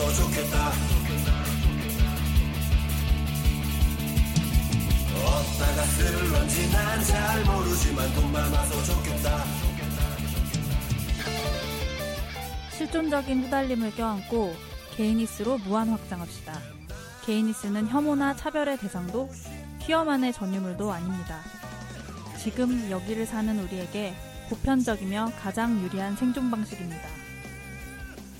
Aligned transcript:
많아서 0.00 0.12
좋겠다 0.14 0.72
어디다가 5.14 5.82
쓸런지 5.84 6.70
난 6.72 7.04
잘 7.04 7.44
모르지만 7.44 8.14
돈 8.14 8.32
많아서 8.32 8.82
좋겠다 8.82 9.44
실존적인 12.72 13.44
후달림을 13.44 13.94
껴안고 13.94 14.54
개이니스로 14.96 15.58
무한 15.58 15.90
확장합시다. 15.90 16.58
개이니스는 17.26 17.88
혐오나 17.88 18.34
차별의 18.36 18.78
대상도 18.78 19.28
퀴어만의 19.80 20.32
전유물도 20.32 20.90
아닙니다. 20.90 21.40
지금 22.42 22.90
여기를 22.90 23.26
사는 23.26 23.58
우리에게 23.58 24.14
보편적이며 24.48 25.32
가장 25.42 25.78
유리한 25.82 26.16
생존 26.16 26.50
방식입니다. 26.50 27.06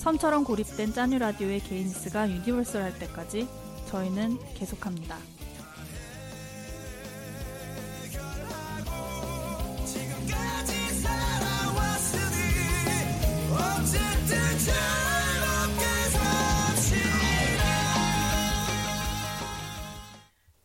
섬처럼 0.00 0.44
고립된 0.44 0.94
짜뉴 0.94 1.18
라디오의 1.18 1.60
gayness가 1.60 2.30
universal 2.30 2.82
할 2.82 2.98
때까지 2.98 3.46
저희는 3.88 4.38
계속합니다. 4.54 5.18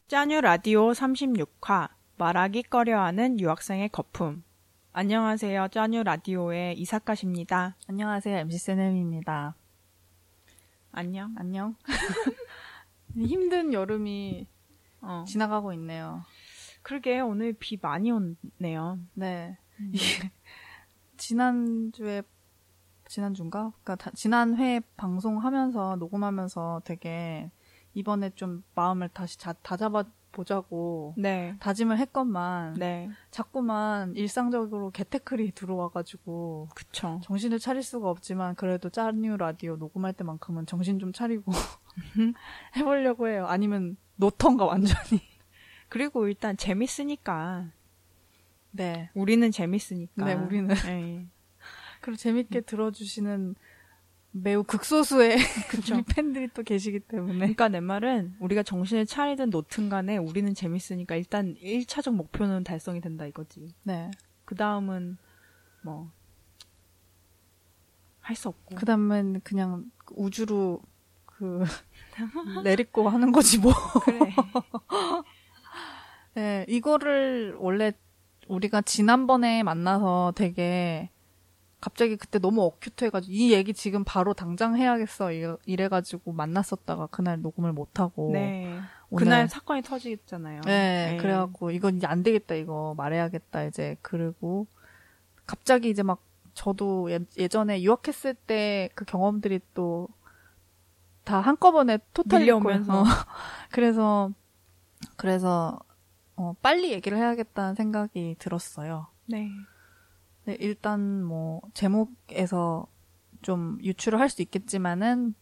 짜뉴 0.08 0.40
라디오 0.40 0.92
36화 0.94 1.90
말하기 2.18 2.64
꺼려하는 2.64 3.42
유학생의 3.42 3.90
거품 3.90 4.45
안녕하세요. 4.98 5.68
짜뉴 5.74 6.04
라디오의 6.04 6.80
이사카십니다. 6.80 7.76
안녕하세요. 7.90 8.38
MC 8.38 8.58
세넴입니다. 8.60 9.54
안녕. 10.94 11.36
안녕. 11.38 11.76
힘든 13.14 13.74
여름이 13.74 14.48
어. 15.02 15.26
지나가고 15.28 15.74
있네요. 15.74 16.22
그러게 16.82 17.20
오늘 17.20 17.52
비 17.52 17.78
많이 17.82 18.10
오네요. 18.10 19.00
네. 19.16 19.58
이게 19.92 20.00
지난주에 21.18 22.24
지난주인가? 23.10 23.74
그러니까 23.84 23.96
다- 23.98 24.12
지난 24.16 24.56
회 24.56 24.80
방송하면서 24.96 25.98
녹음하면서 25.98 26.84
되게 26.86 27.52
이번에 27.96 28.30
좀 28.36 28.64
마음을 28.76 29.10
다시 29.10 29.38
자, 29.38 29.52
다잡아 29.52 30.06
보자고 30.36 31.16
네. 31.18 31.56
다짐을 31.60 31.98
했건만 31.98 32.74
네. 32.74 33.10
자꾸만 33.32 34.16
일상적으로 34.16 34.92
개테클이 34.92 35.54
들어와가지고 35.54 36.70
그쵸. 36.76 37.22
정신을 37.24 37.60
차릴 37.60 37.82
수가 37.82 38.10
없지만 38.10 38.56
그래도 38.56 38.90
짜뉴 38.90 39.38
라디오 39.38 39.78
녹음할 39.78 40.14
때만큼은 40.14 40.66
정신 40.66 41.00
좀 41.00 41.14
차리고 41.14 41.52
해보려고 42.76 43.30
해요. 43.30 43.46
아니면 43.48 43.98
노턴가 44.18 44.66
완전히. 44.66 45.22
그리고 45.90 46.28
일단 46.28 46.58
재밌으니까 46.58 47.72
네. 48.72 49.10
우리는 49.14 49.50
재밌으니까. 49.50 50.26
네, 50.26 50.34
우리는. 50.34 50.76
네. 50.76 51.28
그리고 52.02 52.18
재밌게 52.18 52.62
들어주시는 52.62 53.56
매우 54.38 54.64
극소수의 54.64 55.38
팬들이 56.16 56.50
또 56.54 56.64
계시기 56.64 57.00
때문에. 57.00 57.40
그러니까 57.40 57.70
내 57.70 57.80
말은 57.80 58.36
우리가 58.40 58.64
정신을 58.64 59.06
차리든 59.06 59.50
놓든 59.50 59.90
간에 59.90 60.18
우리는 60.18 60.54
재밌으니까 60.54 61.16
일단 61.16 61.56
1차적 61.62 62.14
목표는 62.14 62.64
달성이 62.64 63.02
된다 63.02 63.26
이거지. 63.26 63.74
네. 63.84 64.12
그 64.44 64.56
다음은 64.56 65.18
뭐 65.84 66.12
할 68.26 68.36
수 68.36 68.50
없고. 68.50 68.76
그 68.76 68.86
다음엔 68.86 69.42
그냥 69.42 69.86
우주로 70.16 70.82
그 71.28 71.64
내리고 72.64 73.08
하는 73.08 73.32
거지 73.32 73.60
뭐. 73.60 73.72
그래. 74.04 74.20
네, 76.34 76.66
이거를 76.68 77.56
원래 77.60 77.94
우리가 78.48 78.82
지난번에 78.82 79.62
만나서 79.62 80.34
되게 80.36 81.12
갑자기 81.86 82.16
그때 82.18 82.40
너무 82.40 82.64
어큐트해가지고 82.64 83.32
이 83.32 83.54
얘기 83.54 83.72
지금 83.76 84.04
바로 84.04 84.34
당장 84.34 84.76
해야겠어 84.76 85.32
이- 85.32 85.56
이래 85.68 85.88
가지고 85.88 86.34
만났었다가 86.34 87.06
그날 87.08 87.40
녹음을 87.44 87.74
못하고 87.74 88.32
네. 88.34 88.80
오늘- 89.12 89.24
그날 89.24 89.48
사건이 89.48 89.84
터지겠잖아요. 89.84 90.62
네, 90.66 91.18
그래갖고 91.22 91.70
이건 91.70 91.98
이제 91.98 92.08
안 92.08 92.24
되겠다 92.24 92.56
이거 92.56 92.96
말해야겠다 92.98 93.66
이제 93.66 93.98
그리고 94.02 94.66
갑자기 95.46 95.92
이제 95.92 96.02
막 96.02 96.24
저도 96.56 97.12
예, 97.12 97.20
예전에 97.38 97.84
유학했을 97.84 98.34
때 98.34 98.90
그 98.96 99.06
경험들이 99.06 99.60
또 99.76 100.08
다 101.24 101.40
한꺼번에 101.42 101.98
토탈 102.14 102.40
밀려오면서. 102.42 103.04
그래서 103.72 104.32
그래서 105.18 105.80
어, 106.36 106.54
빨리 106.62 106.92
얘기를 106.92 107.18
해야겠다는 107.18 107.76
생각이 107.76 108.36
들었어요. 108.40 109.08
네. 109.28 109.50
네, 110.46 110.56
일단 110.60 111.24
뭐 111.24 111.62
제목에서 111.74 112.88
좀 113.42 113.80
유추를 113.84 114.20
할 114.20 114.30
수 114.30 114.42
있겠지만은 114.42 115.34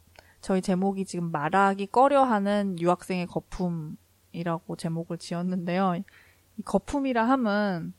저희 0.41 0.61
제목이 0.61 1.05
지금 1.05 1.31
말하기 1.31 1.87
꺼려하는 1.87 2.77
유학생의 2.79 3.27
거품이라고 3.27 4.75
제목을 4.77 5.17
지었는데요. 5.17 5.95
이 5.95 6.61
거품이라 6.63 7.27
함은 7.27 7.93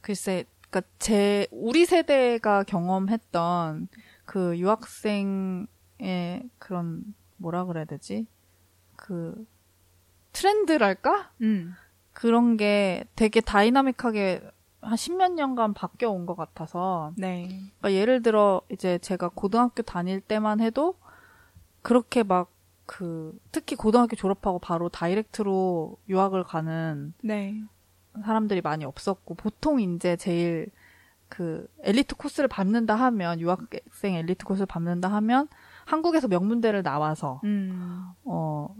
글쎄, 0.00 0.44
그러니까 0.70 0.92
제 0.98 1.46
우리 1.50 1.86
세대가 1.86 2.62
경험했던 2.64 3.88
그 4.24 4.58
유학생의 4.58 5.68
그런 6.58 7.14
뭐라 7.36 7.64
그래야 7.64 7.84
되지? 7.84 8.26
그 8.96 9.46
트렌드랄까? 10.32 11.32
음. 11.42 11.74
그런 12.12 12.56
게 12.56 13.04
되게 13.16 13.40
다이나믹하게 13.40 14.42
한 14.84 14.96
십몇 14.96 15.32
년간 15.32 15.74
바뀌어 15.74 16.10
온 16.10 16.26
것 16.26 16.36
같아서 16.36 17.12
네. 17.16 17.46
그러니까 17.78 17.92
예를 17.92 18.22
들어 18.22 18.60
이제 18.70 18.98
제가 18.98 19.30
고등학교 19.34 19.82
다닐 19.82 20.20
때만 20.20 20.60
해도 20.60 20.96
그렇게 21.82 22.22
막 22.22 22.52
그 22.86 23.38
특히 23.50 23.76
고등학교 23.76 24.14
졸업하고 24.14 24.58
바로 24.58 24.90
다이렉트로 24.90 25.96
유학을 26.08 26.44
가는 26.44 27.14
네. 27.22 27.58
사람들이 28.22 28.60
많이 28.60 28.84
없었고 28.84 29.36
보통 29.36 29.80
이제 29.80 30.16
제일 30.16 30.66
그 31.30 31.66
엘리트 31.80 32.16
코스를 32.16 32.46
밟는다 32.46 32.94
하면 32.94 33.40
유학생 33.40 34.14
엘리트 34.16 34.44
코스를 34.44 34.66
밟는다 34.66 35.08
하면 35.14 35.48
한국에서 35.86 36.28
명문대를 36.28 36.82
나와서 36.82 37.40
음. 37.44 38.10
어 38.24 38.76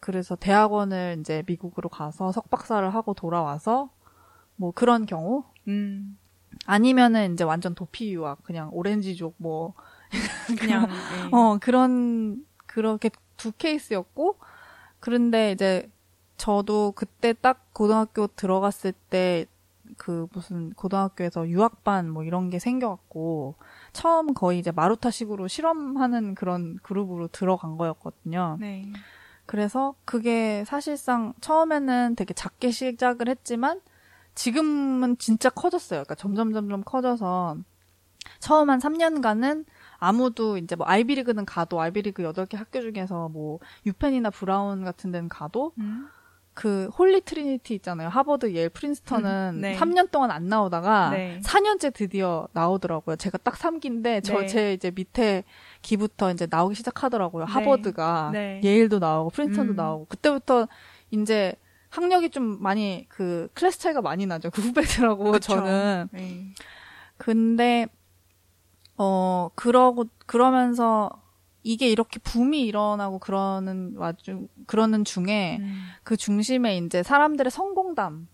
그래서 0.00 0.36
대학원을 0.36 1.16
이제 1.20 1.42
미국으로 1.46 1.88
가서 1.88 2.30
석박사를 2.30 2.88
하고 2.94 3.14
돌아와서 3.14 3.88
뭐 4.56 4.70
그런 4.72 5.06
경우 5.06 5.44
음. 5.68 6.18
아니면은 6.66 7.34
이제 7.34 7.44
완전 7.44 7.74
도피 7.74 8.14
유학 8.14 8.42
그냥 8.44 8.70
오렌지족 8.72 9.34
뭐 9.38 9.74
그냥 10.58 10.86
네. 10.86 11.30
어, 11.32 11.58
그런, 11.58 12.44
그렇게 12.66 13.10
두 13.36 13.52
케이스였고, 13.52 14.38
그런데 15.00 15.52
이제 15.52 15.90
저도 16.36 16.92
그때 16.94 17.32
딱 17.32 17.72
고등학교 17.72 18.26
들어갔을 18.26 18.92
때, 19.10 19.46
그 19.96 20.26
무슨 20.32 20.72
고등학교에서 20.72 21.48
유학반 21.48 22.10
뭐 22.10 22.24
이런 22.24 22.50
게 22.50 22.58
생겨갖고, 22.58 23.56
처음 23.92 24.34
거의 24.34 24.58
이제 24.58 24.70
마루타식으로 24.70 25.48
실험하는 25.48 26.34
그런 26.34 26.78
그룹으로 26.82 27.28
들어간 27.28 27.76
거였거든요. 27.76 28.56
네. 28.60 28.86
그래서 29.46 29.94
그게 30.04 30.64
사실상 30.66 31.34
처음에는 31.40 32.14
되게 32.16 32.32
작게 32.34 32.70
시작을 32.70 33.28
했지만, 33.28 33.80
지금은 34.34 35.18
진짜 35.18 35.50
커졌어요. 35.50 36.00
그러니까 36.00 36.14
점점 36.14 36.52
점점 36.52 36.82
커져서, 36.84 37.58
처음 38.40 38.70
한 38.70 38.78
3년간은 38.78 39.64
아무도 39.98 40.58
이제 40.58 40.76
뭐 40.76 40.86
아이비리그는 40.86 41.44
가도 41.44 41.80
아이비리그 41.80 42.22
8개 42.22 42.56
학교 42.56 42.80
중에서 42.80 43.28
뭐 43.28 43.58
유펜이나 43.86 44.30
브라운 44.30 44.84
같은 44.84 45.12
데는 45.12 45.28
가도 45.28 45.72
음. 45.78 46.08
그 46.54 46.88
Holy 46.96 47.22
Trinity 47.22 47.74
있잖아요. 47.76 48.08
하버드, 48.08 48.54
예일, 48.54 48.68
프린스턴은 48.68 49.54
음, 49.56 49.60
네. 49.60 49.76
3년 49.76 50.10
동안 50.12 50.30
안 50.30 50.46
나오다가 50.46 51.10
네. 51.10 51.40
4년째 51.42 51.92
드디어 51.92 52.46
나오더라고요. 52.52 53.16
제가 53.16 53.38
딱 53.38 53.54
3기인데 53.54 54.22
저 54.22 54.40
네. 54.40 54.46
제 54.46 54.72
이제 54.72 54.92
밑에 54.92 55.42
기부터 55.82 56.30
이제 56.30 56.46
나오기 56.48 56.76
시작하더라고요. 56.76 57.46
네. 57.46 57.52
하버드가 57.52 58.30
네. 58.32 58.60
예일도 58.62 59.00
나오고 59.00 59.30
프린스턴도 59.30 59.72
음. 59.72 59.76
나오고 59.76 60.04
그때부터 60.06 60.68
이제 61.10 61.54
학력이 61.94 62.30
좀 62.30 62.60
많이 62.60 63.06
그 63.08 63.48
클래스 63.54 63.78
차이가 63.78 64.02
많이 64.02 64.26
나죠. 64.26 64.50
그 64.50 64.60
후배들하고 64.62 65.30
그쵸. 65.30 65.54
저는 65.54 66.08
네. 66.10 66.52
근데 67.16 67.86
어 68.96 69.50
그러고 69.54 70.06
그러면서 70.26 71.10
이게 71.62 71.88
이렇게 71.88 72.18
붐이 72.18 72.62
일어나고 72.66 73.20
그러는 73.20 73.94
와중 73.96 74.48
그러는 74.66 75.04
중에 75.04 75.58
음. 75.60 75.84
그 76.02 76.16
중심에 76.16 76.78
이제 76.78 77.04
사람들의 77.04 77.50
성공담이 77.52 78.26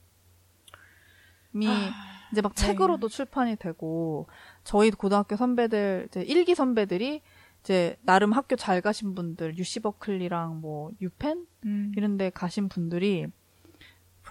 이제 2.32 2.40
막 2.40 2.54
네. 2.54 2.66
책으로도 2.66 3.08
출판이 3.08 3.56
되고 3.56 4.26
저희 4.64 4.90
고등학교 4.90 5.36
선배들 5.36 6.06
이제 6.08 6.22
일기 6.22 6.54
선배들이 6.54 7.20
이제 7.60 7.98
나름 8.00 8.32
학교 8.32 8.56
잘 8.56 8.80
가신 8.80 9.14
분들 9.14 9.58
유시 9.58 9.80
버클리랑 9.80 10.62
뭐 10.62 10.92
유펜 11.02 11.46
음. 11.66 11.92
이런 11.94 12.16
데 12.16 12.30
가신 12.30 12.70
분들이 12.70 13.26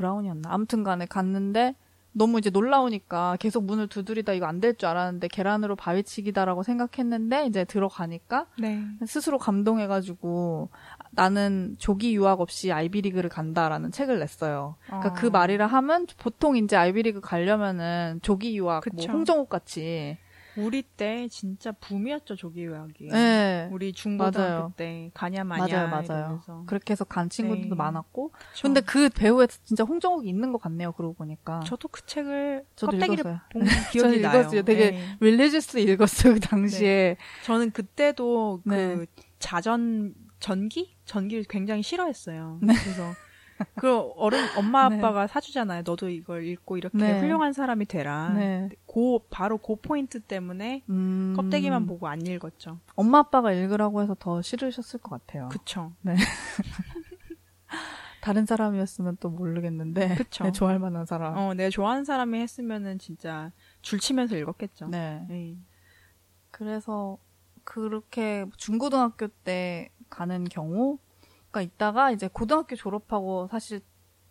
브라운이었나 0.04 0.50
아무튼 0.52 0.84
간에 0.86 1.06
갔는데 1.06 1.76
너무 2.12 2.40
이제 2.40 2.50
놀라우니까 2.50 3.38
계속 3.40 3.66
문을 3.66 3.88
두드리다 3.88 4.34
이거 4.34 4.46
안 4.48 4.60
될 4.60 4.74
줄 4.78 4.88
알았는데 4.90 5.28
계란으로 5.28 5.76
바위치기다라고 5.76 6.64
생각했는데 6.64 7.46
이제 7.46 7.66
들어가니까 7.66 8.48
네. 8.58 8.84
스스로 9.06 9.38
감동해가지고 9.38 10.70
나는 11.12 11.76
조기 11.78 12.16
유학 12.16 12.42
없이 12.42 12.72
아이비리그를 12.72 13.30
간다라는 13.30 13.92
책을 13.92 14.20
냈어요. 14.20 14.76
그러니까 14.88 15.10
어. 15.10 15.14
그 15.14 15.28
말이라 15.28 15.68
하면 15.68 16.08
보통 16.18 16.58
이제 16.58 16.76
아이비리그 16.76 17.22
가려면은 17.22 18.20
조기 18.24 18.58
유학 18.58 18.84
뭐 18.92 19.02
그쵸. 19.06 19.12
홍정욱 19.12 19.50
같이 19.50 20.18
우리 20.58 20.82
때 20.82 21.28
진짜 21.30 21.72
붐이었죠 21.72 22.36
조기 22.36 22.66
요약이. 22.66 23.08
네. 23.10 23.70
우리 23.72 23.94
중고등학교. 23.94 24.74
때 24.76 25.12
가냐 25.14 25.44
마냐 25.44 25.68
맞아요, 25.68 25.88
맞아요. 25.90 26.20
이러면서. 26.22 26.64
그렇게 26.66 26.92
해서 26.92 27.06
간 27.06 27.30
친구들도 27.30 27.70
네. 27.70 27.76
많았고. 27.76 28.32
그쵸. 28.32 28.62
근데 28.64 28.82
그 28.82 29.10
배우에 29.10 29.48
진짜 29.64 29.84
홍정욱이 29.84 30.28
있는 30.28 30.52
것 30.52 30.62
같네요. 30.62 30.92
그러고 30.94 31.14
보니까. 31.14 31.62
저도 31.66 31.88
그 31.88 32.06
책을 32.06 32.66
저도 32.76 32.98
읽었어요. 32.98 33.40
본 33.52 33.62
기억이 33.92 34.00
저는 34.00 34.22
나요. 34.22 34.40
읽었어요. 34.42 34.62
되게 34.64 34.92
네. 34.92 35.18
릴리지스 35.20 35.78
읽었어요. 35.80 36.34
그 36.36 36.40
당시에. 36.40 37.18
저는 37.46 37.72
그때도 37.72 38.62
네. 38.66 38.96
그 38.96 39.06
자전 39.40 40.14
전기 40.40 40.96
전기를 41.06 41.44
굉장히 41.50 41.84
싫어했어요. 41.84 42.60
네. 42.62 42.74
그래서 42.84 43.14
그 43.76 43.98
어른 44.16 44.40
엄마 44.58 44.90
네. 44.90 44.98
아빠가 44.98 45.28
사주잖아요. 45.28 45.84
너도 45.86 46.10
이걸 46.10 46.46
읽고 46.46 46.78
이렇게 46.78 46.98
네. 46.98 47.20
훌륭한 47.20 47.54
사람이 47.54 47.86
되라. 47.86 48.34
네. 48.34 48.70
고 48.86 49.26
바로 49.30 49.58
그 49.58 49.76
포인트 49.76 50.20
때문에 50.20 50.84
음, 50.90 51.34
껍데기만 51.36 51.86
보고 51.86 52.08
안 52.08 52.26
읽었죠. 52.26 52.80
엄마 52.96 53.20
아빠가 53.20 53.52
읽으라고 53.52 54.02
해서 54.02 54.16
더 54.18 54.42
싫으셨을 54.42 55.00
것 55.00 55.26
같아요. 55.26 55.50
그쵸. 55.50 55.94
다른 58.22 58.46
사람이었으면 58.46 59.18
또 59.20 59.30
모르겠는데. 59.30 60.16
그쵸. 60.16 60.44
네, 60.44 60.52
좋아할 60.52 60.80
만한 60.80 61.06
사람. 61.06 61.38
어, 61.38 61.54
내가 61.54 61.70
좋아하는 61.70 62.04
사람이 62.04 62.40
했으면은 62.40 63.00
진짜 63.00 63.52
줄치면서 63.82 64.38
읽었겠죠. 64.38 64.88
네. 64.88 65.26
네. 65.30 65.58
그래서 66.52 67.18
그렇게 67.64 68.46
중고등학교 68.58 69.28
때 69.28 69.90
가는 70.10 70.44
경우 70.44 70.98
가 71.52 71.62
있다가 71.62 72.12
이제 72.12 72.30
고등학교 72.32 72.76
졸업하고 72.76 73.48
사실 73.50 73.82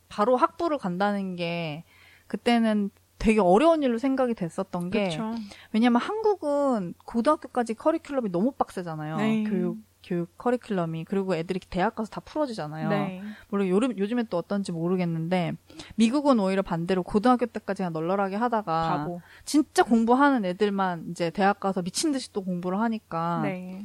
바로 0.08 0.36
학부를 0.36 0.78
간다는 0.78 1.36
게 1.36 1.84
그때는 2.26 2.90
되게 3.18 3.40
어려운 3.40 3.82
일로 3.82 3.98
생각이 3.98 4.34
됐었던 4.34 4.90
게 4.90 5.08
그쵸. 5.08 5.34
왜냐면 5.72 6.00
한국은 6.00 6.94
고등학교까지 7.04 7.74
커리큘럼이 7.74 8.30
너무 8.30 8.52
빡세잖아요. 8.52 9.16
네. 9.16 9.44
교육 9.44 9.78
교육 10.04 10.38
커리큘럼이 10.38 11.04
그리고 11.08 11.34
애들이 11.34 11.58
대학 11.58 11.96
가서 11.96 12.08
다 12.08 12.20
풀어지잖아요. 12.20 12.88
네. 12.88 13.22
물론 13.48 13.68
요즘 13.68 13.98
요즘에 13.98 14.22
또 14.30 14.38
어떤지 14.38 14.70
모르겠는데 14.70 15.54
미국은 15.96 16.38
오히려 16.38 16.62
반대로 16.62 17.02
고등학교 17.02 17.46
때까지 17.46 17.78
그냥 17.78 17.92
널널하게 17.92 18.36
하다가 18.36 18.88
바보. 18.88 19.20
진짜 19.44 19.82
공부하는 19.82 20.44
애들만 20.44 21.08
이제 21.10 21.30
대학 21.30 21.58
가서 21.58 21.82
미친 21.82 22.12
듯이 22.12 22.32
또 22.32 22.42
공부를 22.42 22.78
하니까 22.80 23.40
네. 23.42 23.84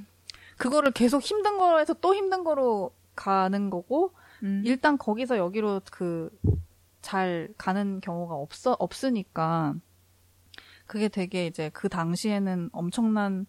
그거를 0.57 0.91
계속 0.91 1.23
힘든 1.23 1.57
거에서 1.57 1.95
또 1.95 2.13
힘든 2.13 2.43
거로 2.43 2.91
가는 3.15 3.69
거고 3.69 4.13
음. 4.43 4.61
일단 4.65 4.97
거기서 4.97 5.37
여기로 5.37 5.81
그 5.91 6.29
잘 7.03 7.53
가는 7.57 7.99
경우가 7.99 8.33
없어 8.33 8.75
없으니까 8.79 9.75
그게 10.87 11.09
되게 11.09 11.45
이제 11.45 11.69
그 11.73 11.89
당시에는 11.89 12.69
엄청난 12.71 13.45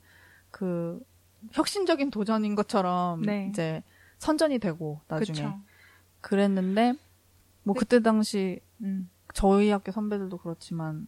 그 0.51 1.01
혁신적인 1.53 2.11
도전인 2.11 2.57
것처럼 2.57 3.23
네. 3.23 3.49
이제 3.49 3.83
선전이 4.19 4.59
되고 4.59 5.01
나중에 5.09 5.39
그쵸. 5.39 5.61
그랬는데 6.21 6.95
뭐 7.63 7.75
그때 7.75 8.01
당시 8.01 8.61
음. 8.83 9.09
저희 9.33 9.71
학교 9.71 9.93
선배들도 9.93 10.37
그렇지만 10.39 11.07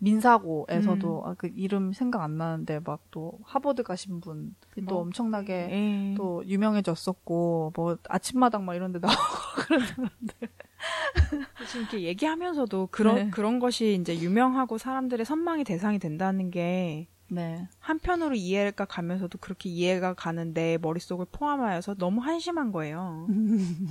민사고에서도 0.00 1.22
음. 1.22 1.28
아, 1.28 1.34
그 1.34 1.50
이름 1.54 1.92
생각 1.92 2.22
안 2.22 2.36
나는데 2.36 2.80
막 2.84 3.00
또 3.10 3.38
하버드 3.42 3.82
가신 3.82 4.20
분이 4.20 4.52
또 4.88 4.94
뭐, 4.94 5.02
엄청나게 5.02 5.52
예. 5.52 6.14
또 6.16 6.42
유명해졌었고 6.46 7.72
뭐 7.74 7.96
아침마당 8.08 8.64
막 8.64 8.74
이런 8.74 8.92
데 8.92 8.98
나오고 8.98 9.16
지금 11.68 11.82
이렇게 11.82 12.02
얘기하면서도 12.02 12.88
그런 12.90 13.14
네. 13.16 13.30
그런 13.30 13.58
것이 13.58 13.98
이제 14.00 14.18
유명하고 14.18 14.78
사람들의 14.78 15.26
선망의 15.26 15.64
대상이 15.64 15.98
된다는 15.98 16.50
게 16.50 17.08
네. 17.30 17.68
한편으로 17.78 18.34
이해가 18.34 18.84
가면서도 18.84 19.38
그렇게 19.38 19.68
이해가 19.68 20.14
가는 20.14 20.52
내 20.52 20.78
머릿속을 20.78 21.26
포함하여서 21.30 21.94
너무 21.94 22.20
한심한 22.20 22.72
거예요. 22.72 23.26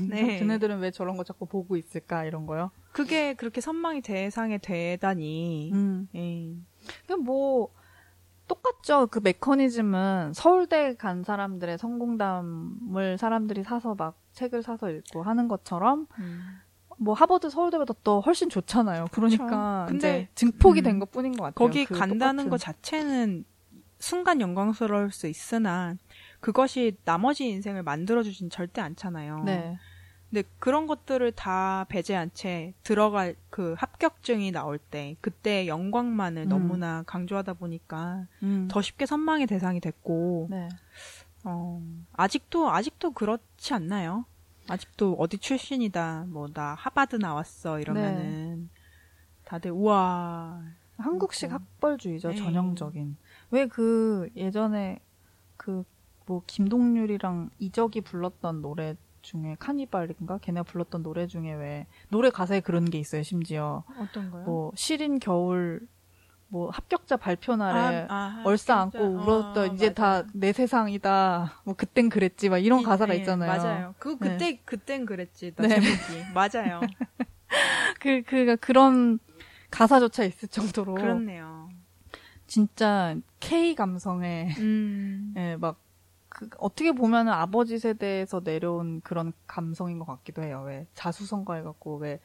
네. 0.09 0.39
걔네들은 0.39 0.79
왜 0.79 0.91
저런 0.91 1.17
거 1.17 1.23
자꾸 1.23 1.45
보고 1.45 1.77
있을까 1.77 2.25
이런 2.25 2.45
거요? 2.45 2.71
그게 2.91 3.33
그렇게 3.33 3.61
선망의 3.61 4.01
대상이 4.01 4.59
되다니. 4.59 5.71
음. 5.73 6.07
예. 6.15 6.55
그냥 7.05 7.23
뭐 7.23 7.69
똑같죠. 8.47 9.07
그 9.07 9.19
메커니즘은 9.23 10.33
서울대 10.33 10.95
간 10.95 11.23
사람들의 11.23 11.77
성공담을 11.77 13.17
사람들이 13.17 13.63
사서 13.63 13.95
막 13.95 14.19
책을 14.33 14.63
사서 14.63 14.89
읽고 14.89 15.21
하는 15.23 15.47
것처럼 15.47 16.07
음. 16.17 16.59
뭐 16.99 17.13
하버드 17.13 17.49
서울대보다 17.49 17.93
또 18.03 18.21
훨씬 18.21 18.49
좋잖아요. 18.49 19.07
그러니까 19.11 19.85
근데, 19.87 20.09
이제 20.09 20.27
증폭이 20.35 20.81
음, 20.81 20.83
된 20.83 20.99
것뿐인 20.99 21.31
것 21.31 21.45
같아요. 21.45 21.53
거기 21.55 21.85
그 21.85 21.97
간다는 21.97 22.45
똑같은. 22.45 22.49
것 22.49 22.57
자체는 22.57 23.45
순간 23.99 24.41
영광스러울 24.41 25.11
수 25.11 25.27
있으나 25.27 25.95
그것이 26.39 26.97
나머지 27.05 27.47
인생을 27.49 27.83
만들어주진 27.83 28.49
절대 28.49 28.81
않잖아요. 28.81 29.43
네. 29.45 29.77
근데 30.29 30.43
그런 30.59 30.85
것들을 30.87 31.31
다 31.31 31.85
배제한 31.89 32.29
채 32.33 32.73
들어갈 32.83 33.35
그 33.49 33.73
합격증이 33.77 34.51
나올 34.51 34.77
때 34.77 35.15
그때 35.21 35.67
영광만을 35.67 36.43
음. 36.43 36.49
너무나 36.49 37.03
강조하다 37.07 37.53
보니까 37.53 38.27
음. 38.43 38.67
더 38.69 38.81
쉽게 38.81 39.05
선망의 39.05 39.47
대상이 39.47 39.79
됐고 39.79 40.47
네. 40.51 40.69
어, 41.45 41.81
아직도 42.13 42.69
아직도 42.69 43.11
그렇지 43.11 43.73
않나요? 43.73 44.25
아직도 44.69 45.15
어디 45.19 45.37
출신이다 45.37 46.25
뭐 46.29 46.47
나 46.53 46.75
하바드 46.75 47.15
나왔어 47.17 47.79
이러면은 47.79 48.69
다들 49.45 49.71
우와 49.71 50.61
한국식. 50.97 51.51
학벌주의죠. 51.51 52.29
네. 52.29 52.35
전형적인. 52.35 53.17
왜 53.51 53.65
그 53.67 54.29
예전에 54.35 54.99
그 55.57 55.83
뭐 56.25 56.43
김동률이랑 56.45 57.49
이적이 57.57 58.01
불렀던 58.01 58.61
노래 58.61 58.95
중에 59.23 59.55
카니발인가 59.57 60.37
걔네가 60.37 60.61
불렀던 60.61 61.01
노래 61.01 61.25
중에 61.25 61.53
왜 61.55 61.87
노래 62.09 62.29
가사에 62.29 62.59
그런 62.59 62.85
게 62.85 62.99
있어요. 62.99 63.23
심지어 63.23 63.83
어떤 63.99 64.29
거요? 64.29 64.43
뭐 64.45 64.71
시린 64.75 65.17
겨울 65.17 65.87
뭐 66.51 66.69
합격자 66.71 67.17
발표 67.17 67.55
날에 67.55 68.05
아, 68.09 68.15
아, 68.39 68.43
얼싸 68.45 68.79
합격자. 68.81 68.99
안고 69.05 69.13
울었던 69.21 69.69
어, 69.69 69.73
이제. 69.73 69.93
다 69.93 70.23
내 70.33 70.51
세상이다. 70.51 71.61
뭐 71.63 71.75
그땐 71.75 72.09
그랬지. 72.09 72.49
막 72.49 72.57
이런 72.57 72.79
이- 72.81 72.83
가사가 72.83 73.13
네, 73.13 73.19
있잖아요. 73.19 73.51
맞아요. 73.61 73.95
그 73.99 74.17
그때 74.17 74.59
그땐 74.65 75.05
그랬지. 75.05 75.53
나 75.55 75.67
네. 75.67 75.75
제목이 75.79 76.33
맞아요. 76.33 76.81
그 77.99 78.21
그가 78.23 78.55
그런 78.55 79.19
가사조차 79.71 80.23
있을 80.23 80.49
정도로 80.49 80.95
그렇네요. 80.95 81.69
진짜 82.47 83.15
K 83.39 83.75
감성의 83.75 84.55
음. 84.57 85.33
예, 85.37 85.55
막, 85.57 85.79
그, 86.29 86.49
어떻게 86.57 86.91
보면은 86.91 87.31
아버지 87.31 87.77
세대에서 87.77 88.41
내려온 88.43 89.01
그런 89.01 89.33
감성인 89.45 89.99
것 89.99 90.05
같기도 90.05 90.41
해요. 90.41 90.63
왜, 90.65 90.87
자수성가해갖고, 90.95 91.97
왜, 91.97 92.19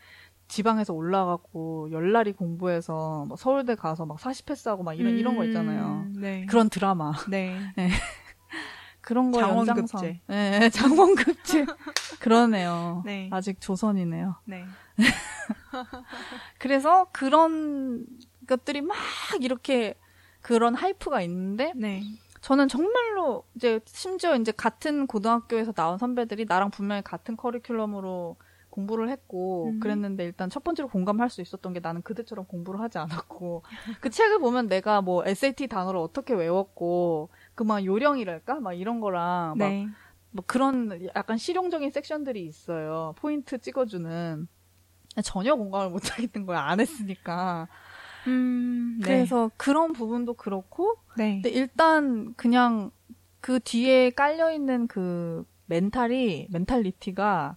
지방에서 0.49 0.93
올라가고, 0.93 1.91
열날이 1.91 2.33
공부해서, 2.33 3.25
뭐 3.27 3.37
서울대 3.37 3.75
가서 3.75 4.07
막 4.07 4.19
40패스하고 4.19 4.83
막 4.83 4.95
이런, 4.95 5.17
이런 5.19 5.37
거 5.37 5.45
있잖아요. 5.45 6.05
음, 6.07 6.15
네. 6.21 6.47
그런 6.47 6.69
드라마. 6.69 7.13
네. 7.29 7.59
그런 9.01 9.33
거 9.33 9.41
장원급제. 9.41 9.77
연장선. 9.77 10.21
예, 10.31 10.71
장원급제. 10.71 11.67
그러네요. 12.21 13.03
네. 13.05 13.29
아직 13.33 13.61
조선이네요. 13.61 14.37
네. 14.47 14.65
그래서 16.59 17.07
그런 17.13 18.07
것들이 18.47 18.81
막 18.81 18.97
이렇게 19.41 19.95
그런 20.41 20.75
하이프가 20.75 21.21
있는데, 21.23 21.73
네. 21.77 22.03
저는 22.41 22.69
정말로 22.69 23.45
이제 23.55 23.81
심지어 23.87 24.37
이제 24.37 24.53
같은 24.53 25.07
고등학교에서 25.07 25.73
나온 25.73 25.97
선배들이 25.97 26.45
나랑 26.47 26.71
분명히 26.71 27.03
같은 27.03 27.37
커리큘럼으로 27.39 28.37
공부를 28.75 29.09
했고 29.09 29.69
음. 29.69 29.79
그랬는데 29.81 30.25
일단 30.25 30.51
첫 30.51 30.65
번째로 30.65 30.89
공감할 30.89 31.31
수 31.31 31.41
있었던 31.41 31.73
게 31.73 31.79
나는 31.81 32.03
그들처럼 32.03 32.45
공부를 32.47 32.81
하지 32.81 32.99
않았고 32.99 33.63
그 34.01 34.11
책을 34.11 34.41
보면 34.41 34.69
내가 34.69 35.01
뭐 35.01 35.25
SAT 35.25 35.69
단어를 35.69 36.01
어떻게 36.01 36.35
외웠고 36.35 37.29
그 37.55 37.63
막 37.63 37.85
요령이랄까 37.85 38.59
막 38.61 38.73
이런 38.73 39.01
거랑 39.01 39.57
막 39.59 39.69
네. 39.69 39.87
뭐 40.33 40.43
그런 40.47 41.07
약간 41.15 41.39
실용적인 41.39 41.91
섹션들이 41.91 42.45
있어요. 42.45 43.15
포인트 43.17 43.59
찍어주는. 43.59 44.49
전혀 45.23 45.55
공감을 45.55 45.91
못 45.91 46.11
하겠는 46.11 46.45
거야. 46.45 46.61
안 46.63 46.81
했으니까. 46.81 47.69
음. 48.27 48.99
네. 49.01 49.07
그래서 49.07 49.53
그런 49.57 49.93
부분도 49.93 50.35
그렇고 50.35 50.97
네. 51.17 51.35
근데 51.41 51.51
일단 51.51 52.35
그냥 52.35 52.91
그 53.41 53.61
뒤에 53.61 54.11
깔려 54.11 54.51
있는 54.53 54.89
그 54.89 55.45
mental이 55.67 56.49
mentality가 56.51 57.57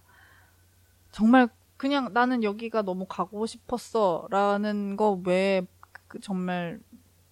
정말 1.10 1.48
그냥 1.76 2.12
나는 2.12 2.42
여기가 2.42 2.82
너무 2.82 3.06
가고 3.06 3.46
싶었어 3.46 4.26
라는 4.30 4.96
거 4.96 5.20
외에 5.24 5.62
그 6.08 6.18
정말 6.20 6.80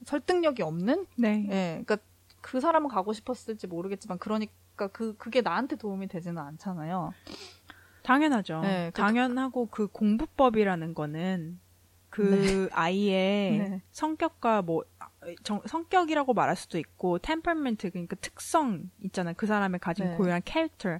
설득력이 0.05 0.63
없는 0.63 1.07
네. 1.17 1.47
예, 1.51 1.83
그러니까 1.85 1.99
그 2.41 2.61
사람은 2.61 2.89
가고 2.89 3.13
싶었을지 3.13 3.67
모르겠지만 3.67 4.19
그러니까 4.19 4.87
그 4.93 5.17
그게 5.17 5.41
나한테 5.41 5.77
도움이 5.77 6.07
되지는 6.09 6.39
않잖아요. 6.39 7.13
당연하죠. 8.03 8.61
네, 8.61 8.91
그- 8.95 9.01
당연하고 9.01 9.67
그 9.67 9.89
공부법이라는 9.89 10.95
거는 10.95 11.59
그 12.09 12.69
아이의 12.73 13.59
네. 13.59 13.83
성격과 13.91 14.63
뭐 14.63 14.85
정- 15.43 15.63
성격이라고 15.67 16.35
말할 16.35 16.55
수도 16.55 16.79
있고 16.79 17.19
템퍼먼트 17.19 17.91
그러니까 17.91 18.15
특성 18.21 18.91
있잖아요. 19.03 19.35
그 19.37 19.47
사람의 19.47 19.81
가진 19.81 20.11
네. 20.11 20.17
고유한 20.17 20.41
캐릭터 20.45 20.99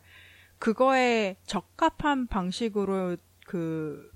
그거에 0.59 1.37
적합한 1.47 2.27
방식으로 2.29 3.17
그 3.47 4.11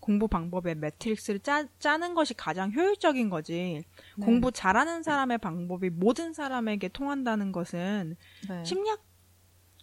공부 0.00 0.26
방법의 0.28 0.76
매트릭스를 0.76 1.40
짜, 1.40 1.66
짜는 1.78 2.14
것이 2.14 2.32
가장 2.34 2.72
효율적인 2.72 3.28
거지. 3.28 3.84
네. 4.16 4.24
공부 4.24 4.50
잘하는 4.50 5.02
사람의 5.02 5.38
방법이 5.38 5.90
모든 5.90 6.32
사람에게 6.32 6.88
통한다는 6.88 7.52
것은 7.52 8.16
네. 8.48 8.64
심리학 8.64 9.00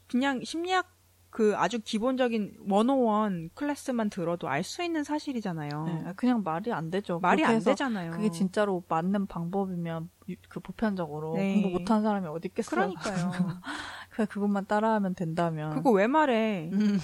그냥 0.07 0.43
심리학 0.43 0.91
그 1.29 1.53
아주 1.57 1.79
기본적인 1.83 2.59
101 2.69 3.49
클래스만 3.55 4.09
들어도 4.09 4.47
알 4.47 4.63
수 4.63 4.81
있는 4.83 5.03
사실이잖아요. 5.03 5.83
네, 5.85 6.13
그냥 6.15 6.43
말이 6.43 6.71
안 6.71 6.89
되죠. 6.89 7.19
말이 7.19 7.43
안 7.43 7.59
되잖아요. 7.59 8.11
그게 8.11 8.29
진짜로 8.31 8.83
맞는 8.87 9.27
방법이면 9.27 10.09
유- 10.29 10.35
그 10.47 10.61
보편적으로 10.61 11.33
네. 11.33 11.53
공부 11.61 11.77
못하는 11.77 12.03
사람이 12.03 12.25
어디 12.27 12.47
있겠어요. 12.47 12.69
그러니까요. 12.71 13.31
그냥 14.15 14.27
그것만 14.27 14.65
따라하면 14.65 15.13
된다면. 15.13 15.71
그거 15.71 15.91
왜 15.91 16.07
말해? 16.07 16.69
음. 16.71 16.99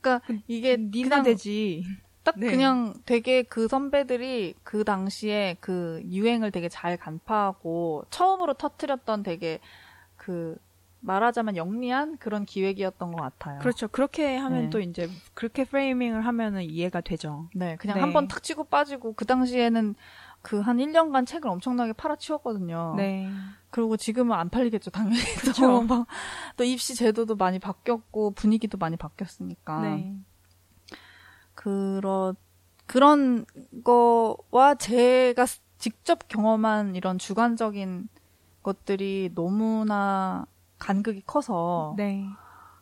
그러니까 0.00 0.24
이게 0.46 0.76
니나 0.76 1.22
되지. 1.22 1.84
딱 2.22 2.36
네. 2.38 2.50
그냥 2.50 2.94
되게 3.04 3.42
그 3.42 3.66
선배들이 3.66 4.54
그 4.62 4.84
당시에 4.84 5.56
그 5.60 6.00
유행을 6.08 6.52
되게 6.52 6.68
잘 6.68 6.96
간파하고 6.96 8.04
처음으로 8.10 8.54
터트렸던 8.54 9.24
되게 9.24 9.58
그 10.16 10.56
말하자면 11.00 11.56
영리한 11.56 12.16
그런 12.18 12.46
기획이었던 12.46 13.12
것 13.12 13.20
같아요. 13.20 13.58
그렇죠. 13.58 13.88
그렇게 13.88 14.36
하면 14.36 14.62
네. 14.62 14.70
또 14.70 14.80
이제 14.80 15.10
그렇게 15.34 15.64
프레이밍을 15.64 16.24
하면은 16.24 16.62
이해가 16.62 17.02
되죠. 17.02 17.48
네, 17.54 17.76
그냥 17.76 17.96
네. 17.96 18.00
한번 18.00 18.28
탁 18.28 18.42
치고 18.42 18.64
빠지고 18.64 19.12
그 19.14 19.26
당시에는 19.26 19.96
그 20.44 20.60
한 20.60 20.76
1년간 20.78 21.24
책을 21.26 21.48
엄청나게 21.50 21.94
팔아치웠거든요. 21.94 22.94
네. 22.96 23.32
그리고 23.70 23.96
지금은 23.96 24.36
안 24.36 24.50
팔리겠죠, 24.50 24.90
당연히. 24.90 25.16
그쵸. 25.40 25.62
또, 25.62 25.82
막, 25.82 26.06
또 26.56 26.64
입시 26.64 26.94
제도도 26.94 27.34
많이 27.34 27.58
바뀌었고 27.58 28.32
분위기도 28.32 28.76
많이 28.78 28.96
바뀌었으니까. 28.96 29.80
네. 29.80 30.14
그런 31.54 32.36
그런 32.86 33.46
거와 33.82 34.74
제가 34.78 35.46
스- 35.46 35.60
직접 35.78 36.28
경험한 36.28 36.94
이런 36.96 37.18
주관적인 37.18 38.08
것들이 38.62 39.30
너무나 39.34 40.46
간극이 40.78 41.22
커서 41.26 41.94
네. 41.96 42.26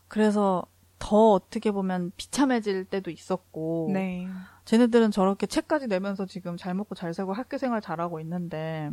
그래서 0.08 0.64
더 0.98 1.32
어떻게 1.32 1.70
보면 1.70 2.12
비참해질 2.16 2.84
때도 2.86 3.10
있었고 3.10 3.90
네. 3.92 4.28
쟤네들은 4.64 5.10
저렇게 5.10 5.46
책까지 5.46 5.88
내면서 5.88 6.24
지금 6.26 6.56
잘 6.56 6.74
먹고 6.74 6.94
잘 6.94 7.12
살고 7.14 7.32
학교 7.32 7.58
생활 7.58 7.80
잘하고 7.80 8.20
있는데 8.20 8.90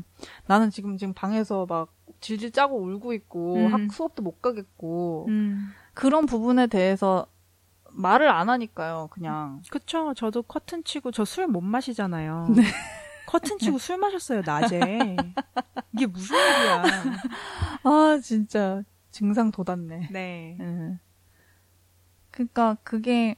나는 0.47 0.69
지금 0.71 0.97
지금 0.97 1.13
방에서 1.13 1.65
막 1.67 1.93
질질 2.21 2.51
짜고 2.51 2.81
울고 2.81 3.13
있고 3.13 3.55
음. 3.55 3.73
학 3.73 3.91
수업도 3.91 4.23
못 4.23 4.41
가겠고 4.41 5.27
음. 5.29 5.69
그런 5.93 6.25
부분에 6.25 6.67
대해서 6.67 7.27
말을 7.91 8.29
안 8.29 8.49
하니까요 8.49 9.07
그냥 9.11 9.61
그쵸. 9.71 10.13
저도 10.15 10.43
커튼 10.43 10.83
치고 10.83 11.11
저 11.11 11.23
술 11.23 11.47
못 11.47 11.61
마시잖아요. 11.61 12.47
네. 12.55 12.63
커튼 13.27 13.59
치고 13.59 13.77
술 13.77 13.97
마셨어요, 13.97 14.41
낮에. 14.43 15.15
이게 15.93 16.07
무슨 16.07 16.35
일이야. 16.35 16.83
아 17.83 18.19
진짜 18.23 18.81
증상 19.11 19.51
돋았네. 19.51 20.09
네. 20.11 20.57
예. 20.59 20.99
그러니까 22.31 22.77
그게 22.83 23.35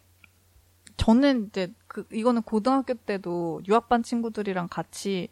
저는 0.95 1.47
이제 1.47 1.73
그 1.91 2.05
이거는 2.12 2.41
고등학교 2.43 2.93
때도 2.93 3.62
유학반 3.67 4.01
친구들이랑 4.01 4.69
같이 4.69 5.27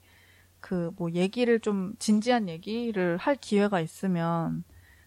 그 0.59 0.91
뭐 0.97 1.09
얘기를 1.11 1.59
좀 1.61 1.93
진지한 1.99 2.49
얘기를 2.49 3.15
할 3.17 3.37
기회가 3.37 3.79
있으면 3.79 4.65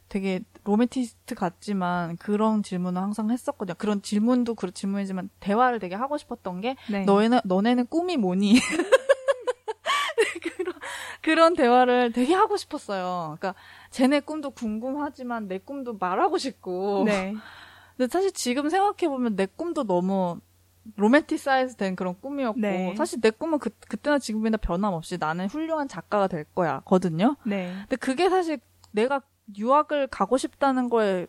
되게 0.09 0.41
로맨티스트 0.65 1.35
같지만 1.35 2.17
그런 2.17 2.63
질문을 2.63 3.03
항상 3.03 3.31
했었거든요. 3.31 3.75
그런 3.77 4.01
질문도 4.01 4.55
그런 4.55 4.73
질문이지만 4.73 5.29
대화를 5.41 5.79
되게 5.79 5.95
하고 5.95 6.17
싶었던 6.19 6.61
게 6.63 6.77
네. 6.91 7.05
너희는 7.05 7.41
너네는 7.45 7.87
꿈이 7.87 8.17
뭐니? 8.17 8.55
그런 10.57 10.75
그런 11.21 11.55
대화를 11.55 12.13
되게 12.13 12.35
하고 12.35 12.57
싶었어요. 12.57 13.37
그러니까 13.39 13.55
쟤네 13.91 14.21
꿈도 14.21 14.51
궁금하지만 14.51 15.49
내 15.49 15.59
꿈도 15.59 15.97
말하고 15.99 16.39
싶고. 16.39 17.05
네. 17.07 17.35
근데 17.97 18.11
사실 18.11 18.33
지금 18.33 18.69
생각해 18.69 19.09
보면 19.09 19.37
내 19.37 19.47
꿈도 19.47 19.85
너무 19.85 20.41
romanticize 20.97 21.77
된 21.77 21.97
그런 21.97 22.21
꿈이었고 22.21 22.61
네. 22.61 22.95
사실 22.97 23.21
내 23.21 23.31
꿈은 23.31 23.59
그, 23.59 23.71
그때나 23.89 24.19
지금이나 24.19 24.57
변함없이 24.57 25.17
나는 25.19 25.47
훌륭한 25.47 25.89
작가가 25.89 26.27
될 26.27 26.45
거야 26.45 26.81
거든요. 26.81 27.37
네. 27.45 27.73
근데 27.83 27.97
그게 27.97 28.29
사실 28.29 28.59
내가 28.91 29.21
유학을 29.57 30.09
가고 30.09 30.37
싶다는 30.37 30.89
거에 30.89 31.27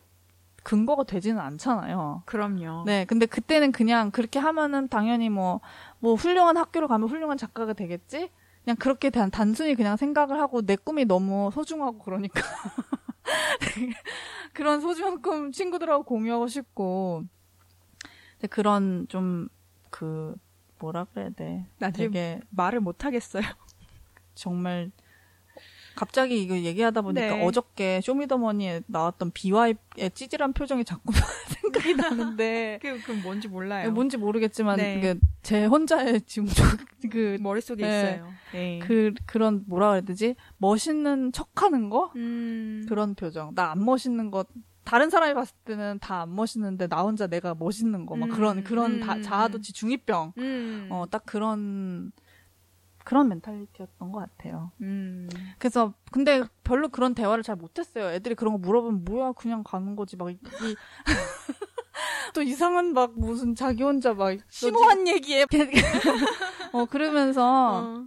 근거가 0.64 1.04
되지는 1.04 1.40
않잖아요. 1.40 2.22
그럼요. 2.24 2.84
네, 2.86 3.04
근데 3.04 3.26
그때는 3.26 3.70
그냥 3.70 4.10
그렇게 4.10 4.38
하면은 4.38 4.88
당연히 4.88 5.28
뭐, 5.28 5.60
뭐 6.00 6.14
훌륭한 6.14 6.56
학교를 6.56 6.88
가면 6.88 7.08
훌륭한 7.08 7.36
작가가 7.36 7.74
되겠지? 7.74 8.30
그냥 8.64 8.76
그렇게 8.78 9.10
단, 9.10 9.30
단순히 9.30 9.74
그냥 9.74 9.96
생각을 9.96 10.40
하고 10.40 10.62
내 10.62 10.74
꿈이 10.76 11.04
너무 11.04 11.50
소중하고 11.52 11.98
그러니까. 11.98 12.40
그런 14.54 14.80
소중한 14.80 15.20
꿈 15.20 15.52
친구들하고 15.52 16.02
공유하고 16.04 16.48
싶고. 16.48 17.24
그런 18.46 19.06
좀, 19.08 19.48
그, 19.90 20.34
뭐라 20.78 21.04
그래야 21.04 21.30
돼. 21.30 21.66
나 21.78 21.90
되게 21.90 22.40
말을 22.50 22.80
못 22.80 23.04
하겠어요. 23.04 23.42
정말 24.34 24.90
갑자기 25.94 26.42
이거 26.42 26.56
얘기하다 26.58 27.02
보니까 27.02 27.36
네. 27.36 27.44
어저께 27.46 28.00
쇼미더머니에 28.02 28.82
나왔던 28.88 29.30
비와입의 29.30 30.10
찌질한 30.12 30.52
표정이 30.52 30.84
자꾸 30.84 31.12
생각이 31.62 31.94
나는데 31.94 32.80
그, 32.82 33.00
그 33.02 33.12
뭔지 33.12 33.46
몰라요. 33.46 33.92
뭔지 33.92 34.16
모르겠지만 34.16 34.76
네. 34.76 34.94
그게 34.96 35.20
제 35.42 35.64
혼자의 35.66 36.22
지금 36.22 36.48
그, 37.10 37.38
머릿속에 37.40 37.86
네. 37.86 37.88
있어요. 37.88 38.28
네. 38.52 38.78
그 38.80 39.14
그런 39.24 39.62
뭐라 39.68 39.90
그래야 39.90 40.00
되지 40.00 40.34
멋있는 40.58 41.30
척하는 41.32 41.90
거 41.90 42.12
음. 42.16 42.84
그런 42.88 43.14
표정 43.14 43.54
나 43.54 43.70
안 43.70 43.84
멋있는 43.84 44.32
거 44.32 44.44
다른 44.84 45.10
사람이 45.10 45.34
봤을 45.34 45.54
때는 45.64 45.98
다 46.00 46.22
안 46.22 46.34
멋있는데 46.34 46.86
나 46.88 47.02
혼자 47.02 47.26
내가 47.26 47.54
멋있는 47.54 48.06
거막 48.06 48.28
음, 48.30 48.34
그런 48.34 48.64
그런 48.64 49.00
다- 49.00 49.14
음, 49.14 49.22
자아도취 49.22 49.72
중이병 49.72 50.32
음. 50.38 50.88
어딱 50.90 51.24
그런 51.26 52.12
그런 53.04 53.28
멘탈리티였던 53.28 54.12
것 54.12 54.18
같아요. 54.20 54.72
음. 54.80 55.28
그래서 55.58 55.92
근데 56.10 56.42
별로 56.62 56.88
그런 56.88 57.14
대화를 57.14 57.42
잘 57.44 57.56
못했어요. 57.56 58.06
애들이 58.12 58.34
그런 58.34 58.54
거 58.54 58.58
물어보면 58.58 59.04
뭐야 59.04 59.32
그냥 59.32 59.62
가는 59.62 59.94
거지 59.96 60.16
막 60.16 60.30
이, 60.30 60.34
이- 60.34 60.76
또 62.34 62.42
이상한 62.42 62.92
막 62.94 63.12
무슨 63.16 63.54
자기 63.54 63.82
혼자 63.82 64.14
막 64.14 64.36
심오한 64.48 65.06
얘기에 65.06 65.46
어 66.72 66.84
그러면서 66.86 67.84
어. 67.84 68.06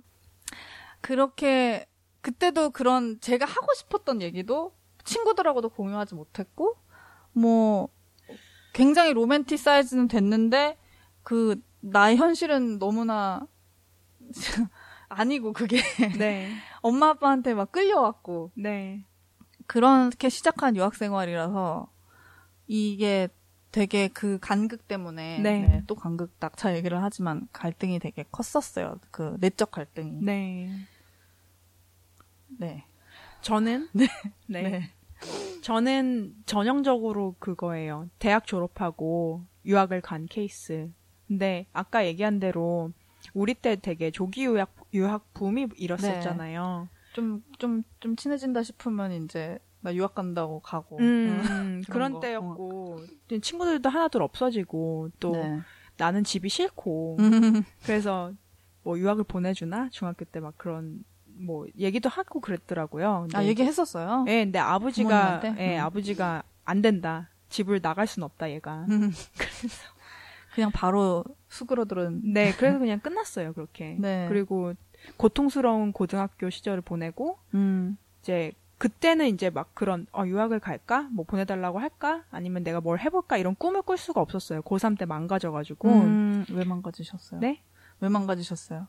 그렇게 1.01 1.85
그때도 2.21 2.71
그런 2.71 3.19
제가 3.21 3.45
하고 3.45 3.67
싶었던 3.75 4.21
얘기도 4.21 4.73
친구들하고도 5.07 5.69
공유하지 5.69 6.15
못했고 6.15 6.75
뭐 7.31 7.89
굉장히 8.73 9.13
로맨티사이즈는 9.13 10.07
됐는데 10.07 10.77
그 11.23 11.59
나의 11.79 12.17
현실은 12.17 12.77
너무나 12.77 13.47
아니고 15.09 15.53
그게 15.53 15.81
네. 16.17 16.51
엄마 16.81 17.09
아빠한테 17.09 17.53
막 17.53 17.71
끌려왔고 17.71 18.51
네. 18.55 19.05
그렇게 19.65 20.29
시작한 20.29 20.75
유학 20.75 20.95
생활이라서 20.95 21.91
이게 22.67 23.29
되게 23.71 24.07
그 24.07 24.37
간극 24.39 24.87
때문에 24.87 25.39
네. 25.39 25.59
네, 25.59 25.83
또 25.87 25.95
간극 25.95 26.31
낙차 26.39 26.75
얘기를 26.75 27.01
하지만 27.01 27.47
갈등이 27.53 27.99
되게 27.99 28.25
컸었어요. 28.31 28.99
그 29.11 29.37
내적 29.39 29.71
갈등이. 29.71 30.21
네. 30.21 30.71
네. 32.47 32.85
저는 33.41 33.89
네. 33.93 34.07
네. 34.47 34.93
네. 35.21 35.61
저는 35.61 36.35
전형적으로 36.45 37.35
그거예요. 37.39 38.09
대학 38.19 38.45
졸업하고 38.47 39.43
유학을 39.65 40.01
간 40.01 40.25
케이스. 40.27 40.91
근데 41.27 41.67
아까 41.73 42.05
얘기한 42.05 42.39
대로 42.39 42.91
우리 43.33 43.53
때 43.53 43.75
되게 43.75 44.11
조기 44.11 44.45
유학 44.45 44.73
유학 44.93 45.33
붐이 45.33 45.67
일었었잖아요. 45.75 46.87
좀, 47.13 47.43
좀, 47.57 47.83
좀 47.99 48.15
친해진다 48.15 48.63
싶으면 48.63 49.11
이제 49.23 49.59
나 49.81 49.93
유학 49.93 50.15
간다고 50.15 50.59
가고. 50.61 50.97
음, 50.99 51.41
그런 51.43 51.81
그런 51.89 52.13
거. 52.13 52.19
때였고 52.21 52.99
친구들도 53.41 53.89
하나둘 53.89 54.21
없어지고 54.21 55.09
또 55.19 55.31
네. 55.33 55.59
나는 55.97 56.23
집이 56.23 56.47
싫고 56.47 57.17
음. 57.19 57.63
그래서 57.83 58.31
뭐 58.83 58.97
유학을 58.97 59.25
보내주나 59.25 59.89
중학교 59.91 60.23
때 60.25 60.39
막 60.39 60.57
그런 60.57 61.03
뭐 61.39 61.65
얘기도 61.77 62.09
하고 62.09 62.39
그랬더라고요. 62.39 63.27
아, 63.33 63.43
얘기했었어요? 63.43 64.25
예, 64.27 64.43
근데 64.45 64.59
아버지가 64.59 65.39
부모님한테? 65.39 65.63
예, 65.63 65.77
음. 65.77 65.83
아버지가 65.83 66.43
안 66.65 66.81
된다. 66.81 67.29
집을 67.49 67.81
나갈 67.81 68.07
순 68.07 68.23
없다 68.23 68.51
얘가. 68.51 68.85
음. 68.89 69.11
그냥 70.53 70.71
바로 70.71 71.23
수그러들은. 71.49 72.33
네, 72.33 72.51
그래서 72.53 72.79
그냥 72.79 72.99
끝났어요 72.99 73.53
그렇게. 73.53 73.95
네. 73.99 74.25
그리고 74.27 74.73
고통스러운 75.17 75.91
고등학교 75.91 76.49
시절을 76.49 76.81
보내고 76.81 77.37
음. 77.53 77.97
이제 78.21 78.51
그때는 78.77 79.27
이제 79.27 79.49
막 79.49 79.73
그런 79.73 80.07
어, 80.11 80.23
유학을 80.25 80.59
갈까? 80.59 81.07
뭐 81.11 81.25
보내달라고 81.25 81.79
할까? 81.79 82.23
아니면 82.31 82.63
내가 82.63 82.81
뭘 82.81 82.99
해볼까? 82.99 83.37
이런 83.37 83.55
꿈을 83.55 83.81
꿀 83.81 83.97
수가 83.97 84.21
없었어요. 84.21 84.61
고3 84.61 84.97
때 84.97 85.05
망가져가지고. 85.05 85.89
음, 85.89 86.45
왜 86.51 86.63
망가지셨어요? 86.63 87.39
네? 87.39 87.61
왜 88.01 88.09
망가지셨어요? 88.09 88.87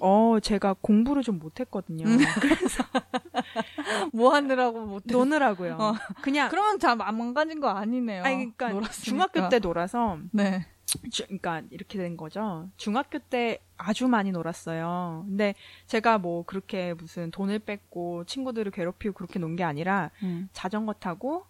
어, 0.00 0.38
제가 0.42 0.74
공부를 0.80 1.22
좀 1.22 1.38
못했거든요. 1.38 2.06
음. 2.06 2.18
뭐 4.12 4.34
하느라고 4.34 4.86
못 4.86 5.02
노느라고요. 5.06 5.76
어. 5.78 5.94
그냥 6.22 6.48
그러면 6.50 6.78
잘안 6.78 7.16
망가진 7.16 7.60
거 7.60 7.68
아니네요. 7.68 8.22
아니 8.24 8.36
그러니까 8.36 8.70
놀았으니까. 8.70 9.02
중학교 9.04 9.48
때 9.48 9.58
놀아서 9.58 10.18
네. 10.32 10.66
주- 11.10 11.24
그러니까 11.26 11.62
이렇게 11.70 11.98
된 11.98 12.16
거죠. 12.16 12.68
중학교 12.76 13.18
때 13.18 13.60
아주 13.76 14.08
많이 14.08 14.32
놀았어요. 14.32 15.24
근데 15.28 15.54
제가 15.86 16.18
뭐 16.18 16.44
그렇게 16.44 16.94
무슨 16.94 17.30
돈을 17.30 17.58
뺏고 17.60 18.24
친구들을 18.24 18.70
괴롭히고 18.72 19.14
그렇게 19.14 19.38
논 19.38 19.56
게 19.56 19.64
아니라 19.64 20.10
음. 20.22 20.48
자전거 20.52 20.92
타고 20.94 21.44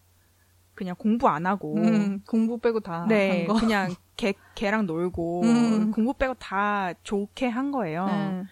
그냥 0.74 0.94
공부 0.96 1.28
안 1.28 1.44
하고 1.46 1.76
음, 1.76 2.22
공부 2.26 2.58
빼고 2.58 2.80
다 2.80 3.04
네. 3.08 3.46
그냥 3.60 3.94
걔, 4.18 4.34
걔랑 4.54 4.84
놀고 4.84 5.42
음. 5.44 5.90
공부 5.92 6.12
빼고 6.12 6.34
다 6.34 6.92
좋게 7.02 7.48
한 7.48 7.70
거예요. 7.70 8.04
네. 8.06 8.42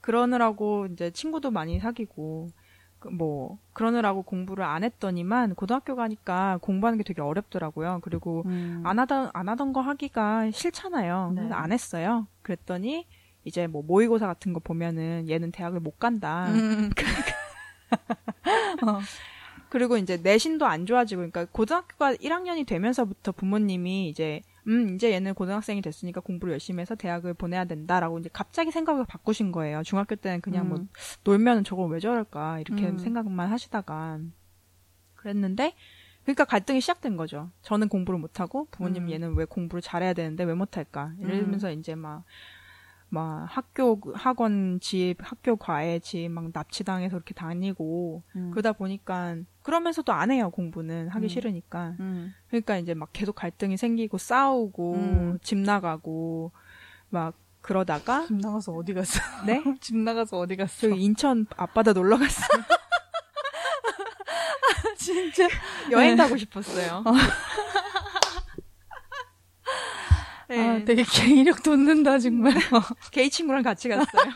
그러느라고 0.00 0.86
이제 0.92 1.10
친구도 1.10 1.50
많이 1.50 1.80
사귀고 1.80 2.50
그뭐 3.00 3.58
그러느라고 3.72 4.22
공부를 4.22 4.64
안 4.64 4.84
했더니만 4.84 5.54
고등학교 5.54 5.96
가니까 5.96 6.58
공부하는 6.60 6.98
게 6.98 7.04
되게 7.04 7.22
어렵더라고요. 7.22 8.00
그리고 8.02 8.42
음. 8.46 8.82
안 8.84 8.98
하던 8.98 9.30
안 9.32 9.48
하던 9.48 9.72
거 9.72 9.80
하기가 9.80 10.50
싫잖아요. 10.50 11.32
네. 11.34 11.48
안 11.52 11.72
했어요. 11.72 12.26
그랬더니 12.42 13.06
이제 13.44 13.66
뭐 13.66 13.82
모의고사 13.82 14.26
같은 14.26 14.52
거 14.52 14.60
보면은 14.60 15.28
얘는 15.28 15.52
대학을 15.52 15.80
못 15.80 15.98
간다. 15.98 16.46
음. 16.48 16.90
그리고 19.70 19.96
이제 19.96 20.18
내신도 20.22 20.66
안 20.66 20.86
좋아지고 20.86 21.20
그러니까 21.20 21.46
고등학교가 21.46 22.14
1학년이 22.14 22.66
되면서부터 22.66 23.32
부모님이 23.32 24.08
이제 24.08 24.42
음 24.68 24.94
이제 24.94 25.10
얘는 25.12 25.34
고등학생이 25.34 25.80
됐으니까 25.82 26.20
공부를 26.20 26.52
열심히 26.52 26.80
해서 26.80 26.94
대학을 26.94 27.34
보내야 27.34 27.64
된다라고 27.64 28.18
이제 28.18 28.28
갑자기 28.32 28.70
생각을 28.70 29.06
바꾸신 29.06 29.50
거예요. 29.50 29.82
중학교 29.82 30.14
때는 30.14 30.40
그냥 30.40 30.68
뭐 30.68 30.78
음. 30.78 30.88
놀면 31.24 31.64
저걸 31.64 31.90
왜 31.90 32.00
저럴까 32.00 32.60
이렇게 32.60 32.86
음. 32.86 32.98
생각만 32.98 33.48
하시다가 33.48 34.20
그랬는데 35.14 35.74
그러니까 36.24 36.44
갈등이 36.44 36.82
시작된 36.82 37.16
거죠. 37.16 37.50
저는 37.62 37.88
공부를 37.88 38.20
못하고 38.20 38.68
부모님 38.70 39.04
음. 39.04 39.10
얘는 39.10 39.34
왜 39.36 39.46
공부를 39.46 39.80
잘해야 39.80 40.12
되는데 40.12 40.44
왜 40.44 40.52
못할까 40.52 41.14
이러면서 41.20 41.72
이제 41.72 41.94
막 41.94 42.24
막 43.10 43.46
학교 43.48 43.98
학원 44.14 44.80
집 44.80 45.16
학교 45.20 45.56
과외 45.56 45.98
집막 45.98 46.50
납치당해서 46.52 47.16
이렇게 47.16 47.34
다니고 47.34 48.22
음. 48.36 48.50
그러다 48.50 48.72
보니까 48.72 49.36
그러면서도 49.62 50.12
안 50.12 50.30
해요 50.30 50.50
공부는 50.50 51.08
하기 51.08 51.26
음. 51.26 51.28
싫으니까 51.28 51.96
음. 52.00 52.34
그러니까 52.48 52.76
이제 52.76 52.94
막 52.94 53.08
계속 53.12 53.34
갈등이 53.34 53.76
생기고 53.76 54.18
싸우고 54.18 54.94
음. 54.94 55.38
집 55.42 55.58
나가고 55.58 56.52
막 57.08 57.34
그러다가 57.62 58.26
집 58.26 58.36
나가서 58.36 58.72
어디 58.72 58.92
갔어? 58.92 59.20
네 59.46 59.62
집 59.80 59.96
나가서 59.96 60.38
어디 60.38 60.56
갔어? 60.56 60.88
저 60.88 60.94
인천 60.94 61.46
앞바다 61.56 61.94
놀러 61.94 62.18
갔어요 62.18 62.62
진짜. 64.98 65.48
여행 65.90 66.16
네. 66.16 66.22
가고 66.22 66.36
싶었어요. 66.36 67.02
네. 70.48 70.58
아, 70.58 70.84
되게 70.84 71.02
개인력 71.02 71.62
돋는다 71.62 72.18
정말. 72.18 72.54
게이 73.12 73.30
친구랑 73.30 73.62
같이 73.62 73.88
갔어요. 73.88 74.32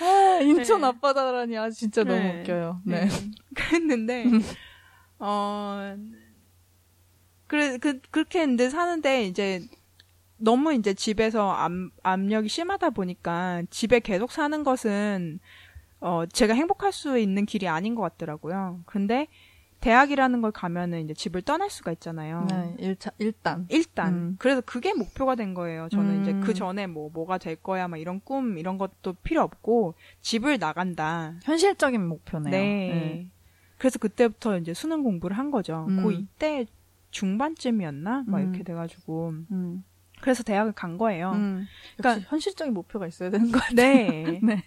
아, 0.00 0.38
인천 0.42 0.80
네. 0.80 0.86
앞바다라니 0.88 1.58
아 1.58 1.70
진짜 1.70 2.04
너무 2.04 2.20
네. 2.20 2.40
웃겨요. 2.40 2.80
네. 2.84 3.08
그랬는데 3.54 4.26
어 5.18 5.96
그래 7.46 7.78
그 7.78 8.00
그렇게 8.10 8.40
했는데 8.40 8.70
사는데 8.70 9.24
이제 9.24 9.60
너무 10.36 10.72
이제 10.74 10.94
집에서 10.94 11.50
압, 11.52 11.70
압력이 12.02 12.48
심하다 12.48 12.90
보니까 12.90 13.62
집에 13.70 14.00
계속 14.00 14.32
사는 14.32 14.62
것은 14.64 15.38
어 16.00 16.24
제가 16.26 16.54
행복할 16.54 16.92
수 16.92 17.18
있는 17.18 17.46
길이 17.46 17.68
아닌 17.68 17.94
것 17.94 18.02
같더라고요. 18.02 18.80
근데 18.86 19.28
대학이라는 19.82 20.40
걸 20.40 20.52
가면은 20.52 21.00
이제 21.04 21.12
집을 21.12 21.42
떠날 21.42 21.68
수가 21.68 21.92
있잖아요. 21.92 22.46
네, 22.48 22.76
일차, 22.78 23.10
일단. 23.18 23.66
일단 23.68 24.14
음. 24.14 24.36
그래서 24.38 24.60
그게 24.62 24.94
목표가 24.94 25.34
된 25.34 25.54
거예요. 25.54 25.88
저는 25.90 26.16
음. 26.18 26.22
이제 26.22 26.32
그 26.34 26.54
전에 26.54 26.86
뭐 26.86 27.10
뭐가 27.12 27.38
될 27.38 27.56
거야 27.56 27.88
막 27.88 27.96
이런 27.98 28.20
꿈 28.24 28.58
이런 28.58 28.78
것도 28.78 29.14
필요 29.24 29.42
없고 29.42 29.94
집을 30.20 30.58
나간다. 30.58 31.34
현실적인 31.42 32.06
목표네요. 32.06 32.50
네. 32.50 33.28
그래서 33.76 33.98
그때부터 33.98 34.56
이제 34.58 34.72
수능 34.72 35.02
공부를 35.02 35.36
한 35.36 35.50
거죠. 35.50 35.84
음. 35.88 36.04
고2 36.04 36.26
때 36.38 36.66
중반쯤이었나? 37.10 38.24
막 38.26 38.38
음. 38.38 38.42
이렇게 38.44 38.62
돼가지고. 38.62 39.32
음. 39.50 39.84
그래서 40.20 40.44
대학을 40.44 40.72
간 40.72 40.98
거예요. 40.98 41.32
음. 41.32 41.66
그러니까- 41.96 42.24
현실적인 42.30 42.72
목표가 42.72 43.08
있어야 43.08 43.30
되는 43.30 43.50
거 43.50 43.58
같아요. 43.58 43.74
네. 43.76 44.40
네. 44.42 44.62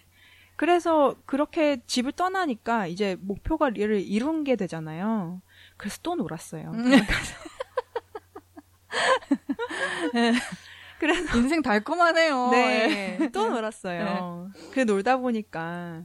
그래서 0.56 1.14
그렇게 1.26 1.82
집을 1.86 2.12
떠나니까 2.12 2.86
이제 2.86 3.16
목표가 3.20 3.68
를 3.70 4.00
이룬 4.00 4.42
게 4.42 4.56
되잖아요. 4.56 5.42
그래서 5.76 5.98
또 6.02 6.14
놀았어요. 6.14 6.70
음. 6.72 6.84
인생 11.36 11.60
달콤하네요. 11.60 12.50
예. 12.54 13.16
네. 13.18 13.30
또 13.32 13.50
놀았어요. 13.50 14.50
그래 14.70 14.84
놀다 14.84 15.18
보니까 15.18 16.04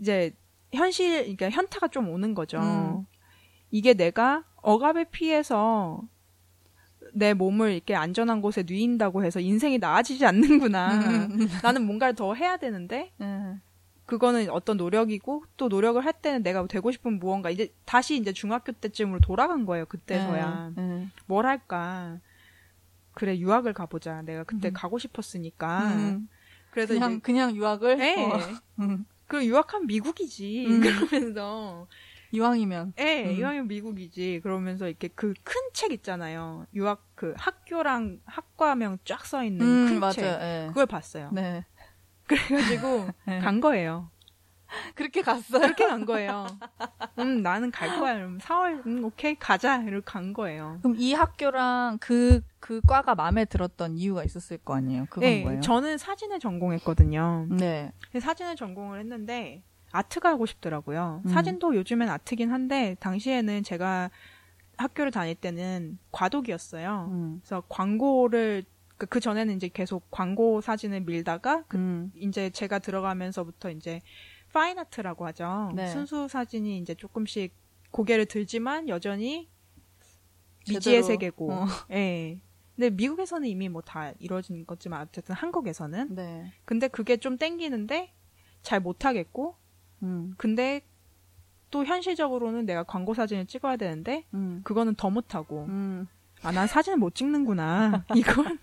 이제 0.00 0.34
현실, 0.72 1.20
그러니까 1.22 1.50
현타가 1.50 1.88
좀 1.88 2.08
오는 2.08 2.34
거죠. 2.34 2.58
음. 2.58 3.04
이게 3.70 3.94
내가 3.94 4.44
억압에 4.56 5.04
피해서 5.10 6.02
내 7.18 7.34
몸을 7.34 7.72
이렇게 7.72 7.94
안전한 7.94 8.40
곳에 8.40 8.64
뉘인다고 8.66 9.24
해서 9.24 9.40
인생이 9.40 9.78
나아지지 9.78 10.24
않는구나. 10.24 10.94
음. 10.94 11.48
나는 11.62 11.84
뭔가를 11.86 12.14
더 12.14 12.34
해야 12.34 12.56
되는데 12.56 13.12
네. 13.18 13.56
그거는 14.06 14.48
어떤 14.50 14.76
노력이고 14.76 15.44
또 15.56 15.68
노력을 15.68 16.02
할 16.04 16.12
때는 16.14 16.42
내가 16.42 16.66
되고 16.66 16.90
싶은 16.90 17.18
무언가 17.18 17.50
이제 17.50 17.72
다시 17.84 18.16
이제 18.16 18.32
중학교 18.32 18.72
때쯤으로 18.72 19.20
돌아간 19.20 19.66
거예요. 19.66 19.84
그때서야. 19.86 20.72
뭘 21.26 21.46
할까? 21.46 22.18
그래 23.18 23.36
유학을 23.36 23.72
가보자. 23.74 24.22
내가 24.22 24.44
그때 24.44 24.68
음. 24.68 24.72
가고 24.72 24.98
싶었으니까. 24.98 25.92
음. 25.94 26.28
그래서 26.70 26.94
그냥 26.94 27.12
이제 27.12 27.20
그냥 27.20 27.56
유학을 27.56 27.98
네. 27.98 28.24
어. 28.24 28.38
음. 28.78 29.04
그 29.26 29.44
유학하면 29.44 29.88
미국이지. 29.88 30.66
음. 30.68 30.80
그러면서 31.10 31.88
이왕이면 32.32 32.94
예, 32.98 33.24
음. 33.26 33.30
이왕이면 33.32 33.68
미국이지. 33.68 34.40
그러면서 34.42 34.88
이렇게 34.88 35.08
그 35.08 35.34
큰 35.44 35.54
책 35.72 35.92
있잖아요. 35.92 36.66
유학 36.74 37.06
그 37.14 37.34
학교랑 37.36 38.20
학과명 38.24 38.98
쫙 39.04 39.24
써 39.24 39.44
있는 39.44 39.64
음, 39.64 39.86
큰 39.88 40.00
맞아요. 40.00 40.12
책. 40.12 40.24
예. 40.24 40.64
그걸 40.68 40.86
봤어요. 40.86 41.30
네. 41.32 41.64
그래가지고 42.26 43.08
네. 43.26 43.38
간 43.40 43.60
거예요. 43.60 44.10
그렇게 44.94 45.22
갔어요. 45.22 45.62
그렇게 45.62 45.86
간 45.86 46.04
거예요. 46.04 46.46
음, 47.18 47.42
나는 47.42 47.70
갈 47.70 47.88
거야. 47.98 48.14
그럼 48.16 48.36
4월, 48.38 48.84
음, 48.86 49.02
오케이, 49.04 49.34
가자. 49.34 49.82
이렇게 49.82 50.04
간 50.04 50.34
거예요. 50.34 50.78
그럼 50.82 50.96
이 50.98 51.14
학교랑 51.14 51.96
그, 52.00 52.42
그 52.60 52.82
과가 52.86 53.14
마음에 53.14 53.46
들었던 53.46 53.96
이유가 53.96 54.24
있었을 54.24 54.58
거 54.58 54.74
아니에요? 54.76 55.06
그건 55.08 55.20
네, 55.22 55.42
뭐예요? 55.42 55.60
저는 55.62 55.96
사진을 55.96 56.38
전공했거든요. 56.38 57.46
네. 57.50 57.92
사진을 58.20 58.56
전공을 58.56 59.00
했는데 59.00 59.62
아트가 59.90 60.30
하고 60.30 60.46
싶더라고요. 60.46 61.22
음. 61.24 61.28
사진도 61.30 61.74
요즘엔 61.74 62.08
아트긴 62.08 62.50
한데 62.50 62.96
당시에는 63.00 63.62
제가 63.62 64.10
학교를 64.76 65.10
다닐 65.10 65.34
때는 65.34 65.98
과독이었어요. 66.12 67.08
음. 67.10 67.40
그래서 67.42 67.62
광고를 67.68 68.64
그, 68.96 69.06
그 69.06 69.20
전에는 69.20 69.54
이제 69.56 69.68
계속 69.68 70.10
광고 70.10 70.60
사진을 70.60 71.00
밀다가 71.02 71.64
그 71.68 71.76
음. 71.76 72.12
이제 72.16 72.50
제가 72.50 72.78
들어가면서부터 72.80 73.70
이제 73.70 74.00
파인 74.52 74.78
아트라고 74.78 75.26
하죠. 75.26 75.72
네. 75.74 75.88
순수 75.88 76.26
사진이 76.28 76.78
이제 76.78 76.94
조금씩 76.94 77.52
고개를 77.90 78.26
들지만 78.26 78.88
여전히 78.88 79.48
미지의 80.68 80.80
제대로, 80.80 81.02
세계고. 81.06 81.52
어. 81.52 81.66
예. 81.92 82.40
근데 82.76 82.90
미국에서는 82.90 83.48
이미 83.48 83.68
뭐 83.68 83.82
다 83.82 84.12
이루어진 84.18 84.64
거지만 84.66 85.02
어쨌든 85.02 85.34
한국에서는 85.34 86.14
네. 86.14 86.52
근데 86.64 86.86
그게 86.88 87.16
좀 87.16 87.36
땡기는데 87.36 88.12
잘 88.62 88.80
못하겠고 88.80 89.56
음. 90.02 90.34
근데 90.36 90.82
또 91.70 91.84
현실적으로는 91.84 92.66
내가 92.66 92.82
광고 92.82 93.14
사진을 93.14 93.46
찍어야 93.46 93.76
되는데 93.76 94.24
음. 94.34 94.60
그거는 94.64 94.94
더 94.94 95.10
못하고 95.10 95.64
음. 95.64 96.06
아난 96.42 96.66
사진을 96.66 96.98
못 96.98 97.14
찍는구나 97.14 98.04
이건 98.16 98.58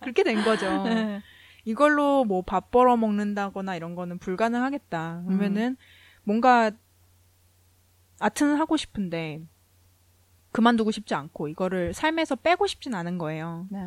그렇게 0.00 0.22
된 0.22 0.42
거죠. 0.44 0.84
네. 0.84 1.20
이걸로 1.64 2.24
뭐 2.24 2.42
밥 2.42 2.70
벌어 2.70 2.96
먹는다거나 2.96 3.76
이런 3.76 3.94
거는 3.94 4.18
불가능하겠다. 4.18 5.24
그러면은 5.26 5.76
뭔가 6.24 6.70
아트는 8.20 8.56
하고 8.56 8.76
싶은데 8.76 9.42
그만두고 10.52 10.90
싶지 10.90 11.14
않고 11.14 11.48
이거를 11.48 11.92
삶에서 11.92 12.36
빼고 12.36 12.66
싶진 12.66 12.94
않은 12.94 13.18
거예요. 13.18 13.66
네. 13.70 13.78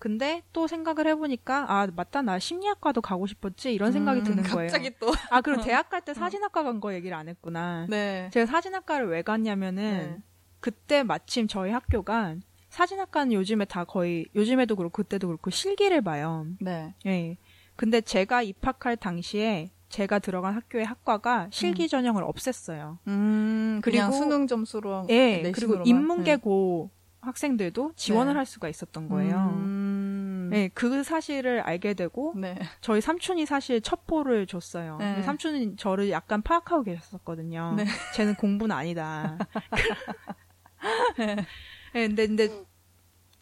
근데 0.00 0.42
또 0.52 0.66
생각을 0.66 1.06
해보니까 1.06 1.66
아 1.68 1.86
맞다 1.94 2.22
나 2.22 2.38
심리학과도 2.38 3.02
가고 3.02 3.26
싶었지 3.26 3.72
이런 3.72 3.92
생각이 3.92 4.20
음, 4.20 4.24
드는 4.24 4.42
거예요. 4.44 4.70
갑자기 4.70 4.90
또. 4.98 5.12
아 5.30 5.40
그리고 5.42 5.62
대학 5.62 5.88
갈 5.90 6.00
때 6.00 6.14
사진학과 6.14 6.62
간 6.64 6.80
거 6.80 6.92
얘기를 6.94 7.16
안 7.16 7.28
했구나. 7.28 7.86
네. 7.88 8.30
제가 8.32 8.46
사진학과를 8.46 9.08
왜 9.08 9.20
갔냐면은 9.22 9.82
네. 10.16 10.22
그때 10.60 11.02
마침 11.02 11.46
저희 11.46 11.70
학교가 11.70 12.36
사진학과는 12.70 13.32
요즘에 13.34 13.66
다 13.66 13.84
거의 13.84 14.26
요즘에도 14.34 14.74
그렇고 14.74 15.02
그때도 15.02 15.26
그렇고 15.28 15.50
실기를 15.50 16.00
봐요. 16.00 16.46
네. 16.60 16.94
예. 17.06 17.36
근데 17.76 18.00
제가 18.00 18.42
입학할 18.42 18.96
당시에 18.96 19.70
제가 19.90 20.18
들어간 20.20 20.54
학교의 20.54 20.84
학과가 20.86 21.48
실기 21.50 21.88
전형을 21.88 22.22
없앴어요. 22.22 22.98
음, 23.08 23.80
그리고- 23.82 24.12
수능 24.12 24.46
점수로. 24.46 25.06
예. 25.10 25.50
그리고 25.54 25.82
인문계고 25.84 26.90
학생들도 27.20 27.92
지원을 27.96 28.32
네. 28.32 28.38
할 28.38 28.46
수가 28.46 28.68
있었던 28.68 29.08
거예요. 29.08 29.50
음. 29.54 30.50
예, 30.52 30.68
그 30.68 31.02
사실을 31.02 31.60
알게 31.60 31.94
되고 31.94 32.34
네. 32.36 32.58
저희 32.80 33.00
삼촌이 33.00 33.46
사실 33.46 33.80
첩보를 33.80 34.46
줬어요. 34.46 34.96
네. 34.98 35.22
삼촌이 35.22 35.76
저를 35.76 36.10
약간 36.10 36.42
파악하고 36.42 36.82
계셨었거든요. 36.84 37.74
네. 37.76 37.84
쟤는 38.14 38.34
공부는 38.34 38.74
아니다. 38.74 39.38
네, 41.18 42.06
근데 42.06 42.26
근데 42.26 42.48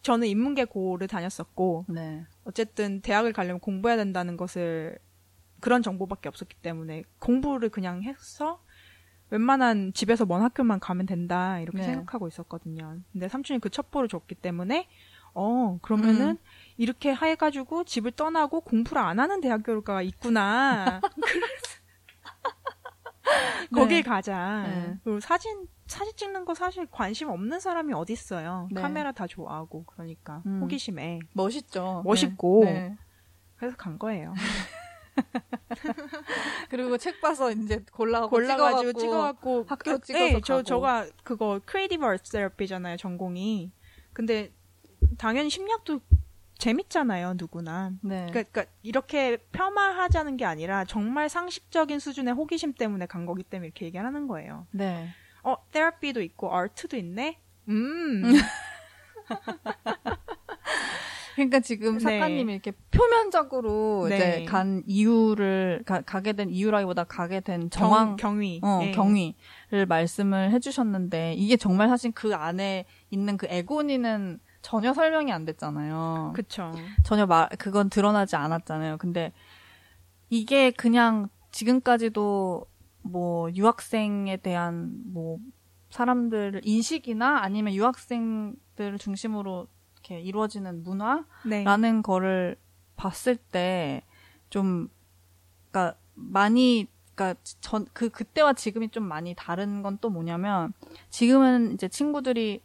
저는 0.01 0.27
인문계고를 0.27 1.07
다녔었고 1.07 1.85
네. 1.89 2.25
어쨌든 2.43 3.01
대학을 3.01 3.33
가려면 3.33 3.59
공부해야 3.59 3.97
된다는 3.97 4.37
것을 4.37 4.99
그런 5.59 5.81
정보밖에 5.81 6.29
없었기 6.29 6.57
때문에 6.57 7.03
공부를 7.19 7.69
그냥 7.69 8.03
해서 8.03 8.63
웬만한 9.31 9.93
집에서 9.93 10.25
먼 10.25 10.41
학교만 10.41 10.79
가면 10.79 11.05
된다 11.05 11.59
이렇게 11.59 11.79
네. 11.79 11.83
생각하고 11.83 12.27
있었거든요. 12.27 12.97
근데 13.11 13.27
삼촌이 13.27 13.59
그 13.59 13.69
첩보를 13.69 14.07
줬기 14.07 14.35
때문에 14.35 14.87
어 15.33 15.77
그러면은 15.81 16.31
음. 16.31 16.37
이렇게 16.77 17.13
해가지고 17.13 17.83
집을 17.83 18.11
떠나고 18.11 18.61
공부를 18.61 19.01
안 19.01 19.19
하는 19.19 19.41
대학교가 19.41 20.01
있구나. 20.01 21.01
거길 23.73 24.03
가자. 24.03 24.63
네. 24.67 24.97
그리고 25.03 25.19
사진 25.19 25.67
사진 25.85 26.15
찍는 26.15 26.45
거 26.45 26.53
사실 26.53 26.87
관심 26.89 27.29
없는 27.29 27.59
사람이 27.59 27.93
어디 27.93 28.13
있어요. 28.13 28.67
네. 28.71 28.81
카메라 28.81 29.11
다 29.11 29.27
좋아하고 29.27 29.85
그러니까 29.85 30.41
음. 30.45 30.61
호기심에 30.61 31.19
멋있죠. 31.33 32.03
멋있고. 32.05 32.63
네. 32.65 32.73
네. 32.73 32.97
그래서 33.57 33.75
간 33.75 33.97
거예요. 33.99 34.33
그리고 36.69 36.97
책 36.97 37.21
봐서 37.21 37.51
이제 37.51 37.83
골라가지고 37.91 38.93
찍어갖고 38.93 39.65
학교 39.67 39.99
그- 39.99 40.01
찍어서 40.01 40.23
네, 40.25 40.41
저 40.43 40.53
가고. 40.55 40.63
저가 40.63 41.07
그거 41.23 41.59
creative 41.65 42.05
art 42.05 42.29
therapy잖아요 42.31 42.97
전공이. 42.97 43.71
근데 44.13 44.51
당연히 45.17 45.49
심리학도 45.49 46.01
재밌잖아요 46.57 47.35
누구나. 47.37 47.91
네. 48.01 48.27
그러니까, 48.29 48.43
그러니까 48.51 48.65
이렇게 48.83 49.37
폄하하자는 49.51 50.37
게 50.37 50.45
아니라 50.45 50.83
정말 50.85 51.29
상식적인 51.29 51.99
수준의 51.99 52.33
호기심 52.33 52.73
때문에 52.73 53.05
간 53.05 53.25
거기 53.25 53.43
때문에 53.43 53.67
이렇게 53.67 53.85
얘기하는 53.85 54.27
거예요. 54.27 54.67
네. 54.71 55.09
어 55.43 55.55
테라피도 55.71 56.21
있고 56.21 56.53
아트도 56.53 56.97
있네. 56.97 57.39
음. 57.69 58.23
그러니까 61.39 61.61
지금 61.61 61.93
네. 61.93 61.99
작가님이 61.99 62.51
이렇게 62.51 62.71
표면적으로 62.91 64.07
네. 64.09 64.15
이제 64.15 64.45
간 64.45 64.83
이유를 64.85 65.83
가, 65.85 66.01
가게 66.01 66.33
된 66.33 66.49
이유라기보다 66.49 67.05
가게 67.05 67.39
된 67.39 67.69
정황 67.69 68.17
경, 68.17 68.33
경위. 68.33 68.59
어, 68.61 68.79
네. 68.81 68.91
경위를 68.91 69.85
말씀을 69.87 70.51
해주셨는데 70.51 71.35
이게 71.35 71.55
정말 71.55 71.87
사실 71.87 72.11
그 72.11 72.35
안에 72.35 72.85
있는 73.09 73.37
그 73.37 73.47
에고니는 73.49 74.39
전혀 74.61 74.93
설명이 74.93 75.31
안 75.31 75.45
됐잖아요. 75.45 76.33
그쵸. 76.35 76.73
전혀 77.03 77.25
말 77.25 77.47
그건 77.57 77.89
드러나지 77.89 78.35
않았잖아요. 78.35 78.97
근데 78.97 79.31
이게 80.29 80.71
그냥 80.71 81.29
지금까지도 81.51 82.65
뭐 83.01 83.49
유학생에 83.55 84.37
대한 84.37 84.91
뭐 85.05 85.39
사람들 85.89 86.61
인식이나 86.65 87.39
아니면 87.41 87.73
유학생들을 87.73 88.97
중심으로 88.99 89.67
이렇게 90.09 90.21
이루어지는 90.21 90.83
문화라는 90.83 91.25
네. 91.45 92.01
거를 92.03 92.57
봤을 92.95 93.35
때 93.37 94.03
좀 94.49 94.89
그러니까 95.71 95.95
많이 96.15 96.87
그러니까 97.13 97.39
전 97.61 97.85
그 97.93 98.09
그때와 98.09 98.53
지금이 98.53 98.89
좀 98.89 99.03
많이 99.03 99.35
다른 99.37 99.83
건 99.83 99.99
또 100.01 100.09
뭐냐면 100.09 100.73
지금은 101.11 101.73
이제 101.73 101.87
친구들이 101.87 102.61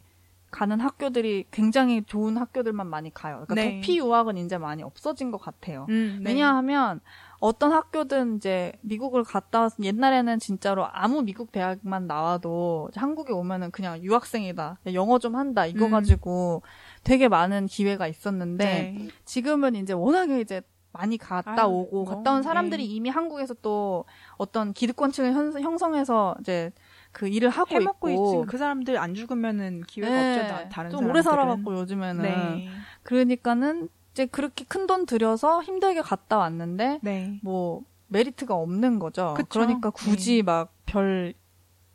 가는 0.49 0.79
학교들이 0.79 1.45
굉장히 1.51 2.01
좋은 2.05 2.37
학교들만 2.37 2.87
많이 2.87 3.13
가요. 3.13 3.43
그러니까 3.47 3.55
네. 3.55 3.75
도피 3.81 3.97
유학은 3.99 4.37
이제 4.37 4.57
많이 4.57 4.81
없어진 4.83 5.29
것 5.29 5.37
같아요. 5.37 5.85
음, 5.89 6.21
네. 6.23 6.29
왜냐하면 6.31 7.01
어떤 7.41 7.73
학교든 7.73 8.37
이제 8.37 8.71
미국을 8.81 9.23
갔다 9.25 9.59
왔 9.61 9.73
옛날에는 9.83 10.39
진짜로 10.39 10.87
아무 10.91 11.21
미국 11.23 11.51
대학만 11.51 12.07
나와도 12.07 12.89
한국에 12.95 13.33
오면은 13.33 13.69
그냥 13.71 14.01
유학생이다. 14.01 14.79
영어 14.93 15.19
좀 15.19 15.35
한다. 15.35 15.65
이거 15.65 15.87
음. 15.87 15.91
가지고 15.91 16.63
되게 17.05 17.27
많은 17.29 17.67
기회가 17.67 18.07
있었는데 18.07 18.65
네. 18.65 19.07
지금은 19.23 19.75
이제 19.75 19.93
워낙에 19.93 20.41
이제 20.41 20.61
많이 20.91 21.17
갔다 21.17 21.63
아유, 21.63 21.67
오고 21.69 22.03
뭐, 22.03 22.15
갔다 22.15 22.33
온 22.33 22.41
사람들이 22.41 22.85
네. 22.87 22.93
이미 22.93 23.09
한국에서 23.09 23.53
또 23.61 24.05
어떤 24.37 24.73
기득권층을 24.73 25.33
현- 25.33 25.61
형성해서 25.61 26.35
이제 26.41 26.71
그 27.11 27.27
일을 27.27 27.49
하고 27.49 27.75
해먹고 27.75 28.09
있고 28.09 28.41
있지. 28.41 28.51
그 28.51 28.57
사람들 28.57 28.97
안 28.97 29.13
죽으면은 29.13 29.81
기회가 29.87 30.13
네, 30.13 30.39
없죠. 30.41 30.47
다, 30.53 30.69
다른 30.69 30.89
좀 30.89 30.99
사람들은. 31.01 31.09
오래 31.11 31.21
살아갖고 31.21 31.77
요즘에는 31.79 32.21
네. 32.23 32.69
그러니까는 33.03 33.87
이제 34.13 34.25
그렇게 34.25 34.65
큰 34.65 34.87
돈 34.87 35.05
들여서 35.05 35.61
힘들게 35.63 36.01
갔다 36.01 36.37
왔는데 36.37 36.99
네. 37.03 37.39
뭐 37.43 37.83
메리트가 38.07 38.55
없는 38.55 38.97
거죠. 38.99 39.33
그쵸. 39.37 39.59
러니까 39.59 39.89
굳이 39.91 40.41
막 40.43 40.73
별 40.87 41.33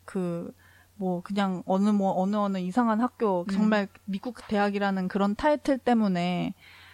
그 0.05 0.53
뭐 1.01 1.23
그냥 1.23 1.63
어느 1.65 1.89
뭐 1.89 2.13
어느 2.21 2.37
어느 2.37 2.59
이상한 2.59 3.01
학교 3.01 3.47
음. 3.49 3.51
정말 3.51 3.89
미국 4.05 4.37
대학이라는 4.49 5.09
그런 5.09 5.35
타이틀 5.35 5.79
때문에 5.79 6.53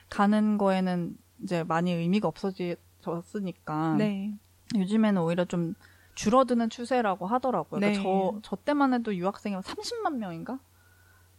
가는 0.09 0.59
거에는 0.59 1.16
이제 1.42 1.64
많이 1.64 1.92
의미가 1.92 2.29
없어졌으니까 2.29 3.97
네. 3.97 4.33
요즘에는 4.77 5.21
오히려 5.21 5.45
좀 5.45 5.75
줄어드는 6.14 6.71
추세라고 6.71 7.27
하더라고요. 7.27 7.81
네. 7.81 7.90
그러니까 7.90 8.03
저, 8.03 8.40
저 8.42 8.57
때만 8.57 8.95
해도 8.95 9.12
유학생이 9.12 9.57
30만 9.57 10.19
명인가? 10.19 10.61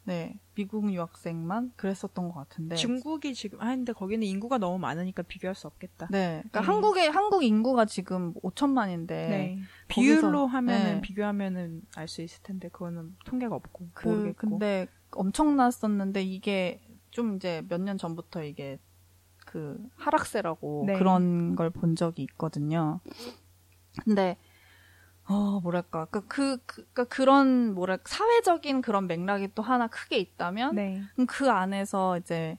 네. 0.07 0.39
미국 0.55 0.91
유학생만 0.91 1.73
그랬었던 1.75 2.29
것 2.29 2.33
같은데. 2.33 2.75
중국이 2.77 3.33
지금 3.33 3.61
아 3.61 3.65
근데 3.75 3.91
거기는 3.91 4.25
인구가 4.25 4.57
너무 4.57 4.79
많으니까 4.79 5.21
비교할 5.23 5.53
수 5.53 5.67
없겠다. 5.67 6.07
네. 6.09 6.37
그러니까 6.49 6.61
네. 6.61 6.65
한국의, 6.65 7.11
한국 7.11 7.43
인구가 7.43 7.83
지금 7.85 8.33
5천만인데. 8.35 9.07
네. 9.07 9.59
비율로 9.89 10.47
하면은 10.47 10.95
네. 10.95 11.01
비교하면은 11.01 11.81
알 11.97 12.07
수 12.07 12.21
있을 12.21 12.41
텐데 12.41 12.69
그거는 12.69 13.17
통계가 13.25 13.53
없고 13.53 13.89
그, 13.93 14.07
모르겠고. 14.07 14.49
근데 14.49 14.87
엄청났었는데 15.11 16.23
이게 16.23 16.81
좀 17.11 17.35
이제 17.35 17.63
몇 17.67 17.81
년 17.81 17.97
전부터 17.97 18.43
이게 18.43 18.79
그 19.45 19.77
하락세라고 19.97 20.85
네. 20.87 20.93
그런 20.97 21.55
걸 21.57 21.69
본 21.69 21.95
적이 21.95 22.23
있거든요. 22.23 23.01
근데 24.03 24.37
어 25.29 25.59
뭐랄까 25.61 26.05
그, 26.05 26.25
그, 26.27 26.57
그 26.65 26.75
그러니까 26.75 27.03
그런 27.05 27.73
뭐랄까 27.73 28.03
사회적인 28.07 28.81
그런 28.81 29.07
맥락이 29.07 29.49
또 29.55 29.61
하나 29.61 29.87
크게 29.87 30.17
있다면 30.17 30.75
네. 30.75 31.01
그 31.27 31.49
안에서 31.49 32.17
이제 32.17 32.57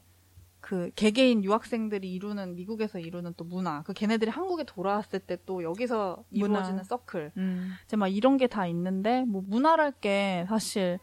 그 0.61 0.91
개개인 0.97 1.45
유학생들이 1.45 2.13
이루는 2.13 2.57
미국에서 2.57 2.99
이루는 2.99 3.33
또 3.39 3.45
문화 3.45 3.83
그 3.85 3.95
걔네들이 3.95 4.31
한국에 4.31 4.65
돌아왔을 4.65 5.21
때 5.21 5.39
또 5.47 5.63
여기서 5.63 6.25
문화. 6.29 6.47
이루어지는 6.59 6.85
서클 6.85 7.33
음. 7.39 7.75
이제 7.87 7.97
막 7.97 8.09
이런 8.09 8.37
게 8.37 8.49
다 8.49 8.67
있는데 8.67 9.25
뭐 9.25 9.43
문화랄 9.47 9.93
게 9.93 10.45
사실 10.49 10.99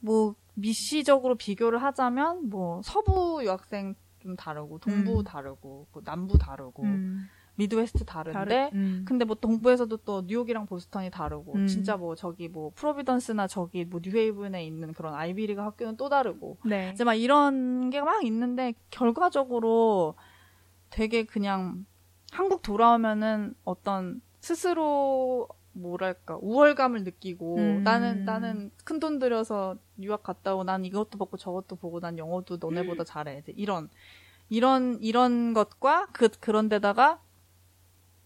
뭐 0.00 0.34
미시적으로 0.54 1.34
비교를 1.34 1.82
하자면 1.82 2.48
뭐 2.48 2.80
서부 2.82 3.40
유학생 3.42 3.94
좀 4.20 4.36
다르고 4.36 4.78
동부 4.78 5.20
음. 5.20 5.24
다르고 5.24 5.86
뭐 5.92 6.02
남부 6.04 6.38
다르고 6.38 6.82
음. 6.84 7.28
Midwest 7.56 8.04
다른데 8.04 8.70
음. 8.74 9.04
근데 9.06 9.24
뭐 9.24 9.36
동부에서도 9.36 9.96
또 9.98 10.22
뉴욕이랑 10.26 10.66
보스턴이 10.66 11.10
다르고 11.10 11.52
음. 11.54 11.66
진짜 11.66 11.96
뭐 11.96 12.14
저기 12.16 12.48
뭐 12.48 12.72
프로비던스나 12.74 13.46
저기 13.46 13.84
뭐 13.84 14.00
뉴헤이븐에 14.02 14.64
있는 14.66 14.92
그런 14.92 15.14
아이비리그 15.14 15.60
학교는 15.60 15.96
또 15.96 16.08
다르고 16.08 16.58
네. 16.64 16.90
이제 16.92 17.04
막 17.04 17.14
이런 17.14 17.90
게 17.90 18.00
막 18.00 18.24
있는데 18.24 18.74
결과적으로 18.90 20.14
되게 20.90 21.24
그냥 21.24 21.86
한국 22.32 22.62
돌아오면은 22.62 23.54
어떤 23.64 24.20
스스로 24.40 25.48
뭐랄까 25.72 26.38
우월감을 26.40 27.02
느끼고 27.04 27.56
음. 27.56 27.82
나는 27.84 28.24
나는 28.24 28.70
큰 28.84 29.00
돈 29.00 29.18
들여서 29.18 29.76
유학 30.00 30.22
갔다 30.22 30.54
오고 30.54 30.64
난 30.64 30.84
이것도 30.84 31.18
보고 31.18 31.36
저것도 31.36 31.76
보고 31.76 32.00
난 32.00 32.16
영어도 32.18 32.58
너네보다 32.60 33.04
잘해 33.04 33.38
이제 33.38 33.52
이런 33.56 33.88
이런 34.50 34.98
이런 35.00 35.52
것과 35.54 36.08
그 36.12 36.28
그런 36.40 36.68
데다가 36.68 37.20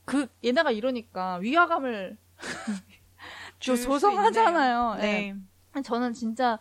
그 0.09 0.27
얘네가 0.43 0.71
이러니까 0.71 1.37
위화감을 1.37 2.17
조- 3.61 3.77
조성하잖아요. 3.77 4.95
네. 5.01 5.35
예. 5.77 5.83
저는 5.83 6.15
진짜 6.15 6.59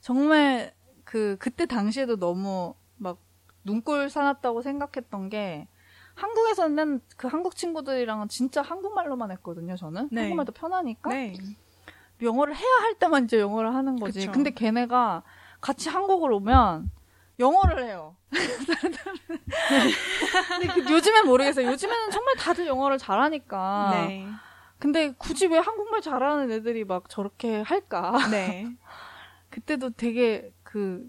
정말 0.00 0.72
그 1.04 1.36
그때 1.40 1.66
당시에도 1.66 2.16
너무 2.16 2.74
막 2.96 3.18
눈꼴 3.64 4.10
사납다고 4.10 4.62
생각했던 4.62 5.28
게 5.28 5.66
한국에서는 6.14 7.00
그 7.16 7.26
한국 7.26 7.56
친구들이랑은 7.56 8.28
진짜 8.28 8.62
한국말로만 8.62 9.32
했거든요. 9.32 9.74
저는 9.76 10.08
네. 10.12 10.20
한국말도 10.20 10.52
편하니까 10.52 11.10
네. 11.10 11.34
영어를 12.22 12.54
해야 12.54 12.70
할 12.82 12.94
때만 12.94 13.24
이제 13.24 13.40
영어를 13.40 13.74
하는 13.74 13.96
거지. 13.96 14.20
그쵸. 14.20 14.30
근데 14.32 14.50
걔네가 14.50 15.24
같이 15.60 15.88
한국을 15.88 16.32
오면 16.32 16.90
영어를 17.38 17.84
해요. 17.84 18.16
근데 20.48 20.66
그 20.68 20.92
요즘엔 20.92 21.26
모르겠어요. 21.26 21.66
요즘에는 21.70 22.10
정말 22.10 22.36
다들 22.36 22.66
영어를 22.66 22.98
잘하니까. 22.98 23.90
네. 23.92 24.26
근데 24.78 25.12
굳이 25.16 25.46
왜 25.46 25.58
한국말 25.58 26.00
잘하는 26.02 26.50
애들이 26.50 26.84
막 26.84 27.08
저렇게 27.08 27.62
할까? 27.62 28.28
네. 28.30 28.66
그때도 29.50 29.90
되게 29.90 30.52
그, 30.62 31.08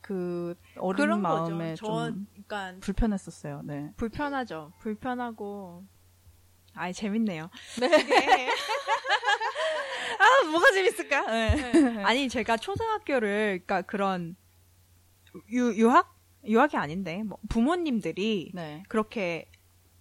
그 0.00 0.54
어린 0.76 0.96
그런 1.04 1.22
마음에 1.22 1.70
거죠. 1.70 1.84
좀 1.84 1.86
저, 1.86 2.42
그러니까 2.48 2.80
불편했었어요. 2.80 3.62
네. 3.64 3.92
불편하죠. 3.96 4.72
불편하고. 4.80 5.84
아이 6.74 6.92
재밌네요. 6.92 7.50
네. 7.80 7.88
아, 10.18 10.44
뭐가 10.50 10.70
재밌을까? 10.72 11.26
네. 11.26 12.02
아니 12.04 12.28
제가 12.28 12.56
초등학교를 12.56 13.62
그러니까 13.64 13.82
그런 13.82 14.36
유, 15.52 15.74
유학 15.74 16.16
유학이 16.46 16.76
아닌데 16.76 17.22
뭐 17.22 17.38
부모님들이 17.48 18.52
네. 18.54 18.82
그렇게 18.88 19.46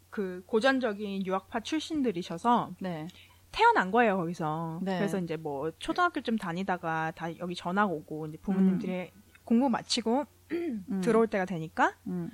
그 0.10 0.44
고전적인 0.46 1.26
유학파 1.26 1.60
출신들이셔서 1.60 2.76
네. 2.80 3.08
태어난 3.52 3.92
거예요 3.92 4.18
거기서. 4.18 4.80
네. 4.84 4.98
그래서 4.98 5.20
이제 5.20 5.36
뭐 5.36 5.72
초등학교 5.80 6.22
좀 6.22 6.38
다니다가 6.38 7.12
다 7.16 7.36
여기 7.40 7.56
전학 7.56 7.92
오고 7.92 8.28
이제 8.28 8.38
부모님들이 8.38 9.12
공부 9.44 9.70
마치고 9.70 10.26
음. 10.52 11.02
들어올 11.04 11.28
때가 11.28 11.46
되니까 11.46 11.96
음. 12.08 12.30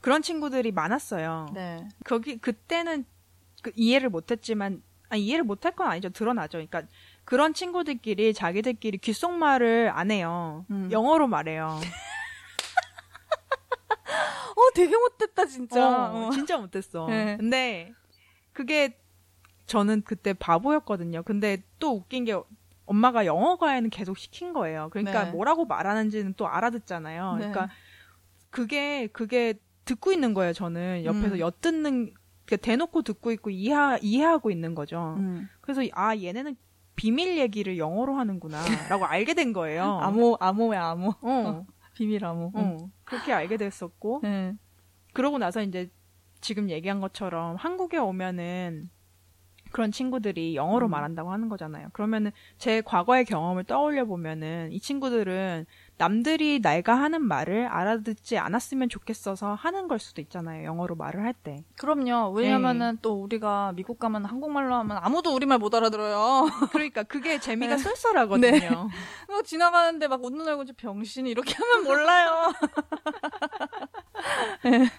그런 0.00 0.22
친구들이 0.22 0.72
많았어요. 0.72 1.46
네. 1.52 1.86
거기 2.04 2.38
그때는 2.38 3.04
그 3.62 3.72
이해를 3.76 4.08
못했지만 4.08 4.82
아 5.08 5.16
이해를 5.16 5.44
못할 5.44 5.72
건 5.72 5.88
아니죠 5.88 6.08
드러나죠. 6.10 6.58
그러니까 6.58 6.84
그런 7.24 7.52
친구들끼리 7.52 8.32
자기들끼리 8.32 8.98
귓속말을 8.98 9.90
안 9.92 10.10
해요. 10.10 10.64
음. 10.70 10.88
영어로 10.90 11.26
말해요. 11.26 11.78
어, 14.70 14.74
되게 14.74 14.96
못됐다, 14.96 15.46
진짜. 15.46 16.10
어, 16.10 16.26
어. 16.26 16.30
진짜 16.30 16.56
못했어. 16.58 17.06
네. 17.08 17.36
근데 17.36 17.92
그게 18.52 18.98
저는 19.66 20.02
그때 20.02 20.32
바보였거든요. 20.32 21.22
근데 21.22 21.62
또 21.78 21.94
웃긴 21.94 22.24
게 22.24 22.36
엄마가 22.86 23.24
영어 23.26 23.56
과외는 23.56 23.90
계속 23.90 24.18
시킨 24.18 24.52
거예요. 24.52 24.88
그러니까 24.90 25.26
네. 25.26 25.30
뭐라고 25.30 25.64
말하는지는 25.64 26.34
또 26.36 26.48
알아듣잖아요. 26.48 27.34
네. 27.34 27.38
그러니까 27.38 27.68
그게 28.50 29.06
그게 29.08 29.54
듣고 29.84 30.12
있는 30.12 30.34
거예요. 30.34 30.52
저는 30.52 31.04
옆에서 31.04 31.34
음. 31.36 31.38
엿듣는 31.38 32.14
대놓고 32.60 33.02
듣고 33.02 33.30
있고 33.30 33.50
이해 33.50 33.76
이해하고 34.02 34.50
있는 34.50 34.74
거죠. 34.74 35.14
음. 35.18 35.48
그래서 35.60 35.82
아 35.92 36.16
얘네는 36.16 36.56
비밀 36.96 37.38
얘기를 37.38 37.78
영어로 37.78 38.14
하는구나라고 38.16 39.06
알게 39.06 39.34
된 39.34 39.52
거예요. 39.52 39.84
암호, 40.02 40.36
암호야, 40.40 40.84
암호. 40.84 41.14
어, 41.22 41.64
비밀 42.00 42.24
암호. 42.24 42.50
어, 42.54 42.90
그렇게 43.04 43.30
알게 43.30 43.58
됐었고 43.58 44.20
네. 44.22 44.54
그러고 45.12 45.36
나서 45.36 45.60
이제 45.60 45.90
지금 46.40 46.70
얘기한 46.70 46.98
것처럼 47.02 47.56
한국에 47.56 47.98
오면은 47.98 48.88
그런 49.70 49.92
친구들이 49.92 50.56
영어로 50.56 50.88
음. 50.88 50.90
말한다고 50.92 51.30
하는 51.30 51.50
거잖아요. 51.50 51.90
그러면은 51.92 52.30
제 52.56 52.80
과거의 52.80 53.26
경험을 53.26 53.64
떠올려 53.64 54.06
보면은 54.06 54.72
이 54.72 54.80
친구들은 54.80 55.66
남들이 56.00 56.60
내가 56.60 56.94
하는 56.94 57.22
말을 57.22 57.66
알아듣지 57.66 58.38
않았으면 58.38 58.88
좋겠어서 58.88 59.52
하는 59.52 59.86
걸 59.86 59.98
수도 59.98 60.22
있잖아요. 60.22 60.64
영어로 60.64 60.94
말을 60.94 61.22
할 61.22 61.34
때. 61.34 61.62
그럼요. 61.76 62.30
왜냐면은 62.30 62.96
또 63.02 63.22
우리가 63.22 63.72
미국 63.76 63.98
가면 63.98 64.24
한국말로 64.24 64.74
하면 64.76 64.96
아무도 65.02 65.34
우리말 65.34 65.58
못 65.58 65.74
알아들어요. 65.74 66.46
그러니까 66.72 67.02
그게 67.02 67.38
재미가 67.38 67.76
네. 67.76 67.82
쏠쏠하거든요. 67.82 68.88
그거 69.26 69.42
지나가는데 69.42 70.08
막 70.08 70.24
웃는 70.24 70.48
얼굴 70.48 70.64
좀 70.64 70.74
병신이 70.76 71.30
이렇게 71.30 71.54
하면 71.54 71.84
몰라요. 71.84 72.52
네, 74.64 74.90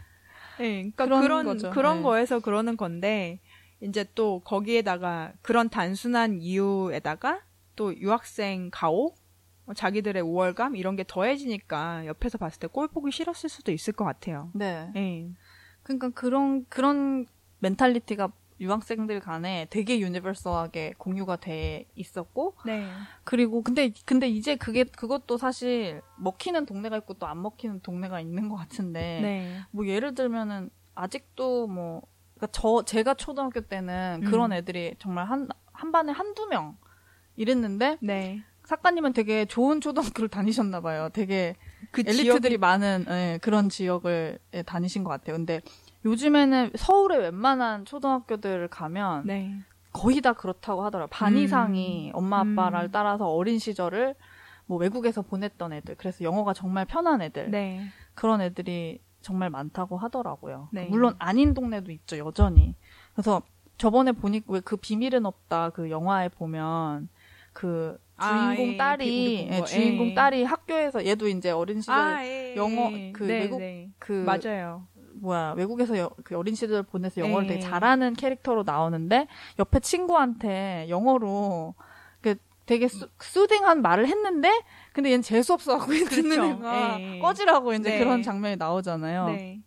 그러니까 0.58 1.06
그런 1.06 1.22
그런 1.22 1.46
거죠. 1.46 1.72
그런 1.72 1.98
네. 1.98 2.04
거에서 2.04 2.40
그러는 2.42 2.78
건데 2.78 3.40
이제 3.82 4.06
또 4.14 4.42
거기에다가 4.42 5.34
그런 5.42 5.68
단순한 5.68 6.42
이유에다가 6.42 7.42
또 7.76 7.98
유학생 7.98 8.70
뭐 8.70 9.16
자기들의 9.74 10.22
우월감 10.22 10.76
이런 10.76 10.96
게 10.96 11.04
더해지니까 11.08 12.06
옆에서 12.06 12.38
봤을 12.38 12.60
때 12.60 12.68
꼴 12.68 12.88
보기 12.88 13.12
싫었을 13.12 13.50
수도 13.50 13.72
있을 13.72 13.94
것 13.94 14.06
같아요. 14.06 14.50
네. 14.54 14.90
네. 14.94 15.32
그러니까 15.84 16.10
그런 16.10 16.66
그런 16.70 17.26
mentality가 17.60 18.32
유학생들 18.60 19.20
간에 19.22 19.66
되게 19.72 20.00
universal하게 20.00 20.94
공유가 21.00 21.36
돼 21.36 21.86
있었고 21.96 22.56
네. 22.66 22.88
그리고 23.24 23.64
근데 23.64 23.92
근데 24.06 24.28
이제 24.30 24.56
그게 24.56 24.84
그것도 24.84 25.38
사실 25.38 26.02
먹히는 26.20 26.66
동네가 26.68 26.98
있고 26.98 27.16
또 27.16 27.26
안 27.26 27.42
먹히는 27.42 27.80
동네가 27.82 28.20
있는 28.22 28.50
것 28.50 28.56
같은데 28.58 29.20
네. 29.22 29.60
뭐 29.72 29.88
예를 29.88 30.14
들면은 30.14 30.70
아직도 30.94 31.68
뭐 31.68 32.04
그러니까 32.36 32.48
저 32.52 32.84
제가 32.86 33.16
초등학교 33.16 33.62
때는 33.62 34.22
음. 34.24 34.30
그런 34.30 34.54
애들이 34.54 34.96
정말 35.00 35.26
한 35.26 35.48
한 35.74 35.92
반에 35.92 36.12
한두 36.12 36.46
명 36.46 36.78
이랬는데 37.38 37.98
네. 38.02 38.44
작가님은 38.72 39.12
되게 39.12 39.44
좋은 39.44 39.82
초등학교를 39.82 40.30
다니셨나 40.30 40.80
봐요. 40.80 41.10
되게 41.12 41.58
그 41.92 42.04
엘리트들이 42.08 42.58
많은 42.58 43.06
예, 43.10 43.40
그런 43.42 43.68
지역을 43.68 44.40
예, 44.54 44.62
다니신 44.62 45.04
것 45.04 45.10
같아요. 45.10 45.36
근데 45.36 45.60
요즘에는 46.06 46.72
서울의 46.78 47.20
웬만한 47.20 47.84
초등학교들을 47.84 48.70
가면 48.70 49.24
네. 49.26 49.60
거의 49.92 50.22
다 50.22 50.32
그렇다고 50.32 50.86
하더라고요. 50.86 51.10
반 51.12 51.34
음. 51.34 51.40
이상이 51.40 52.12
엄마 52.14 52.40
아빠를 52.40 52.84
음. 52.84 52.90
따라서 52.94 53.28
어린 53.28 53.60
시절을 53.60 54.16
뭐 54.68 54.78
외국에서 54.78 55.22
보냈던 55.22 55.74
애들, 55.74 55.96
그래서 55.96 56.24
영어가 56.24 56.54
정말 56.54 56.86
편한 56.86 57.22
애들, 57.22 57.52
네. 57.52 57.82
그런 58.14 58.40
애들이 58.40 59.02
정말 59.20 59.50
많다고 59.50 59.98
하더라고요. 59.98 60.70
네. 60.72 60.86
물론 60.86 61.16
아닌 61.20 61.54
동네도 61.54 61.92
있죠, 61.92 62.18
여전히. 62.20 62.74
그래서 63.12 63.42
저번에 63.78 64.14
보니까 64.14 64.46
왜 64.54 64.62
그 64.62 64.78
비밀은 64.78 65.26
없다 65.26 65.72
그 65.72 65.90
영화에 65.90 66.30
보면 66.30 67.10
그 67.52 68.00
아, 68.11 68.11
주인공 68.22 68.74
예, 68.74 68.78
딸이 68.78 69.48
예, 69.52 69.60
거, 69.60 69.66
주인공 69.66 70.08
예. 70.10 70.14
딸이 70.14 70.44
학교에서 70.44 71.06
얘도 71.06 71.28
이제 71.28 71.52
어린 71.52 71.82
시절 71.82 71.96
아, 71.96 72.26
예, 72.26 72.56
영어, 72.56 72.92
예. 72.94 73.12
그 73.12 73.24
네, 73.24 73.40
외국- 73.42 73.60
네. 73.60 73.90
그 74.00 74.12
맞아요. 74.14 74.88
뭐야 75.16 75.54
외국에서 75.58 75.98
여- 75.98 76.10
그 76.24 76.38
어린 76.38 76.56
시절 76.56 76.84
보내서 76.84 77.22
영어를 77.22 77.46
예. 77.46 77.54
되게 77.56 77.60
잘하는 77.60 78.14
캐릭터로 78.14 78.64
나오는데 78.64 79.28
옆에 79.60 79.80
친구한테 79.80 80.88
영어로 80.90 81.76
그 82.22 82.36
되게 82.66 82.88
수, 82.88 83.10
수딩한 83.20 83.82
말을 83.82 84.08
했는데 84.08 84.50
근데 84.94 85.10
얘는 85.12 85.22
재수 85.22 85.54
없어갖고 85.54 85.92
듣는 86.10 86.30
그렇죠. 86.30 86.44
애가 86.60 87.02
예. 87.02 87.20
꺼지라고 87.20 87.74
이제 87.74 87.90
네. 87.92 88.00
그런 88.00 88.22
장면이 88.24 88.56
나오잖아요. 88.56 89.28
네. 89.30 89.60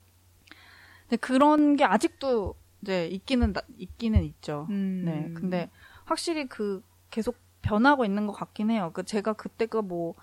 근데 1.02 1.16
그런 1.18 1.76
게 1.76 1.84
아직도 1.84 2.54
이제 2.82 3.06
있기는 3.08 3.52
나- 3.52 3.62
있기는 3.78 4.22
있죠. 4.24 4.66
음. 4.70 5.02
네. 5.04 5.30
근데 5.38 5.70
확실히 6.04 6.46
그 6.46 6.82
계속 7.10 7.36
변하고 7.64 8.04
있는 8.04 8.26
것 8.26 8.32
같긴 8.32 8.70
해요. 8.70 8.90
그 8.92 9.02
제가 9.02 9.32
그때가 9.32 9.82
뭐 9.82 10.14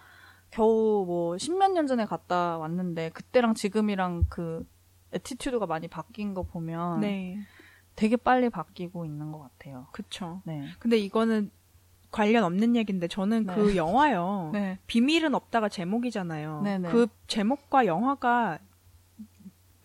겨우 0.51 1.05
뭐 1.05 1.37
십몇 1.37 1.71
년 1.71 1.87
전에 1.87 2.05
갔다 2.05 2.57
왔는데 2.57 3.09
그때랑 3.09 3.55
지금이랑 3.55 4.25
그 4.29 4.65
attitude가 5.11 5.65
많이 5.65 5.87
바뀐 5.87 6.33
거 6.33 6.43
보면 6.43 7.01
네. 7.01 7.37
되게 7.95 8.15
빨리 8.15 8.49
바뀌고 8.49 9.05
있는 9.05 9.31
것 9.31 9.39
같아요. 9.39 9.87
그쵸. 9.91 10.41
네. 10.45 10.67
근데 10.79 10.97
이거는 10.97 11.51
관련 12.11 12.43
없는 12.43 12.75
얘기인데 12.75 13.07
저는 13.07 13.47
네. 13.47 13.55
그 13.55 13.75
영화요. 13.75 14.51
네. 14.53 14.79
비밀은 14.87 15.33
없다가 15.33 15.67
제목이잖아요. 15.67 16.61
네네. 16.61 16.89
그 16.89 17.07
제목과 17.27 17.85
영화가 17.85 18.59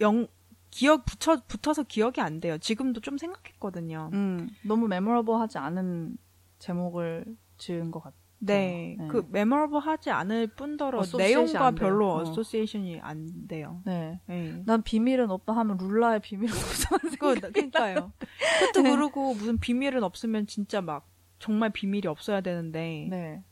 영 0.01 0.27
기억 0.71 1.07
붙여 1.07 1.41
붙어서 1.47 1.85
기억이 1.85 2.21
안 2.21 2.41
돼요. 2.41 2.59
지금도 2.59 3.01
좀 3.01 3.17
생각했거든요. 3.17 4.11
음, 4.13 4.51
너무 4.63 4.89
memorable하지 4.89 5.57
않은 5.59 6.19
제목을 6.59 7.25
지은 7.59 7.91
것 7.91 8.03
네, 8.39 8.97
네. 8.99 9.09
그 9.09 9.27
memorable 9.31 9.81
하지 9.81 10.11
않을 10.11 10.49
뿐더러 10.49 11.03
내용과. 11.17 11.71
별로 11.73 12.13
어. 12.13 12.21
어소시에이션이 12.21 13.01
안 13.01 13.49
돼요. 13.49 13.83
네. 13.87 14.21
네. 14.27 14.63
난 14.67 14.83
비밀은 14.83 15.31
없다 15.31 15.55
하면 15.55 15.79
룰라의 15.79 16.21
비밀은 16.21 16.53
없다. 16.55 16.99
그, 17.19 17.35
그러니까요. 17.41 18.13
그것도 18.61 18.83
그러고 19.11 19.35
무슨 19.35 19.59
비밀은 19.59 20.03
없으면 20.05 20.47
진짜 20.47 20.81
막 20.81 21.09
정말 21.39 21.71
비밀이 21.71 22.07
없어야 22.07 22.41
되는데. 22.43 23.09
네. 23.11 23.43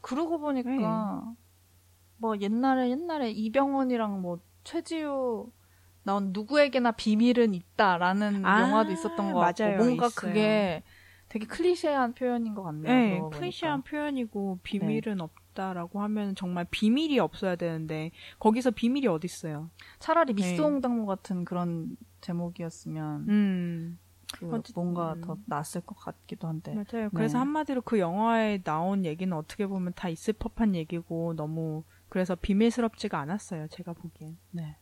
그러고 0.00 0.38
보니까 0.38 1.34
뭐 2.16 2.38
옛날에 2.38 2.90
옛날에 2.90 3.30
이병헌이랑 3.30 4.22
뭐 4.22 4.38
최지우 4.62 5.50
나온 6.04 6.30
누구에게나 6.32 6.92
비밀은 6.92 7.54
있다라는 7.54 8.44
아, 8.46 8.62
영화도 8.62 8.92
있었던 8.92 9.32
것 9.32 9.40
같고 9.40 9.62
맞아요, 9.64 9.78
뭔가 9.78 10.06
있어요. 10.06 10.14
그게 10.14 10.82
되게 11.34 11.46
클리셰한 11.46 12.14
표현인 12.14 12.54
것 12.54 12.62
같네요. 12.62 13.28
네. 13.32 13.36
클리셰한 13.36 13.82
표현이고 13.82 14.60
비밀은 14.62 15.20
없다라고 15.20 16.00
하면 16.02 16.36
정말 16.36 16.64
비밀이 16.70 17.18
없어야 17.18 17.56
되는데 17.56 18.12
거기서 18.38 18.70
비밀이 18.70 19.08
어디 19.08 19.24
있어요? 19.24 19.68
차라리 19.98 20.32
네. 20.32 20.42
미스홍당무 20.42 21.06
같은 21.06 21.44
그런 21.44 21.96
제목이었으면 22.20 23.28
음, 23.28 23.98
그 24.38 24.46
어쨌든, 24.54 24.74
뭔가 24.80 25.14
음. 25.14 25.20
더 25.22 25.36
낫을 25.46 25.84
것 25.84 25.96
같기도 25.96 26.46
한데. 26.46 26.72
맞아요. 26.72 27.10
그래서 27.12 27.36
네. 27.36 27.40
한마디로 27.40 27.82
그 27.82 27.98
영화에 27.98 28.62
나온 28.62 29.04
얘기는 29.04 29.36
어떻게 29.36 29.66
보면 29.66 29.92
다 29.96 30.08
있을 30.08 30.34
법한 30.34 30.76
얘기고 30.76 31.34
너무 31.34 31.82
그래서 32.08 32.36
비밀스럽지가 32.36 33.18
않았어요. 33.18 33.66
제가 33.72 33.92
보기엔. 33.92 34.38
네. 34.52 34.76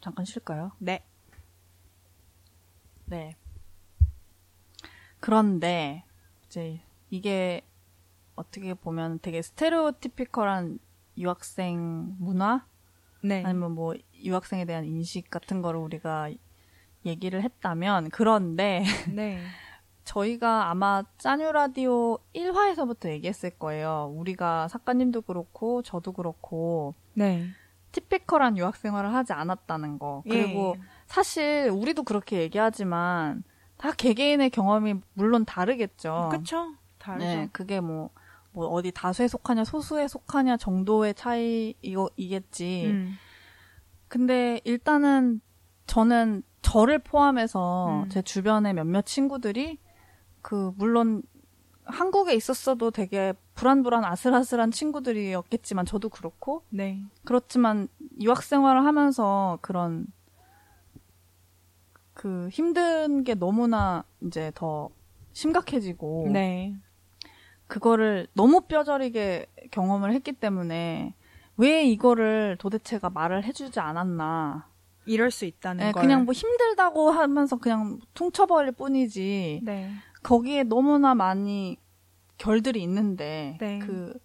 잠깐 0.00 0.24
쉴까요? 0.24 0.70
네. 0.78 1.04
네. 3.06 3.36
그런데 5.26 6.04
이제 6.46 6.80
이게 7.10 7.62
어떻게 8.36 8.74
보면 8.74 9.18
되게 9.22 9.42
스테레오티피컬한 9.42 10.78
유학생 11.18 12.14
문화 12.20 12.64
네. 13.24 13.42
아니면 13.44 13.72
뭐 13.72 13.96
유학생에 14.22 14.66
대한 14.66 14.84
인식 14.84 15.28
같은 15.28 15.62
거를 15.62 15.80
우리가 15.80 16.30
얘기를 17.04 17.42
했다면 17.42 18.10
그런데 18.10 18.84
네. 19.12 19.40
저희가 20.04 20.70
아마 20.70 21.02
짜뉴 21.18 21.50
라디오 21.50 22.18
1화에서부터 22.32 23.08
얘기했을 23.08 23.50
거예요. 23.50 24.12
우리가 24.14 24.68
작가님도 24.68 25.22
그렇고 25.22 25.82
저도 25.82 26.12
그렇고 26.12 26.94
네. 27.14 27.48
티피컬한 27.90 28.58
유학 28.58 28.76
생활을 28.76 29.12
하지 29.12 29.32
않았다는 29.32 29.98
거. 29.98 30.22
그리고 30.28 30.76
예. 30.76 30.82
사실 31.06 31.68
우리도 31.74 32.04
그렇게 32.04 32.38
얘기하지만 32.42 33.42
다 33.76 33.92
개개인의 33.92 34.50
경험이 34.50 34.94
물론 35.14 35.44
다르겠죠. 35.44 36.30
그쵸? 36.32 36.74
다르죠. 36.98 37.26
네, 37.26 37.48
그게 37.52 37.80
뭐, 37.80 38.10
뭐 38.52 38.66
어디 38.68 38.90
다수에 38.90 39.28
속하냐 39.28 39.64
소수에 39.64 40.08
속하냐 40.08 40.56
정도의 40.56 41.14
차이 41.14 41.74
이거 41.82 42.10
이겠지. 42.16 42.86
음. 42.86 43.14
근데 44.08 44.60
일단은 44.64 45.40
저는 45.86 46.42
저를 46.62 46.98
포함해서 46.98 48.04
음. 48.04 48.08
제 48.08 48.22
주변의 48.22 48.74
몇몇 48.74 49.06
친구들이 49.06 49.78
그 50.42 50.72
물론 50.76 51.22
한국에 51.84 52.34
있었어도 52.34 52.90
되게 52.90 53.32
불안불안 53.54 54.04
아슬아슬한 54.04 54.72
친구들이었겠지만 54.72 55.86
저도 55.86 56.08
그렇고 56.08 56.62
네. 56.68 57.00
그렇지만 57.24 57.88
유학 58.20 58.42
생활을 58.42 58.84
하면서 58.84 59.58
그런 59.62 60.06
그 62.16 62.48
힘든 62.50 63.24
게 63.24 63.34
너무나 63.34 64.02
이제 64.22 64.50
더 64.54 64.88
심각해지고 65.34 66.30
네. 66.32 66.74
그거를 67.66 68.26
너무 68.32 68.62
뼈저리게 68.62 69.46
경험을 69.70 70.14
했기 70.14 70.32
때문에 70.32 71.14
왜 71.58 71.84
이거를 71.84 72.56
도대체가 72.58 73.10
말을 73.10 73.44
해주지 73.44 73.80
않았나. 73.80 74.66
이럴 75.04 75.30
수 75.30 75.44
있다는 75.44 75.88
예, 75.88 75.92
걸. 75.92 76.02
그냥 76.02 76.24
뭐 76.24 76.32
힘들다고 76.32 77.10
하면서 77.10 77.56
그냥 77.56 78.00
퉁쳐버릴 78.14 78.72
뿐이지. 78.72 79.60
네. 79.62 79.90
거기에 80.22 80.62
너무나 80.62 81.14
많이 81.14 81.76
결들이 82.38 82.82
있는데 82.82 83.58
네. 83.60 83.78
그 83.78 84.18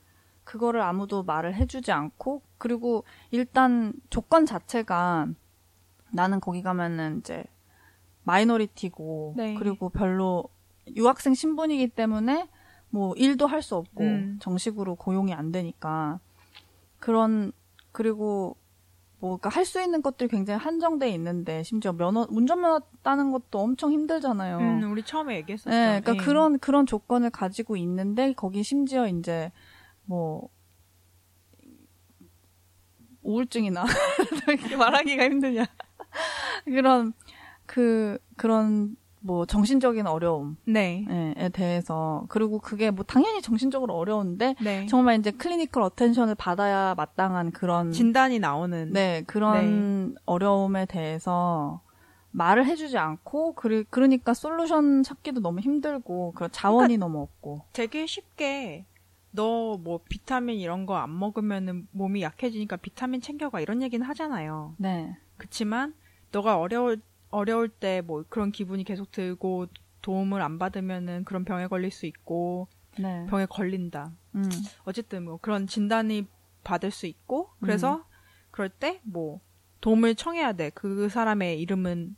그거를 0.46 0.82
아무도 0.82 1.24
말을 1.24 1.56
해주지 1.56 1.92
않고 1.92 2.42
그리고 2.58 3.04
일단 3.32 3.94
조건 4.10 4.46
자체가 4.46 5.28
나는 6.14 6.40
거기 6.40 6.62
가면은 6.62 7.20
이제 7.20 7.44
마이너리티고 8.24 9.34
네. 9.38 9.56
그리고 9.56 9.90
별로 9.90 10.46
유학생 10.96 11.34
신분이기 11.34 11.90
때문에 11.90 12.48
뭐 12.90 13.14
일도 13.16 13.48
할 13.48 13.62
수 13.62 13.76
없고 13.76 14.04
음. 14.04 14.38
정식으로 14.42 14.96
고용이 14.96 15.34
안 15.34 15.52
되니까 15.52 16.20
그런 17.00 17.52
그리고 17.92 18.58
뭐가 19.20 19.50
할수 19.50 19.80
있는 19.82 20.02
것들이 20.02 20.28
굉장히 20.30 20.60
한정돼 20.60 21.10
있는데 21.12 21.62
심지어 21.64 21.94
면허 21.94 22.26
운전면허 22.30 22.82
따는 23.04 23.32
것도 23.32 23.60
엄청 23.60 23.92
힘들잖아요. 23.92 24.58
음, 24.58 24.92
우리 24.92 25.04
처음에 25.04 25.36
얘기했었죠. 25.38 25.70
네, 25.70 26.02
그러니까 26.02 26.16
예. 26.16 26.18
그런 26.26 26.60
그런 26.60 26.86
조건을 26.88 27.30
가지고 27.30 27.78
있는데 27.78 28.34
거기 28.34 28.64
심지어 28.64 29.08
이제 29.08 29.52
뭐 30.06 30.50
우울증이나 33.22 33.86
이렇게 34.48 34.76
말하기가 34.76 35.24
힘드냐 35.24 35.66
그런 36.66 37.14
그 37.72 38.18
그런 38.36 38.98
뭐 39.22 39.46
정신적인 39.46 40.06
어려움에 40.06 40.56
네. 40.66 41.06
대해서 41.54 42.26
그리고 42.28 42.60
그게 42.60 42.92
뭐 42.92 43.06
당연히 43.06 43.42
정신적으로 43.42 43.94
어려운데 43.96 44.56
네. 44.62 44.86
정말 44.88 45.18
이제 45.20 45.32
clinical 45.32 45.82
attention을 45.84 46.36
받아야 46.36 46.96
마땅한 46.96 47.52
그런 47.52 47.94
진단이 47.94 48.40
나오는. 48.40 48.92
네, 48.92 49.24
그런 49.26 50.18
어려움에 50.26 50.86
대해서 50.86 51.82
말을 52.32 52.66
해주지 52.66 52.98
않고, 52.98 53.56
그리, 53.56 53.86
그러니까 53.90 54.34
솔루션 54.34 55.04
찾기도 55.04 55.40
너무 55.40 55.62
힘들고, 55.62 56.34
그 56.36 56.50
자원이 56.52 56.98
그러니까 56.98 57.06
너무 57.06 57.22
없고. 57.22 57.62
되게 57.72 58.06
쉽게 58.06 58.86
너 59.32 59.78
뭐 59.78 60.02
비타민 60.10 60.60
이런 60.60 60.86
거 60.86 60.96
안 60.98 61.18
먹으면은 61.18 61.88
몸이 61.92 62.22
약해지니까 62.22 62.76
비타민 62.78 63.22
챙겨가 63.22 63.62
이런 63.62 63.82
얘기는 63.82 64.06
하잖아요. 64.06 64.76
네, 64.78 65.16
그치만 65.38 65.94
너가 66.34 66.58
어려울 66.58 67.02
어려울 67.32 67.70
때 67.70 68.02
뭐 68.02 68.24
그런 68.30 68.52
기분이 68.52 68.84
계속 68.84 69.12
들고 69.12 69.68
도움을 70.02 70.42
안 70.42 70.58
받으면은 70.60 71.24
그런 71.26 71.46
병에 71.46 71.68
걸릴 71.68 71.92
수 71.92 72.06
있고 72.06 72.68
네. 72.98 73.26
병에 73.30 73.46
걸린다. 73.46 74.12
음, 74.36 74.50
어쨌든 74.84 75.24
뭐 75.26 75.38
그런 75.38 75.68
진단이 75.68 76.28
받을 76.64 76.92
수 76.92 77.06
있고 77.08 77.50
음. 77.54 77.58
그래서 77.62 78.06
그럴 78.52 78.70
때 78.70 79.02
뭐 79.04 79.40
도움을 79.82 80.16
청해야 80.16 80.54
돼. 80.54 80.70
그 80.72 81.10
사람의 81.10 81.60
이름은 81.62 82.16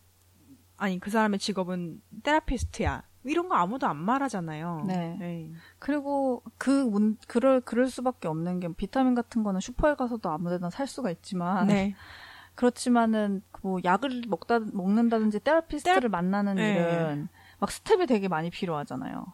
아니 0.78 1.00
그 1.00 1.10
사람의 1.12 1.40
직업은 1.40 2.02
테라피스트야. 2.24 3.04
이런 3.26 3.48
거 3.48 3.56
아무도 3.56 3.88
안 3.88 3.96
말하잖아요. 3.98 4.84
네. 4.86 5.50
그리고 5.80 6.44
그, 6.58 6.70
문, 6.70 7.18
그럴, 7.26 7.62
그럴 7.62 7.88
수밖에 7.90 8.28
없는 8.28 8.60
게 8.60 8.68
비타민 8.76 9.16
같은 9.16 9.44
거는 9.44 9.62
슈퍼에 9.62 9.96
가서도 9.96 10.30
아무 10.30 10.50
데나 10.50 10.70
살 10.70 10.88
수가 10.88 11.10
있지만. 11.12 11.68
네. 11.68 11.96
그렇지만은, 12.56 13.42
뭐, 13.62 13.80
약을 13.84 14.24
먹다, 14.28 14.60
먹는다든지 14.60 15.40
therapist를 15.40 16.10
만나는 16.10 16.56
네. 16.56 16.74
일은 16.74 17.28
막 17.60 17.72
step이 17.72 18.08
되게 18.08 18.28
많이 18.28 18.50
필요하잖아요. 18.50 19.26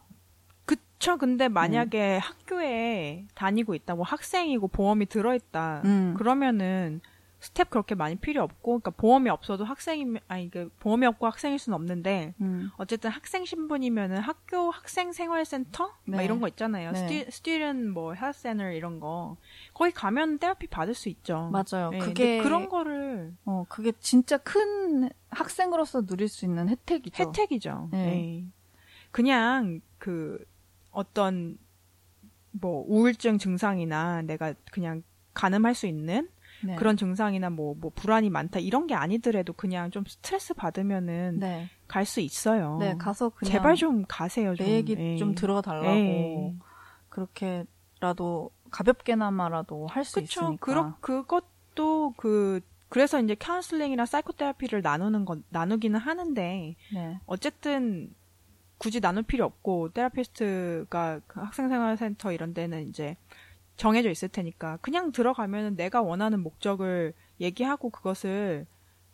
그쵸. 0.64 1.16
근데 1.16 1.46
음. 1.46 1.52
만약에 1.52 2.18
학교에 2.18 3.26
다니고 3.34 3.74
있다, 3.74 3.94
뭐 3.94 4.04
학생이고 4.04 4.68
보험이 4.68 5.06
들어있다. 5.06 5.82
음. 5.84 6.14
그러면은 6.16 7.00
스텝 7.40 7.70
그렇게 7.70 7.94
많이 7.94 8.16
필요 8.16 8.42
없고, 8.42 8.80
그러니까 8.80 8.90
보험이 8.90 9.30
없어도 9.30 9.64
학생이 9.64 10.18
아니 10.28 10.50
그 10.50 10.70
보험이 10.78 11.06
없고 11.06 11.26
학생일 11.26 11.58
수는 11.58 11.74
없는데 11.74 12.34
음, 12.40 12.70
어쨌든 12.76 13.10
학생 13.10 13.44
신분이면은 13.44 14.18
학교 14.18 14.70
학생 14.70 15.12
생활센터 15.12 15.86
막 16.04 16.18
네. 16.18 16.24
이런 16.24 16.40
거 16.40 16.48
있잖아요. 16.48 16.92
네. 16.92 16.98
stu, 16.98 17.30
student 17.30 17.90
뭐 17.90 18.12
health 18.12 18.41
center 18.41 18.70
이런 18.72 19.00
거 19.00 19.38
거기 19.72 19.90
가면 19.90 20.38
테라피 20.38 20.66
받을 20.66 20.94
수 20.94 21.08
있죠. 21.08 21.50
맞아요. 21.50 21.90
네, 21.90 21.98
그게. 21.98 22.42
그런 22.42 22.68
거를 22.68 23.34
어, 23.46 23.64
그게 23.68 23.92
진짜 24.00 24.36
큰 24.36 25.08
학생으로서 25.30 26.04
누릴 26.04 26.28
수 26.28 26.44
있는 26.44 26.68
혜택이죠. 26.68 27.22
혜택이죠. 27.22 27.88
네. 27.92 28.04
네. 28.04 28.44
그냥 29.10 29.80
그 29.98 30.44
어떤 30.90 31.58
뭐 32.50 32.84
우울증 32.86 33.38
증상이나 33.38 34.22
내가 34.22 34.54
그냥 34.72 35.02
가늠할 35.34 35.74
수 35.74 35.86
있는 35.86 36.28
네. 36.64 36.76
그런 36.76 36.96
증상이나 36.96 37.50
뭐, 37.50 37.74
뭐 37.78 37.90
불안이 37.94 38.30
많다 38.30 38.58
이런 38.58 38.86
게 38.86 38.94
아니더라도 38.94 39.52
그냥 39.52 39.90
좀 39.90 40.04
스트레스 40.06 40.54
받으면은 40.54 41.38
네. 41.38 41.68
갈수 41.88 42.20
있어요. 42.20 42.78
네, 42.78 42.96
가서 42.96 43.30
그냥 43.30 43.52
제발 43.52 43.74
좀 43.76 44.04
가세요. 44.06 44.54
좀. 44.54 44.66
내 44.66 44.72
얘기 44.72 44.96
예. 44.98 45.16
좀 45.16 45.34
들어달라고 45.34 45.88
예. 45.88 46.54
그렇게라도 47.08 48.50
가볍게나마라도 48.70 49.86
할 49.86 50.04
수. 50.04 50.20
있으니까. 50.20 50.56
그러, 50.64 50.94
그것도 51.00 52.14
그 52.16 52.60
그래서 52.88 53.20
이제 53.20 53.34
카운슬링이나 53.34 54.04
psychotherapy를 54.04 54.82
나누는 54.82 55.24
건 55.24 55.44
나누기는 55.48 55.98
하는데 55.98 56.76
네. 56.92 57.20
어쨌든 57.26 58.12
굳이 58.78 59.00
나눌 59.00 59.22
필요 59.22 59.44
없고 59.44 59.90
therapist가 59.92 61.20
그 61.26 61.40
학생생활센터 61.40 62.32
이런 62.32 62.54
데는 62.54 62.88
이제 62.88 63.16
정해져 63.80 64.10
있을 64.10 64.28
테니까 64.28 64.76
그냥 64.82 65.10
들어가면은 65.10 65.74
내가 65.74 66.02
원하는 66.02 66.42
목적을 66.42 67.14
얘기하고 67.40 67.88
그것을 67.88 68.66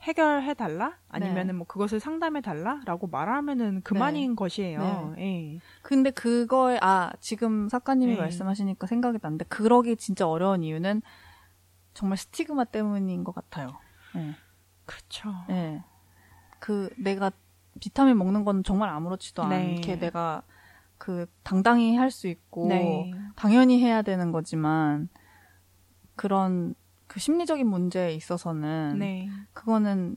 해결해 0.03 0.55
달라 0.55 0.99
아니면은 1.09 1.47
네. 1.47 1.53
뭐 1.53 1.69
그것을 1.69 2.01
상담해 2.01 2.41
달라라고 2.41 3.07
말하면은 3.07 3.83
그만인 3.83 4.35
것이에요. 4.35 5.15
예. 5.19 5.61
근데 5.83 6.11
그거에 6.11 6.81
아 6.83 7.13
지금 7.21 7.69
작가님이 7.69 8.15
네. 8.15 8.19
말씀하시니까 8.19 8.89
생각이 8.89 9.19
났는데 9.23 9.45
그러기 9.45 9.97
진짜 9.99 10.29
어려운 10.29 10.65
이유는 10.65 11.01
정말 11.95 12.19
스티그마 12.19 12.65
때문인 12.65 13.23
것 13.23 13.37
같아요. 13.37 13.79
예. 14.17 14.35
그렇죠. 14.85 15.33
예. 15.49 15.85
그 16.59 16.91
내가 16.99 17.31
비타민 17.79 18.19
먹는 18.19 18.45
건 18.45 18.65
정말 18.65 18.89
아무렇지도 18.89 19.47
네. 19.47 19.77
않게 19.77 20.01
내가 20.01 20.43
그 20.99 21.27
당당히 21.43 21.97
할 21.97 22.11
수 22.11 22.27
있고 22.29 22.69
네. 22.69 23.11
당연히 23.37 23.81
해야 23.83 24.03
되는 24.03 24.33
거지만 24.33 25.09
그런 26.15 26.75
그 27.07 27.21
심리적인 27.21 27.67
문제에 27.69 28.15
있어서는 28.15 28.99
네. 28.99 29.29
그거는 29.53 30.17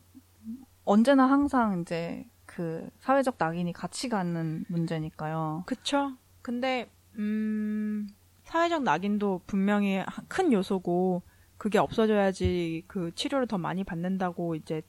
언제나 0.85 1.25
항상 1.29 1.81
이제 1.81 2.25
그 2.45 2.89
사회적 2.99 3.35
낙인이 3.37 3.71
같이 3.73 4.09
가는 4.09 4.65
문제니까요. 4.69 5.63
그쵸. 5.67 6.13
근데, 6.41 6.89
음, 7.15 8.07
사회적 8.43 8.81
낙인도 8.83 9.41
분명히 9.45 9.97
하- 9.97 10.23
큰 10.27 10.51
요소고, 10.51 11.21
그게 11.57 11.77
없어져야지 11.77 12.85
그 12.87 13.13
치료를 13.13 13.45
더 13.45 13.57
많이 13.59 13.83
받는다고 13.83 14.55
이제, 14.55 14.81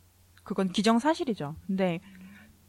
그건 0.43 0.68
기정사실이죠. 0.70 1.57
근데, 1.66 2.01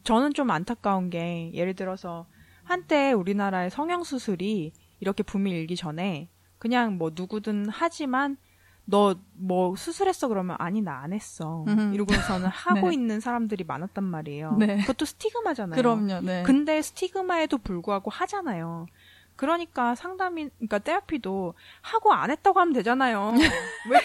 저는 0.04 0.34
좀 0.34 0.50
안타까운 0.52 1.10
게, 1.10 1.52
예를 1.54 1.74
들어서, 1.74 2.28
한때 2.64 3.12
우리나라의 3.14 3.70
성형수술이 3.70 4.74
이렇게 5.00 5.24
붐이 5.24 5.50
일기 5.52 5.76
전에, 5.76 6.30
그냥 6.60 6.98
뭐 6.98 7.12
누구든 7.14 7.68
하지만, 7.70 8.38
너 8.86 9.16
뭐 9.34 9.76
수술했어 9.76 10.28
그러면 10.28 10.56
아니 10.60 10.82
나 10.82 11.02
안 11.04 11.14
했어 11.14 11.64
음. 11.68 11.94
이러고서는 11.94 12.48
하고 12.50 12.90
네. 12.90 12.94
있는 12.96 13.20
사람들이 13.20 13.64
많았단 13.64 14.04
말이에요. 14.04 14.54
네. 14.58 14.78
그것도 14.82 15.06
스티그마잖아요. 15.06 15.76
그럼요. 15.82 16.22
네. 16.22 16.44
근데 16.44 16.82
스티그마에도 16.82 17.58
불구하고 17.60 18.10
하잖아요. 18.12 18.88
그러니까 19.36 19.96
상담이, 19.96 20.50
그러니까 20.58 20.78
테라피도 20.80 21.54
하고 21.82 22.14
안 22.14 22.30
했다고 22.30 22.60
하면 22.60 22.74
되잖아요. 22.74 23.34
왜, 23.90 24.00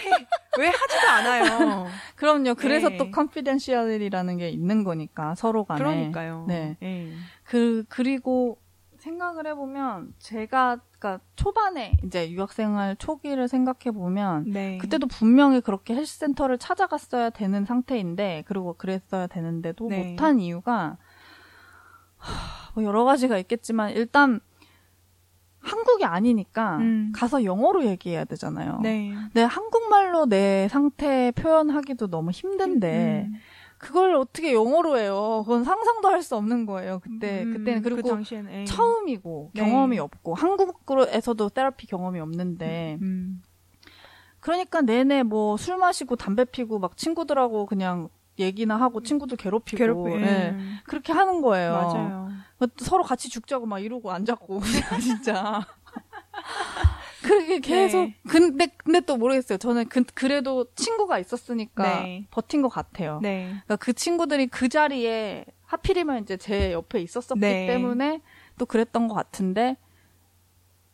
왜 0.59 0.67
하지도 0.69 1.07
않아요. 1.07 1.87
그럼요. 2.15 2.55
그래서 2.55 2.89
네. 2.89 2.97
또 2.97 3.11
컨피덴셜이라는 3.11 4.37
게 4.37 4.49
있는 4.49 4.83
거니까 4.83 5.35
서로 5.35 5.63
간에. 5.65 5.77
그러니까요. 5.79 6.45
네. 6.47 6.77
예. 6.81 7.11
그 7.47 7.85
그리고 7.87 8.59
생각을 8.97 9.47
해보면 9.47 10.13
제가 10.19 10.81
그러니까 10.99 11.23
초반에 11.35 11.93
이제 12.03 12.29
유학생활 12.29 12.97
초기를 12.97 13.47
생각해 13.47 13.93
보면 13.93 14.51
네. 14.51 14.77
그때도 14.79 15.07
분명히 15.07 15.61
그렇게 15.61 15.95
헬스센터를 15.95 16.57
찾아갔어야 16.57 17.29
되는 17.29 17.63
상태인데 17.63 18.43
그리고 18.47 18.73
그랬어야 18.73 19.27
되는데도 19.27 19.87
네. 19.87 20.09
못한 20.09 20.39
이유가 20.39 20.97
하, 22.17 22.71
뭐 22.73 22.83
여러 22.83 23.05
가지가 23.05 23.37
있겠지만 23.37 23.91
일단 23.91 24.41
한국이 25.59 26.03
아니니까 26.03 26.77
음. 26.77 27.13
가서 27.15 27.45
영어로 27.45 27.85
얘기해야 27.85 28.25
되잖아요. 28.25 28.79
네. 28.81 29.13
내 29.33 29.43
한국말로 29.43 30.25
내 30.25 30.67
상태 30.69 31.31
표현하기도 31.31 32.07
너무 32.07 32.31
힘든데 32.31 33.27
음. 33.29 33.35
그걸 33.77 34.15
어떻게 34.15 34.53
영어로 34.53 34.97
해요? 34.97 35.43
그건 35.45 35.63
상상도 35.63 36.07
할 36.09 36.23
수 36.23 36.35
없는 36.35 36.65
거예요. 36.65 36.99
그때 36.99 37.43
음, 37.43 37.53
그때는 37.53 37.81
그 37.83 37.89
그리고 37.89 38.17
예. 38.51 38.65
처음이고 38.65 39.51
네. 39.53 39.61
경험이 39.61 39.99
없고 39.99 40.33
한국에서도 40.35 41.49
테라피 41.49 41.85
경험이 41.87 42.19
없는데 42.19 42.97
음. 43.01 43.41
그러니까 44.39 44.81
내내 44.81 45.23
뭐 45.23 45.57
술 45.57 45.77
마시고 45.77 46.15
담배 46.15 46.43
피고 46.45 46.79
막 46.79 46.97
친구들하고 46.97 47.65
그냥 47.67 48.09
얘기나 48.39 48.75
하고 48.77 49.01
친구들 49.01 49.37
괴롭히고 49.37 49.77
괴롭히. 49.77 50.13
예. 50.21 50.25
예. 50.27 50.55
그렇게 50.85 51.11
하는 51.13 51.41
거예요. 51.41 51.71
맞아요. 51.73 52.29
서로 52.77 53.03
같이 53.03 53.29
죽자고 53.29 53.65
막 53.67 53.79
이러고 53.79 54.11
앉았고 54.11 54.61
진짜. 55.01 55.65
그렇게 57.27 57.59
계속 57.59 58.03
네. 58.05 58.15
근데 58.27 58.67
근데 58.77 58.99
또 59.01 59.17
모르겠어요. 59.17 59.57
저는 59.57 59.89
그, 59.89 60.03
그래도 60.13 60.65
친구가 60.75 61.19
있었으니까 61.19 62.03
네. 62.03 62.27
버틴 62.31 62.61
것 62.61 62.69
같아요. 62.69 63.19
네. 63.21 63.47
그러니까 63.47 63.75
그 63.77 63.93
친구들이 63.93 64.47
그 64.47 64.69
자리에 64.69 65.45
하필이면 65.63 66.23
이제 66.23 66.37
제 66.37 66.71
옆에 66.73 67.01
있었었기 67.01 67.39
네. 67.39 67.67
때문에 67.67 68.21
또 68.57 68.65
그랬던 68.65 69.07
것 69.07 69.13
같은데 69.15 69.77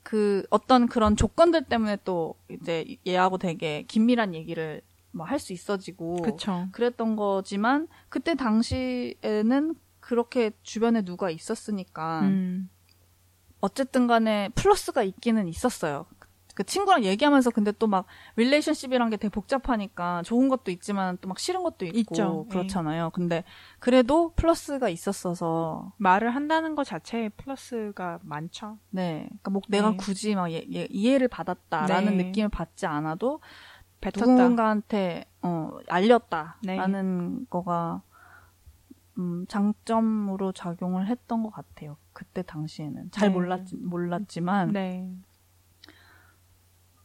그 0.01 0.45
어떤 0.49 0.88
그런 0.88 1.15
조건들 1.15 1.65
때문에 1.65 1.97
또 2.03 2.36
이제 2.49 2.97
얘하고 3.07 3.38
되게 3.38 3.84
긴밀한 3.84 4.34
얘기를 4.34 4.81
뭐 5.11 5.25
할 5.27 5.39
수 5.39 5.53
있어지고 5.53 6.15
그쵸. 6.23 6.67
그랬던 6.71 7.15
거지만 7.15 7.88
그때 8.09 8.36
당시에는 8.36 9.75
그렇게 9.99 10.51
주변에 10.63 11.03
누가 11.03 11.29
있었으니까 11.29 12.21
음. 12.21 12.69
어쨌든 13.61 14.07
간에 14.07 14.49
플러스가 14.55 15.03
있기는 15.03 15.47
있었어요. 15.47 16.05
그 16.56 16.64
친구랑 16.64 17.04
얘기하면서 17.04 17.49
근데 17.51 17.72
또 17.72 17.88
막 17.88 18.06
relationship이란 18.36 19.09
게 19.10 19.18
되게 19.18 19.30
복잡하니까 19.30 20.22
좋은 20.24 20.49
것도 20.49 20.70
있지만 20.72 21.18
또 21.22 21.28
막 21.30 21.39
싫은 21.39 21.64
것도 21.64 21.86
있고 21.86 21.97
있죠. 21.97 22.45
예. 22.47 22.49
그렇잖아요. 22.51 23.10
근데 23.12 23.43
그래도 23.80 24.34
플러스가 24.36 24.89
있었어서 24.89 25.93
말을 25.97 26.34
한다는 26.36 26.76
것 26.76 26.84
자체에 26.86 27.30
플러스가 27.30 28.20
많죠. 28.24 28.78
네, 28.91 29.26
그러니까 29.30 29.51
뭐 29.51 29.62
내가 29.68 29.91
네. 29.91 29.97
굳이 29.97 30.36
막 30.36 30.51
예- 30.51 30.66
예- 30.74 30.88
이해를 30.89 31.28
받았다라는 31.28 32.18
네. 32.18 32.24
느낌을 32.26 32.49
받지 32.49 32.86
않아도 32.86 33.39
뱉었다. 34.01 34.26
누군가한테 34.26 35.26
어, 35.41 35.72
알렸다라는 35.89 37.39
네. 37.39 37.45
거가 37.49 38.01
음, 39.18 39.45
장점으로 39.47 40.51
작용을 40.54 41.08
했던 41.08 41.43
것 41.43 41.51
같아요. 41.51 41.97
그때 42.14 42.41
당시에는 42.41 43.12
잘 43.12 43.30
네. 43.30 43.34
몰랐 43.34 43.62
몰랐지만 43.82 44.72
네. 44.74 45.10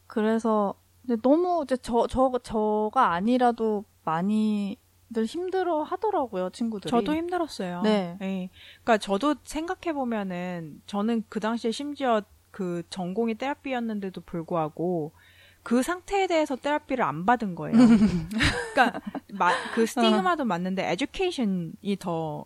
그래서 0.09 0.73
근데 1.05 1.21
너무 1.21 1.61
이제 1.63 1.77
저, 1.77 2.07
저, 2.07 2.31
저가 2.43 3.13
아니라도 3.13 3.85
많이들 4.03 5.25
힘들어 5.25 5.83
하더라고요, 5.83 6.49
친구들이. 6.49 6.89
저도 6.89 7.15
힘들었어요. 7.15 7.83
네. 7.83 8.17
예. 8.21 8.49
그러니까 8.83 8.97
저도 8.97 9.35
생각해 9.43 9.93
보면은 9.93 10.81
저는 10.87 11.23
그 11.29 11.39
당시에 11.39 11.69
심지어 11.71 12.23
그 12.49 12.81
전공이 12.89 13.35
테라피였는데도 13.35 14.21
불구하고 14.21 15.13
그 15.61 15.83
상태에 15.83 16.25
대해서 16.25 16.55
테라피를 16.55 17.05
안 17.05 17.27
받은 17.27 17.53
거예요. 17.53 17.77
그러니까 18.73 18.99
마- 19.33 19.53
그 19.75 19.85
스티그마도 19.85 20.43
맞는데 20.43 20.91
에듀케이션이 20.91 21.97
더 21.99 22.45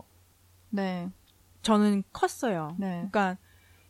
네. 0.69 1.09
저는 1.61 2.03
컸어요. 2.11 2.75
네. 2.77 3.07
그러니까 3.09 3.37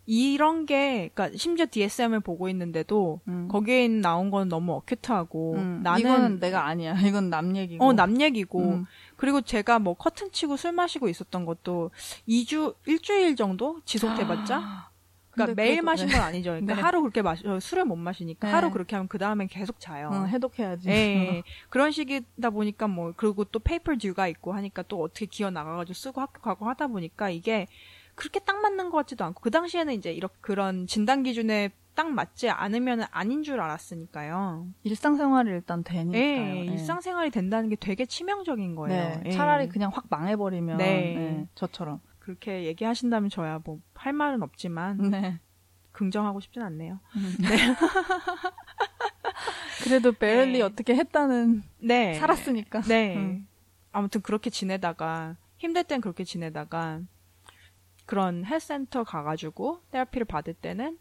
이런 0.05 0.65
게 0.65 1.09
그러니까 1.13 1.37
심지어 1.37 1.65
DSM을 1.69 2.19
보고 2.19 2.49
있는데도 2.49 3.21
음. 3.27 3.47
거기에 3.49 3.87
나온 3.87 4.29
건 4.31 4.49
너무 4.49 4.73
어큐트하고 4.73 5.55
음, 5.55 5.79
나는 5.81 5.99
이거는 6.01 6.39
내가 6.39 6.65
아니야. 6.65 6.93
이건 7.07 7.29
남 7.29 7.55
얘기고. 7.55 7.83
어, 7.85 7.93
남 7.93 8.19
얘기고. 8.19 8.59
음. 8.59 8.85
그리고 9.15 9.41
제가 9.41 9.79
뭐 9.79 9.93
커튼 9.93 10.29
치고 10.31 10.57
술 10.57 10.73
마시고 10.73 11.07
있었던 11.07 11.45
것도 11.45 11.91
2주, 12.27 12.75
일주일 12.85 13.35
정도 13.37 13.79
지속돼봤자? 13.85 14.91
그러니까 15.31 15.45
근데 15.47 15.53
매일 15.55 15.75
그래도- 15.77 15.85
마신 15.85 16.07
네. 16.07 16.13
건 16.13 16.21
아니죠. 16.21 16.49
그러니까 16.51 16.75
네. 16.75 16.81
하루 16.81 17.01
그렇게 17.01 17.21
마셔, 17.21 17.59
술을 17.59 17.85
못 17.85 17.95
마시니까 17.95 18.47
네. 18.47 18.53
하루 18.53 18.69
그렇게 18.71 18.95
하면 18.95 19.07
그 19.07 19.17
다음엔 19.17 19.47
계속 19.47 19.79
자요. 19.79 20.09
응, 20.13 20.27
해독해야지. 20.27 20.89
예, 20.89 21.43
그런 21.69 21.91
식이다 21.91 22.49
보니까 22.51 22.87
뭐, 22.87 23.13
그리고 23.15 23.43
또 23.45 23.59
paper 23.59 23.95
due가 23.95 24.27
있고 24.27 24.53
하니까 24.53 24.83
또 24.83 25.01
어떻게 25.01 25.25
기어 25.25 25.49
나가가지고 25.49 25.93
쓰고 25.93 26.21
학교 26.21 26.39
가고 26.41 26.67
하다 26.69 26.87
보니까 26.87 27.29
이게 27.29 27.65
그렇게 28.15 28.39
딱 28.39 28.59
맞는 28.61 28.89
것 28.89 28.97
같지도 28.97 29.23
않고, 29.25 29.41
그 29.41 29.51
당시에는 29.51 29.93
이제 29.93 30.11
이렇게 30.11 30.35
그런 30.41 30.87
진단 30.87 31.23
기준에 31.23 31.69
딱 31.95 32.09
맞지 32.11 32.49
않으면 32.49 33.03
아닌 33.11 33.43
줄 33.43 33.59
알았으니까요. 33.59 34.67
일상생활이 34.83 35.49
일단 35.51 35.83
되니까요. 35.83 36.21
예, 36.21 36.55
예. 36.61 36.65
일상생활이 36.65 37.29
된다는 37.29 37.69
게 37.69 37.75
되게 37.75 38.05
치명적인 38.05 38.75
거예요. 38.75 39.19
네, 39.19 39.23
예. 39.27 39.31
차라리 39.31 39.69
그냥 39.69 39.91
확 39.93 40.05
망해버리면 40.09 40.77
네. 40.77 41.15
네, 41.15 41.47
저처럼. 41.55 41.99
그렇게 42.19 42.65
얘기하신다면 42.65 43.29
저야 43.29 43.59
뭐 43.63 43.79
할 43.95 44.11
말은 44.11 44.43
없지만 44.43 44.97
네. 45.11 45.39
긍정하고 45.93 46.41
싶진 46.41 46.61
않네요. 46.61 46.99
그래도 49.83 50.11
베를리 50.11 50.59
네. 50.59 50.61
어떻게 50.61 50.95
했다는 50.95 51.63
네. 51.79 52.13
살았으니까. 52.15 52.81
네. 52.81 53.15
음. 53.15 53.47
아무튼 53.91 54.21
그렇게 54.21 54.49
지내다가 54.49 55.35
힘들 55.57 55.83
땐 55.83 56.01
그렇게 56.01 56.23
지내다가 56.23 57.01
그런 58.05 58.45
헬스센터 58.45 59.03
가가지고 59.03 59.81
테라피를 59.91 60.25
받을 60.25 60.53
때는 60.53 60.97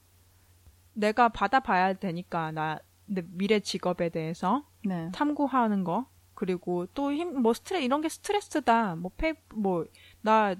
내가 0.94 1.28
받아봐야 1.28 1.94
되니까 1.94 2.52
나 2.52 2.78
내 3.06 3.22
미래 3.26 3.60
직업에 3.60 4.08
대해서 4.08 4.64
네. 4.84 5.10
탐구하는 5.12 5.84
거 5.84 6.06
그리고 6.34 6.86
또 6.94 7.10
힘 7.12 7.42
뭐 7.42 7.52
스트레 7.52 7.82
이런 7.84 8.00
게 8.00 8.08
스트레스다 8.08 8.96
뭐페뭐 8.96 9.86
나 10.22 10.54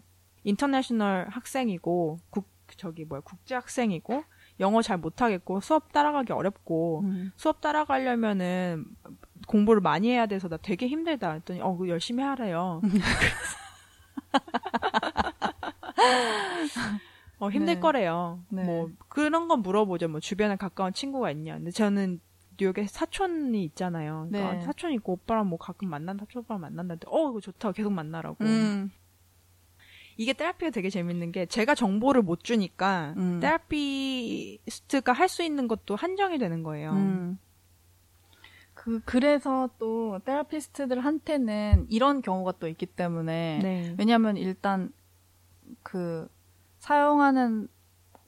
인터내셔널 0.45 1.28
학생이고 1.30 2.18
국 2.30 2.51
저기 2.76 3.05
뭐야 3.05 3.20
국제 3.22 3.55
학생이고 3.55 4.24
영어 4.61 4.82
잘 4.82 4.99
못하겠고 4.99 5.61
수업 5.61 5.93
따라가기 5.93 6.32
어렵고 6.32 7.01
음. 7.05 7.32
수업 7.36 7.61
따라가려면은 7.61 8.84
공부를 9.47 9.80
많이 9.80 10.11
해야 10.11 10.26
돼서 10.26 10.49
나 10.49 10.57
되게 10.57 10.86
힘들다 10.88 11.32
했더니 11.32 11.61
어 11.62 11.78
열심히 11.88 12.22
하래요. 12.22 12.80
어 17.38 17.50
힘들 17.50 17.74
네. 17.74 17.80
거래요. 17.80 18.40
네. 18.50 18.62
뭐 18.64 18.88
그런 19.09 19.48
건 19.48 19.62
물어보죠. 19.62 20.09
뭐 20.09 20.20
주변에 20.20 20.57
가까운 20.57 20.92
친구가 20.92 21.30
있냐. 21.32 21.57
근데 21.57 21.70
저는 21.70 22.20
뉴욕에 22.61 22.86
사촌이 22.86 23.64
있잖아요. 23.64 24.28
그러니까 24.30 24.55
네. 24.55 24.61
사촌 24.61 24.92
있고 24.92 25.14
오빠랑 25.14 25.48
뭐 25.48 25.59
가끔 25.59 25.88
만난다, 25.88 26.24
사촌 26.26 26.40
오빠랑 26.40 26.61
만난다. 26.61 26.94
했더니 26.94 27.12
어 27.14 27.30
이거 27.30 27.40
좋다. 27.40 27.72
계속 27.72 27.92
만나라고. 27.92 28.44
음. 28.44 28.90
이게 30.18 30.34
테라피가 30.34 30.70
되게 30.70 30.90
재밌는 30.90 31.32
게 31.32 31.46
제가 31.46 31.74
정보를 31.74 32.22
못 32.22 32.44
주니까 32.44 33.14
음. 33.16 33.40
테라피스트가 33.40 35.12
할 35.12 35.28
수 35.28 35.42
있는 35.42 35.66
것도 35.66 35.96
한정이 35.96 36.38
되는 36.38 36.62
거예요. 36.62 36.92
음. 36.92 37.38
그 38.74 39.00
그래서 39.05 39.68
또 39.78 40.18
테라피스트들한테는 40.24 41.86
이런 41.88 42.20
경우가 42.22 42.53
또 42.61 42.68
있기 42.68 42.86
때문에 42.86 43.61
네. 43.62 43.94
왜냐하면 43.98 44.36
일단 44.36 44.92
그 45.82 46.28
사용하는 46.78 47.68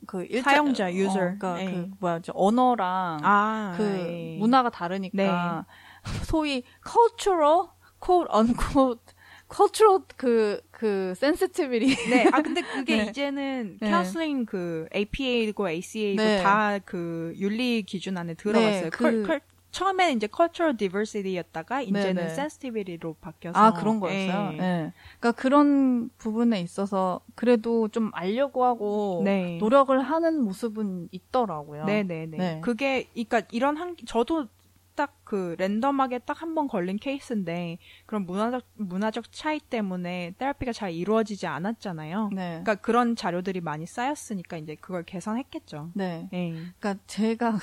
그 0.07 0.24
일자- 0.26 0.51
사용자, 0.51 0.86
어, 0.86 0.90
user. 0.90 1.38
그러니까 1.38 1.55
네. 1.57 1.66
그 1.72 1.90
뭐야 2.01 2.20
저 2.20 2.32
언어랑 2.36 3.20
아, 3.22 3.74
그 3.76 3.82
예. 3.84 4.36
문화가 4.38 4.70
다르니까 4.70 5.64
소위 6.30 6.62
cultural 6.86 7.68
quote 8.01 8.28
unquote 8.32 9.14
cultural 9.51 10.03
그 10.16 10.61
그 10.70 11.12
sensitivity 11.16 11.95
네. 12.11 12.28
아 12.32 12.42
근데 12.42 12.61
그게 12.61 12.97
네. 13.05 13.11
이제는 13.11 13.78
네. 13.80 13.90
카운슬링 13.90 14.45
그 14.45 14.86
APA고 14.95 15.68
ACA고 15.70 16.16
네. 16.22 16.42
다 16.43 16.78
그 16.78 17.32
윤리 17.38 17.82
기준 17.84 18.18
안에 18.18 18.34
들어갔어요. 18.34 18.82
네, 18.82 18.90
cul- 18.91 19.12
그- 19.22 19.26
cul- 19.26 19.41
처음에는 19.75 20.16
이제 20.16 20.29
cultural 20.35 20.77
diversity였다가 20.77 21.83
이제는 21.83 22.14
네. 22.14 22.22
sensitivity로 22.27 23.14
바뀌어서 23.20 23.59
아 23.59 23.72
그런 23.72 23.99
거였어요. 23.99 24.51
예. 24.53 24.57
네. 24.57 24.93
그러니까 25.18 25.33
그런 25.33 26.11
부분에 26.16 26.61
있어서 26.61 27.20
그래도 27.35 27.89
좀 27.89 28.11
알려고 28.14 28.64
하고 28.64 29.22
네. 29.25 29.59
노력을 29.61 30.01
하는 30.01 30.41
모습은 30.43 31.09
있더라고요. 31.11 31.85
네네네. 31.87 32.37
네. 32.39 32.61
그게, 32.62 33.09
그니까 33.14 33.43
이런 33.51 33.77
한, 33.77 33.97
저도 34.07 34.47
딱 34.95 35.12
그 35.25 35.57
랜덤하게 35.59 36.18
딱 36.20 36.43
한 36.43 36.55
번 36.55 36.68
걸린 36.68 36.99
케이스인데, 36.99 37.79
그런 38.07 38.27
문화적, 38.27 38.62
문화적 38.75 39.33
차이 39.33 39.59
때문에 39.59 40.35
테라피가 40.39 40.72
잘 40.72 40.93
이루어지지 40.93 41.47
않았잖아요. 41.49 42.29
네. 42.33 42.49
그러니까 42.62 42.75
그런 42.77 43.16
자료들이 43.16 43.61
많이 43.62 43.87
쌓였으니까 43.87 44.59
이제 44.59 44.77
그걸 44.77 45.03
개선했겠죠. 45.03 45.91
네. 45.95 46.29
예. 46.33 46.51
그러니까 46.79 47.03
제가 47.09 47.59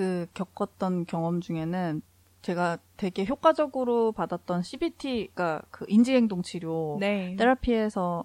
그 0.00 0.26
겪었던 0.32 1.04
경험 1.04 1.42
중에는 1.42 2.00
제가 2.40 2.78
되게 2.96 3.26
효과적으로 3.26 4.12
받았던 4.12 4.62
CBT가 4.62 5.60
그 5.70 5.84
인지행동 5.88 6.40
치료 6.40 6.96
네. 6.98 7.36
테라피에서는 7.36 8.22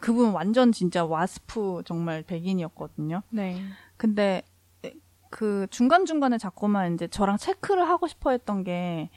그분 0.00 0.30
완전 0.30 0.70
진짜 0.70 1.04
와스프 1.04 1.82
정말 1.84 2.22
백인이었거든요. 2.22 3.22
네. 3.30 3.60
근데 3.96 4.42
그 5.28 5.66
중간중간에 5.70 6.38
자꾸만 6.38 6.94
이제 6.94 7.08
저랑 7.08 7.38
체크를 7.38 7.88
하고 7.88 8.06
싶어 8.06 8.30
했던 8.30 8.62
게 8.62 9.10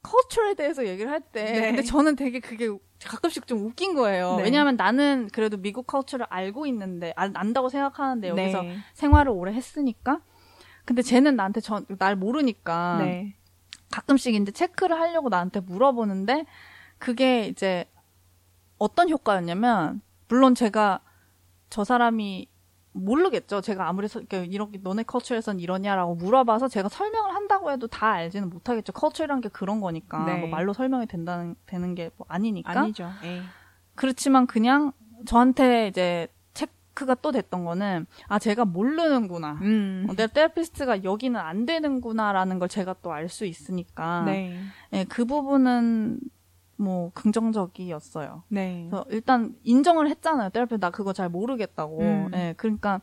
커처에 0.00 0.54
대해서 0.54 0.86
얘기를 0.86 1.10
할 1.10 1.20
때 1.20 1.44
네. 1.44 1.60
근데 1.68 1.82
저는 1.82 2.16
되게 2.16 2.40
그게 2.40 2.70
가끔씩 3.04 3.46
좀 3.46 3.58
웃긴 3.66 3.94
거예요. 3.94 4.36
네. 4.36 4.44
왜냐하면 4.44 4.76
나는 4.76 5.28
그래도 5.30 5.58
미국 5.58 5.86
커처를 5.86 6.24
알고 6.30 6.64
있는데 6.64 7.12
안, 7.14 7.36
안다고 7.36 7.68
생각하는데 7.68 8.28
여기서 8.28 8.62
네. 8.62 8.76
생활을 8.94 9.32
오래 9.32 9.52
했으니까 9.52 10.22
근데 10.84 11.02
쟤는 11.02 11.36
나한테 11.36 11.60
전, 11.60 11.86
날 11.98 12.16
모르니까 12.16 12.98
네. 13.00 13.34
가끔씩 13.90 14.34
이제 14.34 14.50
체크를 14.50 14.98
하려고 14.98 15.28
나한테 15.28 15.60
물어보는데 15.60 16.44
그게 16.98 17.46
이제 17.46 17.84
어떤 18.78 19.08
효과였냐면 19.10 20.00
물론 20.28 20.54
제가 20.54 21.00
저 21.70 21.84
사람이 21.84 22.48
모르겠죠. 22.94 23.60
제가 23.62 23.88
아무리 23.88 24.06
서- 24.08 24.20
이렇게 24.20 24.44
이렇게 24.44 24.78
너네 24.82 25.04
커처에선 25.04 25.60
이러냐라고 25.60 26.14
물어봐서 26.16 26.68
제가 26.68 26.88
설명을 26.90 27.34
한다고 27.34 27.70
해도 27.70 27.86
다 27.86 28.08
알지는 28.10 28.50
못하겠죠. 28.50 28.92
커처란 28.92 29.40
게 29.40 29.48
그런 29.48 29.80
거니까 29.80 30.24
네. 30.26 30.38
뭐 30.38 30.48
말로 30.48 30.72
설명이 30.74 31.06
된다는 31.06 31.54
되는 31.66 31.94
게 31.94 32.10
뭐 32.16 32.26
아니니까. 32.28 32.70
아니죠. 32.78 33.10
예. 33.24 33.42
그렇지만 33.94 34.46
그냥 34.46 34.92
저한테 35.26 35.88
이제 35.88 36.28
체크가 36.92 37.16
또 37.16 37.32
됐던 37.32 37.64
거는 37.64 38.06
아 38.28 38.38
제가 38.38 38.64
모르는구나. 38.64 39.58
음. 39.62 40.06
어, 40.08 40.14
내 40.14 40.26
테라피스트가 40.26 41.04
여기는 41.04 41.38
안 41.38 41.66
되는구나라는 41.66 42.58
걸 42.58 42.68
제가 42.68 42.94
또 43.02 43.12
알 43.12 43.28
수 43.28 43.46
있으니까 43.46 44.22
네. 44.24 44.58
예, 44.92 45.04
그 45.04 45.24
부분은 45.24 46.20
뭐 46.76 47.10
긍정적이었어요. 47.14 48.42
네. 48.48 48.88
그래서 48.90 49.04
일단 49.10 49.54
인정을 49.62 50.08
했잖아요. 50.08 50.50
테라피스트 50.50 50.80
나 50.80 50.90
그거 50.90 51.12
잘 51.12 51.28
모르겠다고. 51.28 52.00
음. 52.00 52.30
예, 52.34 52.54
그러니까 52.56 53.00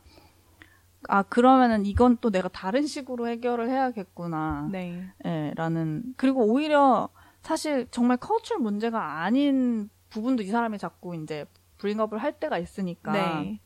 아 1.08 1.22
그러면은 1.22 1.86
이건 1.86 2.18
또 2.20 2.30
내가 2.30 2.48
다른 2.48 2.86
식으로 2.86 3.28
해결을 3.28 3.70
해야겠구나. 3.70 4.68
네. 4.70 5.04
예, 5.24 5.52
라는 5.56 6.14
그리고 6.16 6.44
오히려 6.44 7.08
사실 7.42 7.88
정말 7.90 8.18
커culture 8.18 8.62
문제가 8.62 9.22
아닌 9.22 9.88
부분도 10.10 10.42
이 10.42 10.46
사람이 10.46 10.78
자꾸 10.78 11.16
이제 11.16 11.46
브링업을 11.78 12.18
할 12.18 12.32
때가 12.38 12.58
있으니까 12.58 13.12
네. 13.12 13.60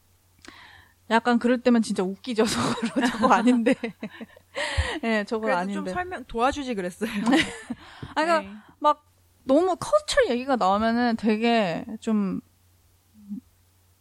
약간 1.10 1.38
그럴 1.38 1.58
때면 1.58 1.82
진짜 1.82 2.02
웃기죠. 2.02 2.44
저거 2.46 3.06
저거 3.06 3.32
아닌데. 3.32 3.74
예, 5.02 5.24
저거 5.26 5.42
그래도 5.42 5.58
아닌데. 5.58 5.74
좀 5.74 5.88
설명 5.88 6.24
도와주지 6.24 6.74
그랬어요. 6.74 7.10
아, 8.14 8.22
그러니까 8.24 8.40
네. 8.40 8.50
막 8.78 9.04
너무 9.44 9.76
커처 9.76 10.30
얘기가 10.30 10.56
나오면은 10.56 11.16
되게 11.16 11.84
좀 12.00 12.40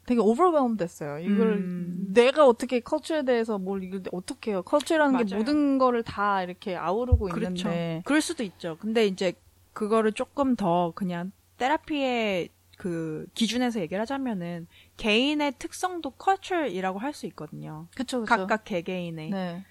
되게 0.06 0.20
오버웨엄 0.20 0.76
됐어요. 0.78 1.20
이걸 1.20 1.54
음. 1.54 2.08
내가 2.14 2.46
어떻게 2.46 2.80
커처에 2.82 3.24
대해서 3.24 3.58
뭘 3.58 3.84
이걸 3.84 4.04
어떻게 4.12 4.52
해요? 4.52 4.62
커처라는 4.62 5.18
게 5.18 5.24
맞아요. 5.24 5.38
모든 5.40 5.78
거를 5.78 6.04
다 6.04 6.44
이렇게 6.44 6.76
아우르고 6.76 7.28
그렇죠. 7.30 7.70
있는데 7.70 8.02
그럴 8.06 8.22
수도 8.22 8.44
있죠. 8.44 8.78
근데 8.80 9.06
이제 9.06 9.34
그거를 9.72 10.12
조금 10.12 10.56
더 10.56 10.92
그냥 10.96 11.32
테라피의 11.58 12.50
그 12.84 13.26
기준에서 13.34 13.80
얘기를 13.80 14.02
하자면은 14.02 14.68
개인의 14.98 15.54
특성도 15.58 16.10
컬처이라고 16.10 17.00
할 17.00 17.14
수 17.14 17.26
있거든요. 17.28 17.88
그쵸 17.96 18.20
그쵸. 18.20 18.26
각각 18.36 18.66
개개인의. 18.66 19.30
네. 19.30 19.64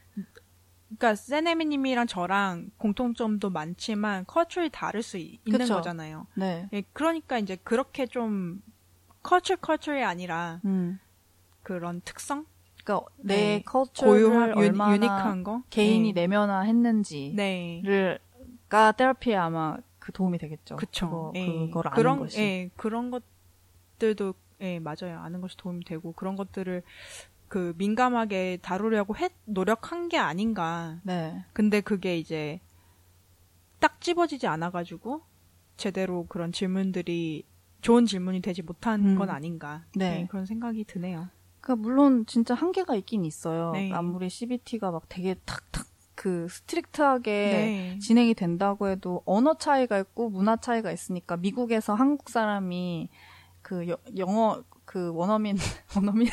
그러니까 0.89 1.15
세네미님이랑 1.17 2.07
저랑 2.07 2.71
공통점도 2.79 3.51
많지만 3.51 4.25
컬처이 4.27 4.71
다를 4.71 5.03
수 5.03 5.19
이- 5.19 5.39
있는 5.45 5.59
그쵸. 5.59 5.75
거잖아요. 5.75 6.27
네. 6.37 6.71
예, 6.73 6.83
그러니까 6.95 7.39
이제 7.39 7.59
그렇게 7.63 8.07
좀 8.07 8.63
컬처 9.23 9.57
컬처이 9.57 10.03
아니라 10.03 10.63
음. 10.65 10.99
그런 11.63 12.01
특성, 12.07 12.47
그러니까 12.83 13.07
내 13.19 13.35
네. 13.35 13.63
커처를 13.67 14.11
고유한 14.25 14.51
유, 14.53 14.55
얼마나 14.59 14.95
유니크한 14.95 15.45
거, 15.45 15.63
개인이 15.69 16.15
네. 16.15 16.23
내면화했는지를 16.23 17.37
네. 17.37 18.19
가 18.71 18.93
테라피에 18.93 19.37
아마 19.37 19.77
그 20.03 20.11
도움이 20.11 20.39
되겠죠. 20.39 20.75
그쵸. 20.77 21.07
그거, 21.07 21.33
예. 21.37 21.47
그걸 21.47 21.87
아는 21.87 21.97
그런, 21.97 22.19
것이. 22.19 22.41
예, 22.41 22.71
그런 22.77 23.13
것들도, 23.13 24.35
예, 24.61 24.81
맞아요. 24.81 25.21
아는 25.21 25.41
것이 25.41 25.57
도움이 25.57 25.85
되고, 25.85 26.13
그런 26.13 26.35
것들을 26.35 26.83
그 27.47 27.73
민감하게 27.79 28.59
다루려고 28.63 29.15
했, 29.17 29.31
노력한 29.45 30.09
게 30.09 30.19
아닌가. 30.19 30.99
네. 31.05 31.45
근데 31.53 31.81
그게 31.81 32.19
이제 32.19 32.61
딱 33.79 34.01
집어지지 34.01 34.49
않아가지고, 34.49 35.23
제대로 35.77 36.27
그런 36.27 36.51
질문들이 36.51 37.47
좋은 37.81 38.05
질문이 38.05 38.43
되지 38.43 38.63
못한 38.63 39.07
음. 39.07 39.17
건 39.17 39.31
아닌가. 39.31 39.85
네. 39.95 40.23
예, 40.23 40.27
그런 40.27 40.47
생각이 40.47 40.85
드네요. 40.85 41.29
그러니까 41.61 41.81
물론 41.81 42.27
진짜 42.27 42.55
한계가 42.55 42.97
있긴 42.97 43.25
있어요. 43.25 43.71
네. 43.71 43.93
아무리 43.93 44.29
CBT가 44.29 44.91
막 44.91 45.05
되게 45.09 45.35
탁탁 45.45 45.87
그 46.15 46.47
strict하게 46.51 47.31
네. 47.33 47.99
진행이 48.01 48.35
된다고 48.35 48.89
해도 48.89 49.23
언어 49.25 49.55
차이가 49.57 49.99
있고 49.99 50.29
문화 50.31 50.57
차이가 50.57 50.93
있으니까 50.93 51.37
미국에서 51.37 51.95
한국 51.95 52.29
사람이 52.31 53.09
그 53.63 53.89
여- 53.89 53.97
영어 54.17 54.63
그 54.85 55.11
원어민 55.15 55.57
원어민 55.97 56.29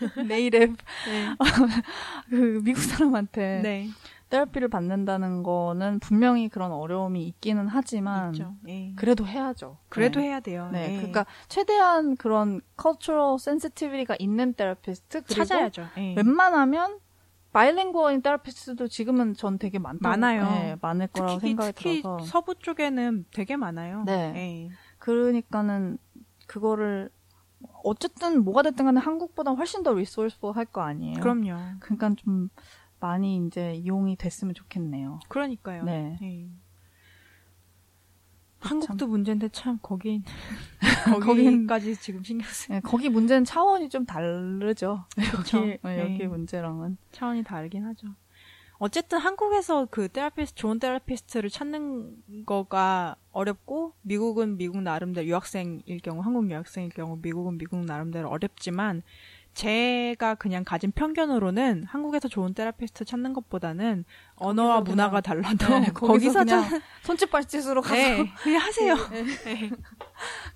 네이랩 0.00 0.76
네. 1.06 1.26
그 2.30 2.60
미국 2.64 2.80
사람한테 2.80 3.60
네. 3.62 3.88
테라피를 4.30 4.68
받는다는 4.68 5.42
거는 5.42 5.98
분명히 5.98 6.48
그런 6.48 6.70
어려움이 6.70 7.26
있기는 7.26 7.66
하지만. 7.66 8.32
예. 8.68 8.92
그래도 8.94 9.26
해야죠. 9.26 9.78
그래도 9.88 10.20
네. 10.20 10.26
해야 10.26 10.38
돼요. 10.38 10.68
네, 10.72 10.92
예. 10.92 10.96
그러니까 10.98 11.26
최대한 11.48 12.16
그런 12.16 12.60
cultural 12.80 13.34
sensitivity가 13.40 14.14
있는 14.20 14.54
테라피스트 14.54 15.24
찾아야죠. 15.24 15.88
예. 15.98 16.14
웬만하면 16.14 17.00
바이링구어인 17.52 18.22
테라피스트도 18.22 18.88
지금은 18.88 19.34
전 19.34 19.58
되게 19.58 19.78
많다고 19.78 20.08
많아요. 20.08 20.44
네, 20.44 20.76
많을 20.80 21.08
거라고 21.08 21.34
특히, 21.38 21.48
생각이 21.48 21.72
특히 21.74 22.02
들어서 22.02 22.24
서부 22.24 22.54
쪽에는 22.54 23.26
되게 23.32 23.56
많아요. 23.56 24.04
네. 24.04 24.32
예. 24.36 24.70
그러니까는 24.98 25.98
그거를 26.46 27.10
어쨌든 27.84 28.44
뭐가 28.44 28.62
됐든 28.62 28.84
간에 28.84 29.00
한국보다 29.00 29.50
훨씬 29.52 29.82
더 29.82 29.92
리소스풀 29.92 30.54
할 30.56 30.64
거 30.66 30.82
아니에요. 30.82 31.20
그럼요. 31.20 31.56
그러니까 31.80 32.14
좀 32.16 32.48
많이 33.00 33.44
이제 33.46 33.74
이용이 33.74 34.16
됐으면 34.16 34.54
좋겠네요. 34.54 35.20
그러니까요. 35.28 35.84
네. 35.84 36.16
네. 36.20 36.48
한국도 38.60 39.06
문제인데 39.06 39.48
참 39.50 39.78
거긴 39.82 40.22
거긴- 41.20 41.66
거기까지 41.66 41.96
지금 41.96 42.22
신경 42.22 42.46
쓰 42.48 42.70
네, 42.70 42.80
거기 42.80 43.08
문제는 43.08 43.44
차원이 43.44 43.88
좀 43.88 44.04
다르죠. 44.04 45.04
그쵸. 45.32 45.58
여기, 45.58 45.78
네, 45.82 46.00
여기 46.00 46.18
네. 46.18 46.26
문제랑은. 46.26 46.96
차원이 47.12 47.42
다르긴 47.42 47.84
하죠. 47.86 48.08
어쨌든 48.82 49.18
한국에서 49.18 49.86
그 49.90 50.08
테라피스트 50.08 50.54
좋은 50.58 50.78
테라피스트를 50.78 51.50
찾는 51.50 52.44
거가 52.46 53.16
어렵고 53.30 53.92
미국은 54.00 54.56
미국 54.56 54.80
나름대로 54.82 55.26
유학생일 55.26 56.00
경우 56.02 56.22
한국 56.22 56.50
유학생일 56.50 56.88
경우 56.90 57.18
미국은 57.20 57.58
미국 57.58 57.84
나름대로 57.84 58.30
어렵지만 58.30 59.02
제가 59.60 60.36
그냥 60.36 60.64
가진 60.64 60.90
편견으로는 60.90 61.84
한국에서 61.84 62.28
좋은 62.28 62.54
테라피스트 62.54 63.04
찾는 63.04 63.34
것보다는 63.34 64.04
언어와 64.36 64.76
거기서 64.76 64.90
문화가 64.90 65.20
그냥- 65.20 65.42
달라도 65.58 65.78
네, 65.80 65.86
거기서 65.92 66.44
그냥 66.44 66.68
좀 66.70 66.80
손짓 67.02 67.30
발짓으로 67.30 67.82
가서 67.82 67.94
네, 67.94 68.30
그냥 68.42 68.62
하세요. 68.62 68.94
네. 69.44 69.70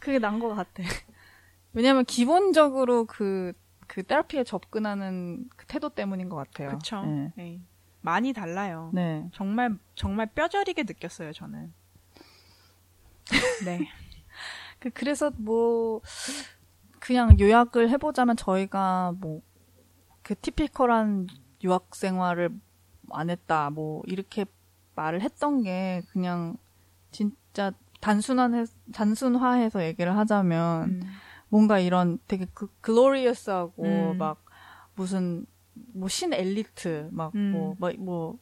그게 0.01 0.19
난 0.19 0.39
것 0.41 0.55
같아. 0.55 0.83
왜냐면 1.75 2.05
기본적으로 2.07 3.05
그, 3.05 3.53
그 3.87 4.03
테라피에 4.05 4.43
접근하는 4.45 5.51
그 5.55 5.67
태도 5.67 5.91
때문인 5.91 6.31
것 6.31 6.37
같아요. 6.37 6.69
그렇죠. 6.69 7.05
네. 7.05 7.33
네. 7.37 7.61
많이 8.01 8.33
달라요. 8.33 8.91
네. 8.95 9.29
정말 9.35 9.77
정말 9.97 10.27
뼈저리게 10.27 10.85
느꼈어요 10.85 11.33
저는. 11.33 11.75
네. 13.67 13.87
그, 14.79 14.91
그래서 14.91 15.31
뭐, 15.39 16.01
그냥 17.05 17.39
요약을 17.39 17.91
해보자면 17.91 18.35
저희가 18.35 19.13
뭐, 19.19 19.43
그 20.23 20.35
typical한 20.35 21.27
유학 21.63 21.95
생활을 21.95 22.49
안 23.11 23.29
했다, 23.29 23.69
뭐, 23.69 24.03
이렇게 24.07 24.47
말을 24.95 25.21
했던 25.21 25.63
게 25.63 26.01
그냥 26.13 26.57
진짜 27.11 27.73
단순한, 28.01 28.67
단순화해서 28.95 29.85
얘기를 29.85 30.17
하자면 30.17 30.85
음. 30.85 31.03
뭔가 31.51 31.79
이런 31.79 32.19
되게 32.27 32.47
그, 32.55 32.69
glorious하고 32.81 33.83
음. 33.83 34.19
막 34.19 34.43
무슨 34.95 35.45
뭐 35.93 36.09
신 36.09 36.33
엘리트 36.33 37.11
막 37.13 37.20
뭐 37.20 37.31
음. 37.35 37.75
뭐뭐 37.79 38.39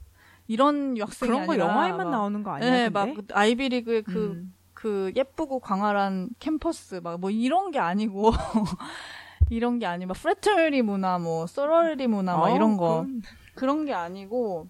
이런 0.46 0.96
유학생이 0.96 1.28
그런 1.28 1.46
거 1.46 1.58
영화에만 1.58 2.04
막 2.04 2.10
나오는 2.10 2.42
거 2.42 2.50
아니야? 2.52 2.70
네, 2.70 2.90
근데? 2.90 3.14
막 3.14 3.24
아이비리그의 3.32 4.02
그 4.02 4.32
음. 4.32 4.54
그 4.82 5.12
예쁘고 5.14 5.60
광활한 5.60 6.30
캠퍼스 6.40 6.96
막 7.04 7.16
뭐 7.20 7.30
이런 7.30 7.70
게 7.70 7.78
아니고 7.78 8.32
이런 9.48 9.78
게 9.78 9.86
아니 9.86 10.06
막 10.06 10.14
프레터리 10.16 10.82
문화 10.82 11.18
뭐 11.18 11.46
소러리 11.46 12.08
문화 12.08 12.36
막 12.36 12.44
어, 12.50 12.56
이런 12.56 12.76
거 12.76 13.02
그럼- 13.06 13.22
그런 13.54 13.84
게 13.84 13.94
아니고 13.94 14.66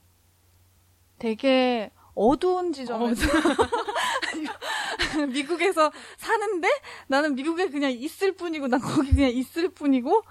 되게 1.19 1.91
어두운 2.15 2.75
지점에서 2.75 3.27
미국에서 5.33 5.91
사는데 6.19 6.69
나는 7.07 7.35
미국에 7.35 7.69
그냥 7.71 7.91
있을 7.93 8.33
뿐이고 8.33 8.69
난 8.69 8.81
거기 8.81 9.13
그냥 9.15 9.31
있을 9.31 9.69
뿐이고 9.71 10.23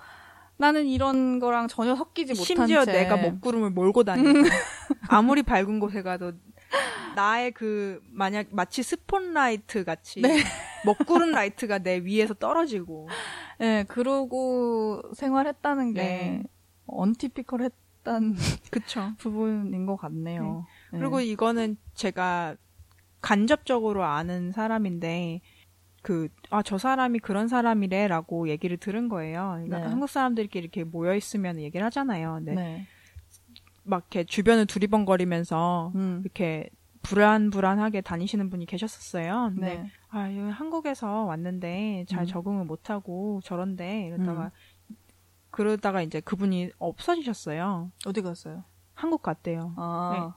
나는 0.57 0.85
이런 0.85 1.39
거랑 1.39 1.67
전혀 1.67 1.95
섞이지 1.95 2.33
못한 2.33 2.45
심지어 2.45 2.85
채. 2.85 2.91
내가 2.91 3.17
먹구름을 3.17 3.71
몰고 3.71 4.03
다니고 4.03 4.47
아무리 5.07 5.41
밝은 5.43 5.79
곳에 5.79 6.03
가도 6.03 6.33
나의 7.15 7.51
그 7.51 8.01
만약 8.11 8.47
마치 8.51 8.83
spotlight 8.83 9.83
같이 9.83 10.21
네. 10.21 10.37
먹구름 10.85 11.31
light가 11.31 11.79
내 11.79 11.99
위에서 11.99 12.33
떨어지고 12.33 13.07
네, 13.59 13.83
그러고 13.87 15.01
생활했다는 15.15 15.93
게 15.93 16.01
네. 16.01 16.43
untypical했단 16.87 18.35
그쵸. 18.71 19.11
부분인 19.19 19.85
것 19.85 19.97
같네요. 19.97 20.65
네. 20.91 20.99
그리고 20.99 21.19
이거는 21.19 21.77
제가 21.93 22.55
간접적으로 23.21 24.03
아는 24.03 24.51
사람인데 24.51 25.41
그 26.01 26.29
아 26.49 26.63
저 26.63 26.77
사람이 26.77 27.19
그런 27.19 27.47
사람이래 27.47 28.07
라고 28.07 28.49
얘기를 28.49 28.75
들은 28.77 29.07
거예요. 29.07 29.51
그러니까 29.63 29.79
네. 29.79 29.83
한국 29.85 30.09
사람들끼리 30.09 30.63
이렇게 30.63 30.83
모여 30.83 31.15
있으면 31.15 31.59
얘기를 31.59 31.85
하잖아요. 31.85 32.33
근데 32.35 32.55
네. 32.55 32.85
막 33.83 34.07
이렇게 34.11 34.23
주변을 34.23 34.65
두리번거리면서 34.65 35.91
음. 35.95 36.21
이렇게 36.23 36.69
불안불안하게 37.01 38.01
다니시는 38.01 38.49
분이 38.49 38.65
계셨었어요. 38.67 39.51
근데 39.55 39.79
네. 39.79 39.91
아, 40.09 40.19
한국에서 40.51 41.25
왔는데 41.25 42.05
잘 42.07 42.23
음. 42.23 42.25
적응을 42.25 42.65
못하고 42.65 43.41
저런데 43.43 44.07
이러다가 44.07 44.51
그러다가 45.49 46.01
이제 46.01 46.21
그분이 46.21 46.71
없어지셨어요. 46.77 47.91
어디 48.05 48.21
갔어요? 48.21 48.63
한국 48.93 49.21
갔대요. 49.21 49.73
아. 49.77 50.35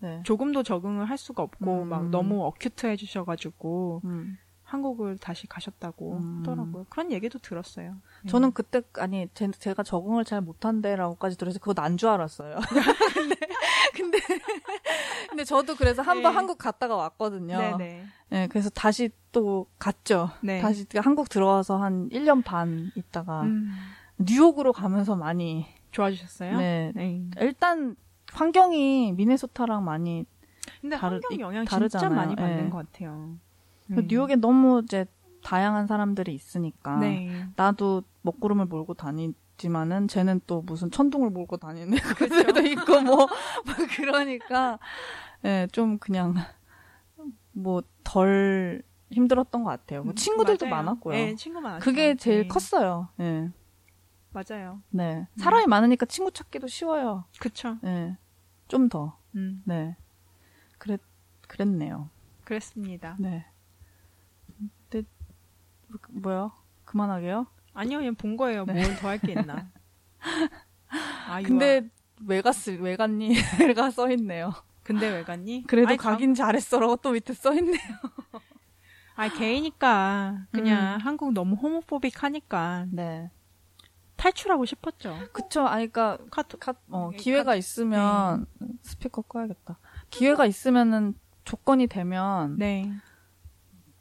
네. 0.00 0.22
조금도 0.24 0.62
적응을 0.62 1.04
할 1.04 1.18
수가 1.18 1.42
없고 1.42 1.82
음. 1.82 1.88
막 1.88 2.08
너무 2.08 2.44
어큐트해 2.46 2.96
주셔가지고 2.96 4.00
음. 4.04 4.38
한국을 4.70 5.18
다시 5.18 5.48
가셨다고 5.48 6.18
음. 6.18 6.38
하더라고요. 6.40 6.86
그런 6.88 7.10
얘기도 7.10 7.40
들었어요. 7.40 7.96
저는 8.28 8.52
그때 8.52 8.82
아니 8.98 9.28
제, 9.34 9.50
제가 9.50 9.82
적응을 9.82 10.24
잘 10.24 10.40
못한대라고까지 10.40 11.36
들어서 11.36 11.58
그거 11.58 11.74
난 11.74 11.96
줄 11.96 12.08
알았어요. 12.08 12.56
근데 13.14 13.36
근데 13.94 14.18
근데 15.28 15.44
저도 15.44 15.74
그래서 15.74 16.02
한번 16.02 16.30
네. 16.32 16.36
한국 16.36 16.58
갔다가 16.58 16.94
왔거든요. 16.94 17.58
네네. 17.58 18.04
네, 18.30 18.46
그래서 18.46 18.70
다시 18.70 19.10
또 19.32 19.66
갔죠. 19.80 20.30
네. 20.40 20.60
다시 20.60 20.86
한국 20.96 21.28
들어와서 21.28 21.76
한 21.76 22.08
1년 22.10 22.44
반 22.44 22.92
있다가 22.94 23.42
음, 23.42 23.72
뉴욕으로 24.18 24.72
가면서 24.72 25.16
많이 25.16 25.66
좋아지셨어요? 25.90 26.56
네. 26.58 26.92
네. 26.94 27.24
일단 27.40 27.96
환경이 28.32 29.14
미네소타랑 29.14 29.84
많이 29.84 30.24
근데 30.80 30.96
다르- 30.96 31.14
환경 31.16 31.32
이- 31.32 31.40
영향 31.40 31.64
진짜 31.64 31.76
다르잖아요. 31.78 32.14
많이 32.16 32.36
받는 32.36 32.64
네. 32.64 32.70
것 32.70 32.76
같아요. 32.92 33.34
그 33.94 34.00
음. 34.00 34.06
뉴욕에 34.08 34.36
너무 34.36 34.82
이제 34.84 35.06
다양한 35.42 35.86
사람들이 35.86 36.34
있으니까 36.34 36.98
네. 36.98 37.46
나도 37.56 38.02
먹구름을 38.22 38.66
몰고 38.66 38.94
다니지만은 38.94 40.08
쟤는 40.08 40.40
또 40.46 40.62
무슨 40.62 40.90
천둥을 40.90 41.30
몰고 41.30 41.56
다니는. 41.56 41.96
애들도 42.22 42.60
있고 42.68 43.00
뭐, 43.00 43.16
뭐 43.64 43.74
그러니까 43.96 44.78
예, 45.44 45.66
좀 45.72 45.98
그냥 45.98 46.34
뭐 47.52 47.82
덜 48.10 48.82
힘들었던 49.12 49.62
것 49.62 49.70
같아요. 49.70 50.02
뭐 50.02 50.14
친구들도 50.14 50.66
맞아요. 50.66 50.74
많았고요. 50.84 51.14
네, 51.14 51.34
친구 51.36 51.60
많았어요. 51.60 51.84
그게 51.84 52.16
제일 52.16 52.42
네. 52.42 52.48
컸어요. 52.48 53.08
예. 53.20 53.50
맞아요. 54.32 54.82
네. 54.90 55.26
사람이 55.36 55.66
많으니까 55.66 56.06
친구 56.06 56.32
찾기도 56.32 56.66
쉬워요. 56.66 57.24
그쵸. 57.38 57.78
예. 57.84 58.16
좀 58.66 58.88
더. 58.88 59.16
음, 59.36 59.62
네. 59.64 59.96
그랬 60.78 61.00
그랬네요. 61.46 62.10
그랬습니다. 62.44 63.16
네. 63.20 63.46
뭐요? 66.10 66.52
그만하게요? 66.84 67.46
아니요, 67.74 67.98
그냥 67.98 68.14
본 68.14 68.36
거예요. 68.36 68.64
네. 68.64 68.74
뭘더 68.74 69.08
할 69.08 69.18
게 69.18 69.32
있나. 69.32 69.70
아, 71.28 71.40
근데 71.42 71.88
왜 72.26 72.40
갔을 72.42 72.80
왜 72.80 72.96
갔니? 72.96 73.34
가 73.76 73.90
써 73.90 74.10
있네요. 74.12 74.52
근데 74.82 75.08
왜 75.08 75.22
갔니? 75.22 75.64
그래도 75.66 75.88
아니, 75.88 75.98
참- 75.98 76.12
가긴 76.12 76.34
잘했어라고 76.34 76.96
또 76.96 77.12
밑에 77.12 77.32
써 77.32 77.54
있네요. 77.54 77.78
아, 79.16 79.28
개이니까 79.28 80.46
그냥 80.50 80.94
음. 80.94 81.00
한국 81.00 81.32
너무 81.32 81.54
호모포빅 81.56 82.22
하니까 82.24 82.86
네. 82.90 83.30
탈출하고 84.16 84.64
싶었죠. 84.66 85.16
그쵸. 85.32 85.62
아, 85.66 85.76
그니까, 85.76 86.18
카톡. 86.30 86.60
가, 86.60 86.74
어, 86.90 87.08
예, 87.14 87.16
기회가 87.16 87.54
있으면, 87.54 88.44
스피커 88.82 89.22
꺼야겠다. 89.22 89.78
기회가 90.10 90.44
있으면은, 90.44 91.14
조건이 91.44 91.86
되면, 91.86 92.58
네. 92.58 92.92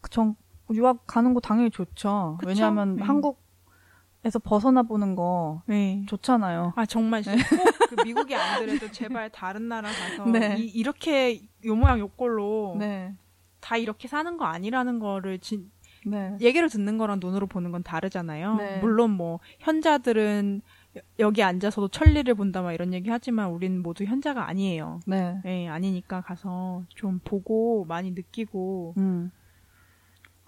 전, 0.10 0.36
유학 0.74 1.05
가는 1.07 1.34
거 1.34 1.39
당연히 1.39 1.70
좋죠. 1.70 2.38
그쵸? 2.39 2.47
왜냐하면 2.47 2.95
네. 2.97 3.03
한국에서 3.03 4.39
벗어나 4.43 4.84
보는 4.84 5.15
거 5.15 5.61
네. 5.65 6.03
좋잖아요. 6.07 6.74
아 6.76 6.86
정말 6.86 7.24
꼭그 7.24 8.03
미국이 8.05 8.36
아니더라도 8.36 8.91
제발 8.91 9.30
다른 9.32 9.67
나라 9.67 9.89
가서 9.89 10.26
네. 10.30 10.55
이, 10.59 10.84
렇게요 10.84 11.39
모양 11.76 11.99
요 11.99 12.07
꼴로 12.09 12.76
네. 12.80 13.13
다 13.59 13.78
이렇게 13.78 14.07
사는 14.07 14.38
거 14.38 14.45
아니라는 14.45 14.99
거를 14.99 15.39
진, 15.39 15.70
네. 16.05 16.38
얘기를 16.39 16.70
듣는 16.70 16.97
거랑 16.97 17.20
눈으로 17.22 17.47
보는 17.47 17.72
건 17.72 17.84
다르잖아요. 17.84 18.55
네. 18.55 18.80
물론 18.80 19.11
뭐 19.11 19.39
현자들은 19.59 20.61
여- 20.97 21.01
여기 21.20 21.43
앉아서도 21.43 21.89
천리를 21.89 22.34
본다 22.36 22.61
막 22.61 22.74
이런 22.74 22.93
얘기 22.93 23.09
하지만 23.09 23.49
우리는 23.49 23.82
모두 23.84 24.05
현자가 24.05 24.47
아니에요. 24.47 25.01
네. 25.05 25.39
네, 25.43 25.67
아니니까 25.67 26.22
가서 26.22 26.84
좀 26.89 27.20
보고 27.26 27.86
많이 27.86 28.11
느끼고 28.11 28.93
음. 28.97 29.32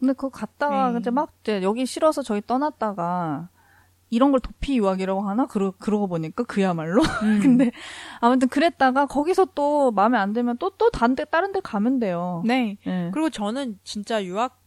근데 0.02 0.14
그거 0.14 0.30
갔다가 0.30 0.92
네. 0.92 1.00
이제 1.00 1.12
막 1.12 1.32
이제 1.42 1.62
여기 1.62 1.86
싫어서 1.86 2.24
저희 2.24 2.42
떠났다가 2.42 3.50
이런 4.10 4.32
걸 4.32 4.40
도피 4.40 4.78
유학이라고 4.80 5.22
하나? 5.22 5.46
그러, 5.46 5.72
그러고 5.78 6.08
보니까 6.08 6.44
그야말로. 6.44 7.04
음. 7.22 7.40
근데 7.42 7.72
아무튼 8.20 8.50
그랬다가 8.50 9.06
거기서 9.06 9.50
또 9.54 9.92
마음에 9.92 10.18
안 10.18 10.34
들면 10.34 10.58
또 10.58 10.72
또 10.72 10.90
다른 10.90 11.16
데 11.16 11.24
다른 11.24 11.52
데 11.52 11.60
가면 11.62 12.00
돼요. 12.00 12.42
네. 12.46 12.78
예. 12.88 13.12
그리고 13.14 13.30
저는 13.30 13.78
진짜 13.84 14.26
유학 14.26 14.60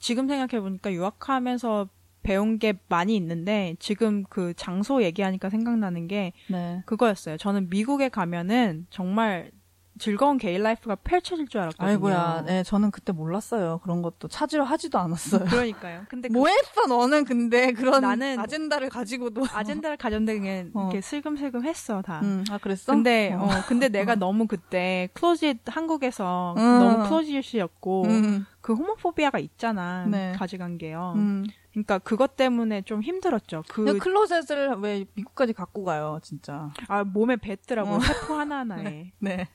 지금 0.00 0.26
생각해 0.26 0.60
보니까 0.60 0.92
유학하면서 0.92 1.88
배운 2.24 2.58
게 2.58 2.74
많이 2.88 3.14
있는데 3.16 3.76
지금 3.78 4.24
그 4.28 4.54
장소 4.54 5.02
얘기하니까 5.04 5.50
생각나는 5.50 6.08
게 6.08 6.32
네. 6.50 6.82
그거였어요. 6.84 7.36
저는 7.36 7.70
미국에 7.70 8.08
가면은 8.08 8.86
정말 8.90 9.52
즐거운 9.98 10.38
gay 10.38 10.58
life가 10.58 10.96
펼쳐질 10.96 11.46
줄 11.48 11.60
알았거든요. 11.60 11.88
아이고야, 11.88 12.44
네, 12.46 12.62
저는 12.62 12.90
그때 12.90 13.12
몰랐어요. 13.12 13.80
그런 13.82 14.00
것도 14.02 14.28
찾으려 14.28 14.64
하지도 14.64 14.98
않았어요. 14.98 15.44
그러니까요. 15.44 16.04
근데 16.08 16.28
그 16.28 16.32
뭐 16.34 16.48
했어, 16.48 16.86
너는 16.88 17.24
근데 17.24 17.72
그런 17.72 18.02
나는- 18.02 18.38
agenda를 18.38 18.88
가지고도. 18.88 19.44
agenda를 19.52 19.96
가져온다는 19.96 20.70
어. 20.74 20.88
게 20.90 21.00
슬금슬금 21.00 21.64
했어 21.64 22.00
다. 22.02 22.20
음, 22.22 22.44
아, 22.50 22.58
그랬어? 22.58 22.92
근데 22.92 23.32
어. 23.34 23.44
어 23.44 23.48
근데 23.68 23.88
내가 23.88 24.14
너무 24.14 24.46
그때 24.46 25.08
closet 25.12 25.58
한국에서 25.66 26.54
음. 26.56 26.62
너무 26.62 27.08
closet이었고 27.08 28.04
음, 28.06 28.46
그 28.60 28.72
homophobia가 28.74 29.38
있잖아 29.38 30.06
네. 30.06 30.32
가져간 30.36 30.78
게요. 30.78 31.12
음. 31.16 31.44
그러니까 31.72 31.98
그것 31.98 32.36
때문에 32.36 32.82
좀 32.82 33.02
힘들었죠. 33.02 33.62
그 33.68 33.96
클로zet을 33.98 34.76
왜 34.80 35.04
미국까지 35.14 35.52
갖고 35.54 35.84
가요, 35.84 36.18
진짜. 36.22 36.70
아, 36.88 37.02
몸에 37.04 37.36
뱉더라고요. 37.36 37.94
어. 37.96 38.00
세포 38.00 38.34
하나 38.34 38.58
하나에. 38.60 39.12
네. 39.20 39.48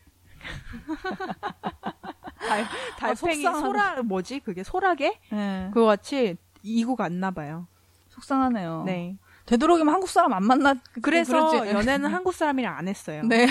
달, 2.47 2.65
달팽이 2.99 3.43
속상하다. 3.43 3.59
소라 3.59 4.01
뭐지? 4.03 4.39
그게 4.39 4.63
소라게? 4.63 5.19
네. 5.31 5.69
그거 5.73 5.85
같이 5.87 6.37
이국 6.63 7.01
안 7.01 7.19
나봐요. 7.19 7.67
속상하네요. 8.09 8.83
네. 8.85 9.17
되도록이면 9.45 9.93
한국 9.93 10.09
사람 10.09 10.33
안 10.33 10.43
만나. 10.43 10.75
그래서 11.01 11.49
그러지. 11.49 11.71
연애는 11.71 12.09
한국 12.13 12.33
사람이랑 12.33 12.75
안 12.77 12.87
했어요. 12.87 13.21
네. 13.23 13.47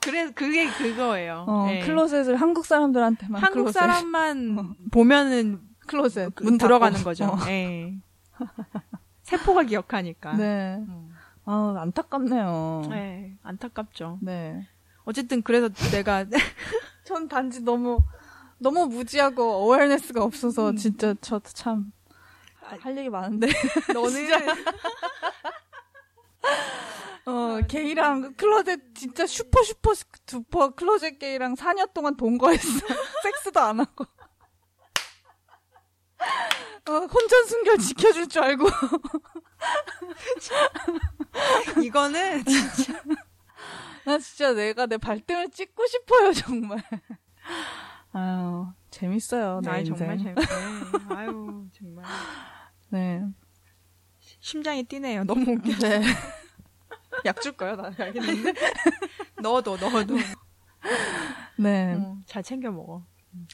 그래 0.00 0.30
그게 0.32 0.68
그거예요. 0.70 1.44
어, 1.48 1.66
네. 1.66 1.80
클로zet을 1.80 2.36
한국 2.36 2.64
사람들한테만. 2.66 3.42
한국 3.42 3.58
클로zet. 3.64 3.72
사람만 3.80 4.74
보면은 4.92 5.60
closet. 5.86 6.30
그- 6.36 6.44
문 6.44 6.58
들어가는. 6.58 7.02
거죠. 7.02 7.24
어. 7.26 7.36
네. 7.44 7.98
세포가 9.22 9.64
기억하니까. 9.64 10.34
네. 10.36 10.76
음. 10.78 11.10
아, 11.46 11.74
안타깝네요. 11.78 12.82
네, 12.88 13.34
안타깝죠. 13.42 14.18
네. 14.22 14.66
어쨌든 15.04 15.42
그래서 15.42 15.68
내가 15.90 16.24
전 17.04 17.28
단지 17.28 17.60
너무 17.60 17.98
너무 18.58 18.86
무지하고 18.86 19.66
awareness가 19.66 20.22
없어서 20.22 20.70
음. 20.70 20.76
진짜 20.76 21.14
저도 21.20 21.50
참할 21.50 22.96
얘기 22.96 23.10
많은데. 23.10 23.48
저는 23.92 24.24
어 27.26 27.58
게이랑 27.68 28.34
closet 28.34 28.80
진짜 28.94 29.26
super 29.26 29.62
super 29.62 29.92
duper 30.26 30.70
closet 30.70 31.18
게이랑 31.18 31.54
4년 31.54 31.92
동안 31.92 32.16
동거했어. 32.16 32.86
섹스도 33.22 33.60
안 33.60 33.80
하고. 33.80 34.06
어 36.86 36.92
혼전 36.92 37.46
순결 37.46 37.78
지켜줄 37.78 38.28
줄 38.28 38.42
알고. 38.42 38.68
이거는 41.82 42.44
나 44.04 44.18
진짜 44.18 44.52
내가 44.52 44.86
내 44.86 44.98
발등을 44.98 45.50
찍고 45.50 45.86
싶어요 45.86 46.32
정말 46.32 46.82
아유 48.12 48.66
재밌어요 48.90 49.60
내 49.62 49.70
아이 49.70 49.84
정말 49.84 50.18
재밌네. 50.18 50.34
아유 51.08 51.66
정말 51.72 52.04
네 52.90 53.22
심장이 54.40 54.82
뛰네요. 54.84 55.24
너무 55.24 55.52
웃겨. 55.52 55.72
네. 55.78 56.02
약 57.24 57.40
줄까요? 57.40 57.76
나 57.76 57.90
알겠는데. 57.98 58.52
넣어도 59.42 59.76
넣어도 59.76 60.16
네. 61.56 61.94
어, 61.94 62.18
잘 62.26 62.42
챙겨 62.42 62.70
먹어. 62.70 63.06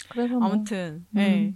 그래서 0.08 0.34
뭐, 0.34 0.46
아무튼 0.46 1.06
음. 1.10 1.14
네. 1.14 1.54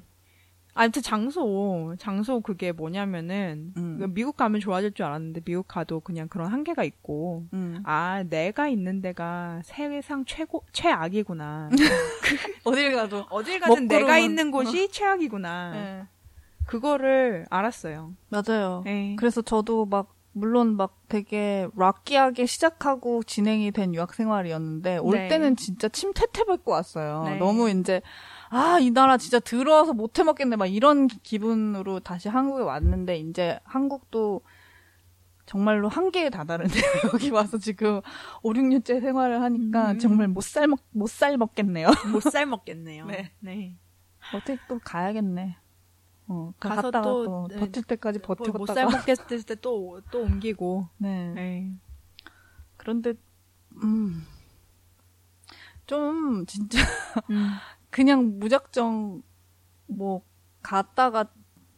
아무튼 0.75 1.03
장소 1.03 1.95
장소 1.99 2.41
그게 2.41 2.73
뭐냐면은 2.73 3.73
음. 3.77 3.99
그 3.99 4.07
미국 4.13 4.37
가면 4.37 4.61
좋아질 4.61 4.93
줄 4.93 5.07
알았는데 5.07 5.43
미국 5.45 5.69
가도 5.69 6.01
그냥 6.01 6.29
그런 6.29 6.49
한계가 6.49 6.83
있고 6.83 7.47
음. 7.53 7.81
아 7.85 8.25
내가 8.29 8.69
있는 8.69 9.01
데가 9.01 9.61
세상 9.65 10.25
최고 10.25 10.65
최악이구나 10.73 11.71
어딜 12.65 12.93
가도. 12.93 13.25
어딜 13.31 13.61
가든 13.61 13.87
내가 13.87 14.19
있는 14.19 14.51
곳이 14.51 14.89
최악이구나 14.91 15.71
네. 15.73 16.07
그거를 16.67 17.47
알았어요. 17.51 18.15
맞아요. 18.31 18.83
네. 18.85 19.15
그래서 19.19 19.43
저도 19.43 19.87
막 19.87 20.15
물론 20.33 20.77
막 20.77 20.99
되게 21.09 21.69
락키하게 21.77 22.47
시작하고 22.47 23.23
진행이 23.23 23.71
된 23.71 23.95
유학 23.95 24.15
생활이었는데 24.15 24.99
올 24.99 25.17
네. 25.17 25.29
때는 25.29 25.55
진짜 25.55 25.89
침 25.89 26.13
퇴퇴 26.13 26.45
뱉고 26.45 26.73
왔어요. 26.73 27.23
네. 27.27 27.37
너무 27.37 27.71
이제 27.71 28.03
아 28.55 28.79
이 28.81 28.91
나라 28.91 29.17
진짜 29.17 29.41
들어와서 29.41 29.93
못 29.93 30.19
해먹겠네 30.19 30.57
막 30.57 30.67
이런 30.67 31.09
기분으로 31.09 32.01
다시 32.01 32.29
한국에 32.29 32.63
왔는데 32.63 33.19
이제 33.19 33.59
한국도 33.65 34.43
정말로 35.47 35.89
한계에 35.89 36.31
다다른데 36.31 36.75
여기 37.13 37.31
와서 37.31 37.59
지금 37.59 38.01
5, 38.43 38.53
6년째 38.53 39.01
생활을 39.01 39.43
하니까 39.43 39.93
음. 39.93 39.99
정말 39.99 40.29
못 40.29 40.41
살 40.43 40.69
먹 40.69 40.79
못 40.95 41.09
살 41.11 41.37
먹겠네요. 41.37 41.89
못 42.13 42.23
살 42.23 42.47
먹겠네요. 42.47 43.07
네. 43.07 43.33
네. 43.41 43.77
어떻게 44.33 44.59
또 44.69 44.79
가야겠네. 44.83 45.57
어, 46.29 46.53
가서 46.59 46.91
또, 46.91 47.03
또, 47.03 47.49
네, 47.51 47.57
버틸 47.59 47.83
때까지 47.83 48.21
버티고 48.21 48.57
못 48.57 48.67
살 48.69 48.87
먹겠을 48.87 49.43
때 49.43 49.55
또 49.57 50.01
또 50.11 50.23
옮기고. 50.23 50.89
네. 50.97 51.33
네. 51.35 51.73
그런데 52.79 53.13
음. 53.83 54.25
좀 55.87 56.47
진짜 56.47 56.79
음. 57.29 57.51
그냥 57.95 58.41
무작정 58.41 59.23
뭐 59.87 60.23
갔다가 60.63 61.27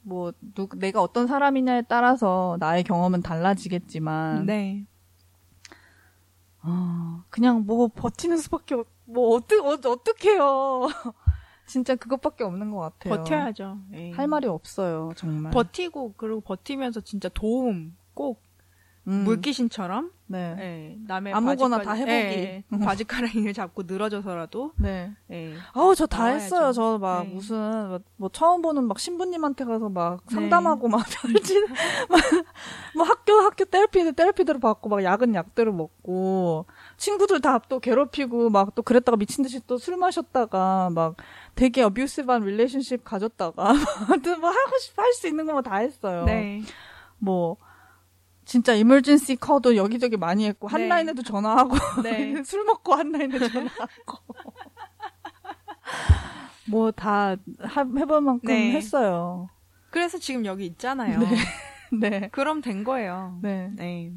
뭐 0.01 0.33
누, 0.55 0.67
내가 0.75 1.03
어떤 1.03 1.27
사람이냐에 1.27 1.83
따라서 1.83 2.57
나의 2.59 2.85
경험은 2.85 3.21
달라지겠지만 3.21 4.47
네. 4.47 4.87
어, 6.63 7.23
그냥 7.29 7.67
뭐 7.67 7.89
버티는 7.89 8.39
수밖에 8.39 8.77
없, 8.77 8.87
뭐 9.05 9.37
어떻게 9.37 9.61
어, 9.61 9.73
어떡해요. 9.93 10.89
진짜 11.67 11.95
그것밖에 11.95 12.45
없는 12.45 12.71
것 12.71 12.79
같아요. 12.79 13.19
버텨야죠. 13.19 13.79
네. 13.91 14.13
할 14.13 14.27
말이 14.27 14.47
없어요, 14.47 15.13
정말. 15.17 15.53
버티고 15.53 16.15
그리고 16.17 16.41
버티면서 16.41 17.03
진짜 17.03 17.29
도움 17.29 17.95
꼭 18.15 18.43
음, 19.09 19.23
물귀신처럼 19.25 20.11
네. 20.29 20.55
네, 20.57 20.97
남의 21.07 21.33
아무거나 21.33 21.79
바지가- 21.79 21.85
다 21.85 21.93
해보기. 21.93 22.11
네, 22.11 22.65
바지가랑이를 22.85 23.53
잡고 23.53 23.85
늘어져서라도 23.87 24.73
네. 24.77 25.13
네. 25.29 25.55
아우 25.73 25.95
저 25.95 26.07
다. 26.07 26.27
했어요. 26.27 26.73
저막 26.73 27.29
네. 27.29 27.33
무슨 27.35 27.57
뭐, 27.89 28.01
뭐 28.17 28.29
처음 28.33 28.63
보는 28.63 28.89
막 28.89 28.99
신부님한테 28.99 29.65
가서 29.65 29.89
막 29.89 30.25
네. 30.29 30.35
상담하고 30.35 30.89
막 30.89 31.05
별짓 31.23 31.57
막 32.97 33.09
학교 33.09 33.35
학교 33.35 33.65
therapy 33.65 34.13
therapy대로 34.13 34.59
받고 34.59 34.89
막 34.89 35.05
약은 35.05 35.35
약대로 35.37 35.73
먹고 35.73 36.67
친구들 36.97 37.41
다 37.41 37.61
또 37.69 37.79
괴롭히고 37.79 38.51
막 38.51 38.75
또 38.75 38.83
그랬다가 38.83 39.17
미친 39.17 39.45
듯이 39.45 39.61
또 39.67 39.79
술 39.79 39.97
마셨다가 39.97 40.91
막 40.93 41.15
되게 41.55 41.83
abusive한 41.83 42.43
relationship 42.43 43.05
가졌다가 43.05 43.69
아무튼 44.09 44.41
뭐 44.41 44.51
하고 44.51 44.79
싶어 44.81 45.03
할 45.03 45.13
수 45.15 45.29
있는 45.29 45.47
거뭐다 45.47 45.77
했어요. 45.77 46.25
네. 46.25 46.63
뭐 47.19 47.57
진짜 48.47 48.73
이멀전시 48.75 49.37
커도 49.37 49.77
여기저기 49.77 50.17
많이 50.17 50.47
했고 50.47 50.69
네. 50.69 50.73
한라인에도 50.73 51.23
전화하고 51.23 51.77
네. 52.03 52.43
술 52.45 52.65
먹고 52.65 52.95
한 52.95 53.13
라인에 53.13 53.39
전화하고 53.39 54.17
뭐 56.71 56.91
다 56.93 57.37
해볼 57.61 58.21
만큼 58.23 58.49
네. 58.49 58.73
했어요. 58.73 59.49
그래서 59.91 60.19
지금 60.19 60.45
여기 60.47 60.67
있잖아요. 60.67 61.21
네. 62.01 62.29
그럼 62.33 62.61
된 62.61 62.85
거예요. 62.85 63.39
네. 63.43 63.71
네. 63.75 64.13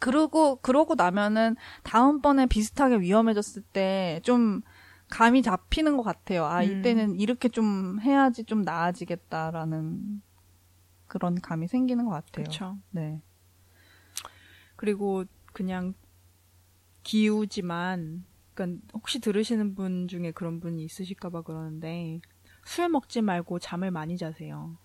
그러고 0.00 0.56
그러고 0.56 0.94
나면은 0.94 1.56
다음번에 1.82 2.46
비슷하게 2.46 3.00
위험해졌을 3.00 3.62
때 3.62 4.20
좀 4.22 4.62
감이 5.10 5.42
잡히는 5.42 5.96
것 5.96 6.02
같아요. 6.02 6.44
아 6.44 6.62
음. 6.62 6.80
이때는 6.80 7.18
이렇게 7.18 7.48
좀 7.48 7.98
해야지 8.00 8.44
좀 8.44 8.62
나아지겠다라는 8.62 10.22
그런 11.06 11.40
감이 11.40 11.66
생기는 11.68 12.04
것 12.04 12.10
같아요. 12.10 12.44
그렇죠. 12.44 12.76
네. 12.90 13.20
그리고 14.78 15.24
그냥 15.52 15.92
기우지만 17.02 18.24
그러니까 18.54 18.86
혹시 18.94 19.18
들으시는 19.18 19.74
분 19.74 20.06
중에 20.06 20.30
그런 20.30 20.60
분이 20.60 20.84
있으실까 20.84 21.30
봐 21.30 21.42
그러는데 21.42 22.20
술 22.64 22.88
먹지 22.88 23.20
말고 23.20 23.58
잠을 23.58 23.90
많이 23.90 24.16
자세요. 24.16 24.78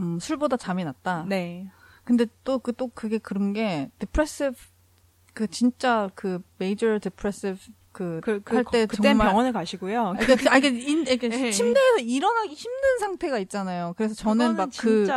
음, 0.00 0.18
술보다 0.18 0.56
잠이 0.56 0.84
낫다. 0.84 1.24
네. 1.28 1.70
근데 2.02 2.26
또그또 2.42 2.88
그게 2.88 3.18
그런 3.18 3.52
게 3.52 3.90
depressive 4.00 4.58
그 5.34 5.46
진짜 5.46 6.10
그 6.16 6.42
major 6.60 6.98
depressive 6.98 7.72
그 7.98 8.20
그, 8.22 8.40
그, 8.44 8.54
할때 8.54 8.86
그땐 8.86 9.12
정말 9.14 9.26
병원에 9.26 9.50
가시고요. 9.50 10.00
아, 10.00 10.12
그러니까, 10.12 10.54
아, 10.54 10.60
그러니까 10.60 10.68
인, 10.88 11.04
이렇게 11.04 11.28
네. 11.28 11.50
침대에서 11.50 11.98
일어나기 11.98 12.54
힘든 12.54 12.98
상태가 13.00 13.40
있잖아요. 13.40 13.94
그래서 13.96 14.14
저는 14.14 14.54
막 14.56 14.68
그 14.78 15.08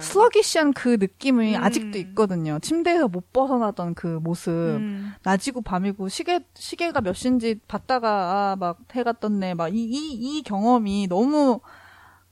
슬러기시한 0.00 0.72
그 0.72 0.96
느낌이 0.98 1.54
음. 1.56 1.62
아직도 1.62 1.98
있거든요. 1.98 2.58
침대에서 2.60 3.08
못 3.08 3.30
벗어나던 3.34 3.94
그 3.94 4.06
모습. 4.22 4.50
음, 4.50 5.12
낮이고 5.22 5.60
밤이고 5.60 6.08
시계 6.08 6.40
시계가 6.54 7.02
몇 7.02 7.12
시인지 7.12 7.60
봤다가 7.68 8.08
아, 8.52 8.56
막 8.58 8.78
해가 8.94 9.12
떴네. 9.12 9.52
막 9.54 9.68
이 9.74 9.90
이 9.90 10.38
이 10.38 10.42
경험이 10.42 11.06
너무 11.08 11.60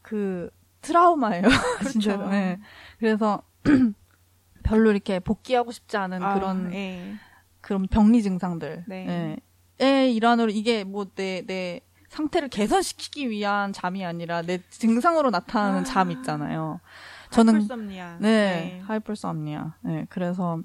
그 0.01 0.49
트라우마예요. 0.81 1.43
그렇죠. 1.43 1.91
진짜로. 1.93 2.29
네. 2.31 2.59
그래서 2.99 3.43
별로 4.63 4.91
이렇게 4.91 5.19
복귀하고 5.21 5.71
싶지 5.73 5.97
않은 5.99 6.23
아, 6.23 6.35
그런 6.35 6.73
예. 6.73 7.15
그런 7.61 7.87
병리 7.89 8.23
증상들. 8.23 8.85
네. 8.89 9.07
예. 9.09 9.37
의 9.81 10.15
일환으로 10.15 10.51
이게 10.51 10.85
뭐내내 10.85 11.81
상태를 12.09 12.49
개선시키기 12.49 13.31
위한 13.31 13.73
잠이 13.73 14.05
아니라 14.05 14.43
내 14.43 14.61
증상으로 14.71 15.31
나타나는 15.31 15.81
아. 15.81 15.85
잠 15.85 16.11
있잖아요. 16.11 16.81
저는 17.31 17.55
하이퍼섬니아. 17.55 18.19
네, 18.21 18.83
하이퍼섬니아. 18.87 19.75
네, 19.83 20.07
그래서 20.09 20.61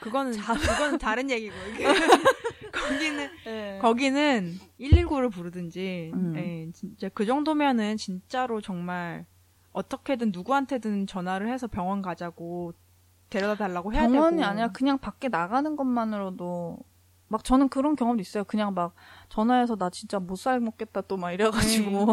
그거는 0.00 0.32
그거는 0.32 0.98
다른 0.98 1.30
얘기고. 1.30 1.54
거기는 2.72 3.30
네. 3.44 3.78
거기는 3.80 4.58
119를 4.80 5.32
부르든지 5.32 6.10
음. 6.12 6.34
예, 6.36 6.72
진짜 6.72 7.08
그 7.08 7.24
정도면은 7.24 7.96
진짜로 7.96 8.60
정말 8.60 9.24
어떻게든 9.72 10.32
누구한테든 10.32 11.06
전화를 11.06 11.50
해서 11.50 11.66
병원 11.66 12.02
가자고 12.02 12.74
데려다 13.34 13.66
달라고 13.66 13.92
해야 13.92 14.02
되고 14.02 14.12
병원이 14.12 14.44
아니라 14.44 14.68
그냥 14.68 14.98
밖에 14.98 15.28
나가는 15.28 15.74
것만으로도 15.76 16.78
막 17.28 17.42
저는 17.42 17.68
그런 17.68 17.96
경험도 17.96 18.20
있어요. 18.20 18.44
그냥 18.44 18.74
막 18.74 18.94
전화해서 19.28 19.76
나 19.76 19.90
진짜 19.90 20.18
못 20.20 20.36
살먹겠다 20.36 21.02
또 21.02 21.16
막 21.16 21.32
이래가지고 21.32 21.90
네. 21.90 22.04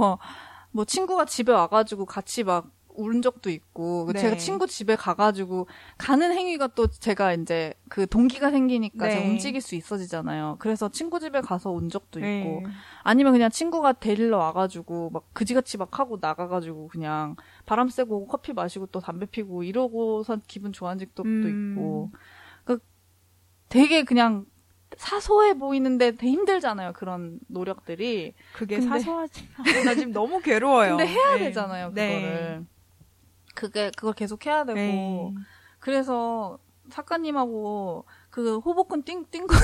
뭐 0.74 0.86
친구가 0.86 1.26
집에 1.26 1.52
와가지고 1.52 2.06
같이 2.06 2.44
막 2.44 2.72
울은 2.96 3.22
적도 3.22 3.50
있고 3.50 4.06
그 4.06 4.14
네. 4.14 4.20
제가 4.20 4.38
친구 4.38 4.68
집에 4.68 4.96
가가지고 4.96 5.68
가는 5.98 6.32
행위가 6.32 6.68
또 6.68 6.88
제가 6.88 7.34
이제 7.34 7.74
그 7.90 8.08
동기가 8.08 8.52
생기니까 8.52 9.08
네. 9.08 9.12
제가 9.16 9.26
움직일 9.30 9.62
수 9.62 9.76
있어지잖아요. 9.76 10.58
그래서 10.60 10.90
친구 10.90 11.20
집에 11.20 11.42
가서 11.42 11.72
운 11.72 11.90
적도 11.90 12.20
있고 12.20 12.26
예. 12.28 12.64
아니면 13.04 13.34
그냥 13.34 13.50
친구가 13.50 13.94
데리러 13.94 14.38
와가지고 14.38 15.10
막 15.12 15.24
그지같이 15.34 15.78
막 15.78 16.00
하고 16.00 16.18
나가가지고 16.22 16.88
그냥 16.90 17.36
바람 17.66 17.90
쐬고 17.90 18.28
커피 18.28 18.54
마시고 18.54 18.88
또 18.88 19.00
담배 19.00 19.26
피고 19.26 19.64
이러고서 19.64 20.38
기분 20.48 20.72
좋아진 20.74 21.08
적도 21.16 21.24
음. 21.24 21.72
있고 21.74 22.12
그 22.64 22.80
되게 23.70 24.04
그냥 24.04 24.46
사소해 24.98 25.54
보이는데 25.54 26.12
되게 26.12 26.32
힘들잖아요 26.32 26.92
그런 26.92 27.40
노력들이 27.48 28.34
그게 28.54 28.78
근데- 28.78 28.90
사소하지. 29.00 29.48
나 29.86 29.96
지금 29.96 30.12
너무 30.12 30.42
괴로워요. 30.42 30.98
근데 31.00 31.08
해야 31.14 31.34
네. 31.38 31.46
되잖아요 31.46 31.92
네. 31.94 32.20
그거를 32.22 32.66
그게 33.56 33.92
그걸 33.96 34.14
계속 34.14 34.46
해야 34.46 34.64
되고 34.66 34.78
네. 34.78 35.34
그래서 35.80 36.58
작가님하고 36.90 38.06
그 38.30 38.60
호복근 38.60 39.04
띵띵 39.04 39.48
것도 39.48 39.60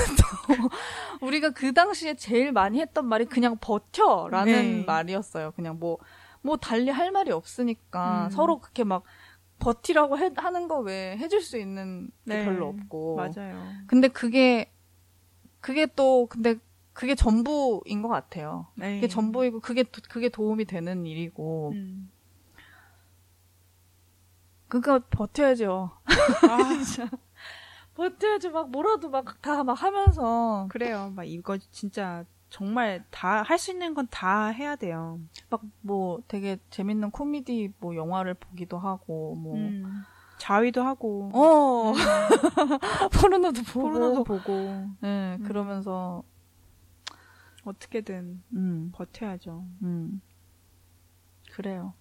우리가 1.22 1.50
그 1.50 1.72
당시에 1.72 2.14
제일 2.14 2.52
많이 2.52 2.80
했던 2.80 3.06
말이 3.06 3.24
그냥 3.24 3.56
버텨라는 3.60 4.52
네. 4.80 4.84
말이었어요. 4.84 5.52
그냥 5.52 5.78
뭐뭐 5.78 6.56
달리 6.60 6.90
할 6.90 7.10
말이 7.10 7.30
없으니까 7.30 8.26
음. 8.26 8.30
서로 8.30 8.58
그렇게 8.60 8.84
막 8.84 9.02
버티라고 9.58 10.18
해- 10.18 10.30
하는 10.36 10.68
거 10.68 10.78
외에 10.80 11.16
해줄 11.16 11.42
수 11.42 11.58
있는 11.58 12.06
게 12.26 12.36
네. 12.36 12.44
별로 12.44 12.68
없고. 12.68 13.16
맞아요. 13.16 13.62
근데 13.86 14.08
그게 14.08 14.70
그게 15.60 15.86
또 15.86 16.26
근데 16.26 16.56
그게 16.92 17.14
전부인 17.14 18.02
것 18.02 18.08
같아요. 18.08 18.66
네. 18.76 18.96
그게 18.96 19.08
전부이고 19.08 19.60
그게 19.60 19.82
도- 19.82 20.02
그게 20.08 20.28
도움이 20.28 20.64
되는 20.66 21.06
일이고 21.06 21.72
음. 21.74 22.10
그거 24.68 25.00
버텨야죠. 25.10 25.90
아, 26.04 26.58
버텨야죠. 27.94 28.50
막 28.50 28.70
뭐라도 28.70 29.08
막다막 29.10 29.82
하면서 29.82 30.66
그래요. 30.70 31.12
막 31.14 31.24
이거 31.24 31.56
진짜 31.70 32.24
정말 32.50 33.04
다 33.10 33.42
할 33.42 33.58
수 33.58 33.70
있는 33.72 33.94
건 33.94 34.06
다 34.10 34.46
해야 34.48 34.76
돼요. 34.76 35.18
막 35.50 35.62
뭐 35.80 36.20
되게 36.28 36.58
재밌는 36.70 37.10
코미디 37.10 37.72
뭐 37.80 37.94
영화를 37.96 38.34
보기도 38.34 38.78
하고 38.78 39.34
뭐 39.36 39.56
음. 39.56 40.02
자위도 40.38 40.82
하고 40.82 41.30
어 41.34 41.92
포르노도 43.12 43.62
보고 43.64 43.80
포르노도 43.90 44.24
보고 44.24 44.52
네 45.00 45.36
음. 45.40 45.44
그러면서 45.44 46.22
어떻게든 47.64 48.42
음, 48.54 48.92
버텨야죠. 48.94 49.64
음. 49.82 50.20
그래요 51.52 51.92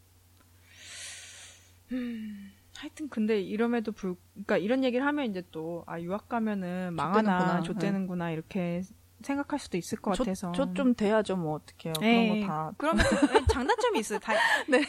하여튼 2.80 3.10
근데 3.10 3.42
이럼에도 3.42 3.92
불 3.92 4.16
그러니까 4.34 4.58
이런 4.58 4.84
얘기를 4.84 5.06
하면 5.06 5.26
이제 5.30 5.44
또 5.52 5.84
아 5.88 6.00
유학 6.02 6.30
가면은 6.30 6.94
망하나 6.94 7.62
좆되는구나. 7.62 7.62
좆되는구나 7.64 8.32
이렇게 8.32 8.82
생각할 9.22 9.58
수도 9.60 9.78
있을 9.78 10.00
것 10.00 10.16
같아서 10.18 10.52
저좀 10.52 10.94
돼야죠 10.94 11.38
뭐 11.38 11.56
어떡해요 11.56 11.94
네. 12.02 12.28
그런 12.30 12.40
거다 12.46 12.74
그러면 12.78 13.06
또 13.10 13.46
장단점이 13.54 14.00
있어요. 14.00 14.20
다 14.20 14.34
네. 14.70 14.84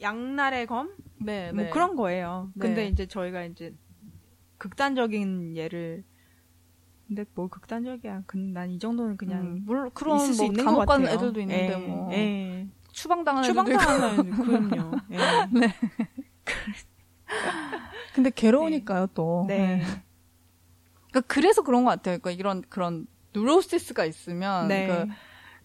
양날의 0.00 0.66
검? 0.66 0.90
네, 1.18 1.52
뭐 1.52 1.62
네. 1.64 1.70
그런 1.70 1.94
거예요. 1.94 2.50
네. 2.54 2.60
근데 2.66 2.88
이제 2.88 3.06
저희가 3.06 3.44
이제 3.44 3.72
극단적인 4.58 5.56
예를 5.56 6.02
근데 7.06 7.24
뭐 7.34 7.46
극단적이야. 7.48 8.22
난 8.52 8.70
이 8.70 8.78
정도는 8.78 9.16
그냥 9.16 9.42
음, 9.42 9.62
물론 9.66 9.90
그런 9.94 10.16
있을 10.20 10.34
수 10.34 10.42
뭐 10.42 10.46
있는 10.46 10.64
것 10.64 10.70
감옥 10.72 10.86
가는. 10.86 11.08
애들도 11.08 11.40
있는데 11.40 11.72
예, 11.72 11.76
뭐 11.86 12.12
예. 12.12 12.66
추방당하는 12.92 13.48
추방당하는 13.48 14.30
그럼요. 14.70 14.96
예. 15.12 15.18
근데 18.12 18.30
괴로우니까요 18.30 19.08
또 19.14 19.44
네. 19.48 19.82
그러니까 21.10 21.20
그래서 21.26 21.62
그런 21.62 21.84
것 21.84 21.90
같아요. 21.90 22.18
그러니까 22.18 22.30
이런 22.30 22.62
그런 22.68 23.06
뉴로시스가 23.34 24.04
있으면 24.04 24.68
네. 24.68 24.86
그 24.86 25.06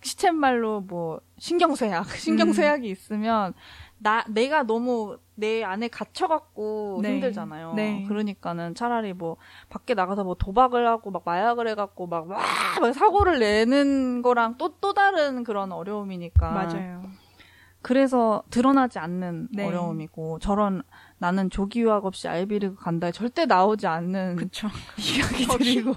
시쳇말로 0.01 0.81
뭐 0.81 1.19
신경쇠약, 1.37 2.07
신경쇠약이 2.15 2.89
있으면 2.89 3.53
나 3.97 4.23
내가 4.29 4.63
너무 4.63 5.17
내 5.35 5.63
안에 5.63 5.87
갇혀갖고 5.87 6.99
네. 7.01 7.13
힘들잖아요. 7.13 7.73
네. 7.75 8.03
그러니까는 8.07 8.75
차라리 8.75 9.13
뭐 9.13 9.37
밖에 9.69 9.93
나가서 9.93 10.23
뭐 10.23 10.35
도박을 10.35 10.87
하고 10.87 11.11
막 11.11 11.23
마약을 11.25 11.67
해갖고 11.69 12.07
막, 12.07 12.27
막, 12.27 12.39
막 12.81 12.93
사고를 12.93 13.39
내는 13.39 14.21
거랑 14.21 14.57
또또 14.57 14.93
다른 14.93 15.43
그런 15.43 15.71
어려움이니까. 15.71 16.51
맞아요. 16.51 17.03
그래서 17.81 18.43
드러나지 18.49 18.99
않는 18.99 19.47
네. 19.51 19.65
어려움이고 19.65 20.39
저런 20.39 20.83
나는 21.19 21.49
조기 21.49 21.81
유학 21.81 22.05
없이 22.05 22.27
아이비리그 22.27 22.75
간다 22.75 23.11
절대 23.11 23.45
나오지 23.45 23.87
않는 23.87 24.35
그쵸. 24.35 24.67
이야기들이고. 24.97 25.93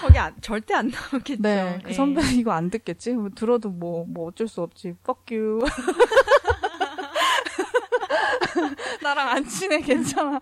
거기 0.00 0.18
안, 0.18 0.34
절대 0.40 0.74
안 0.74 0.88
나오겠죠. 0.88 1.42
네, 1.42 1.78
그 1.84 1.90
예. 1.90 1.94
선배 1.94 2.22
이거 2.34 2.52
안 2.52 2.70
듣겠지? 2.70 3.12
뭐 3.12 3.28
들어도 3.34 3.68
뭐, 3.70 4.04
뭐 4.08 4.28
어쩔 4.28 4.48
수 4.48 4.62
없지. 4.62 4.96
Fuck 5.04 5.38
you. 5.38 5.60
나랑 9.02 9.28
안 9.28 9.46
친해, 9.46 9.80
괜찮아. 9.80 10.40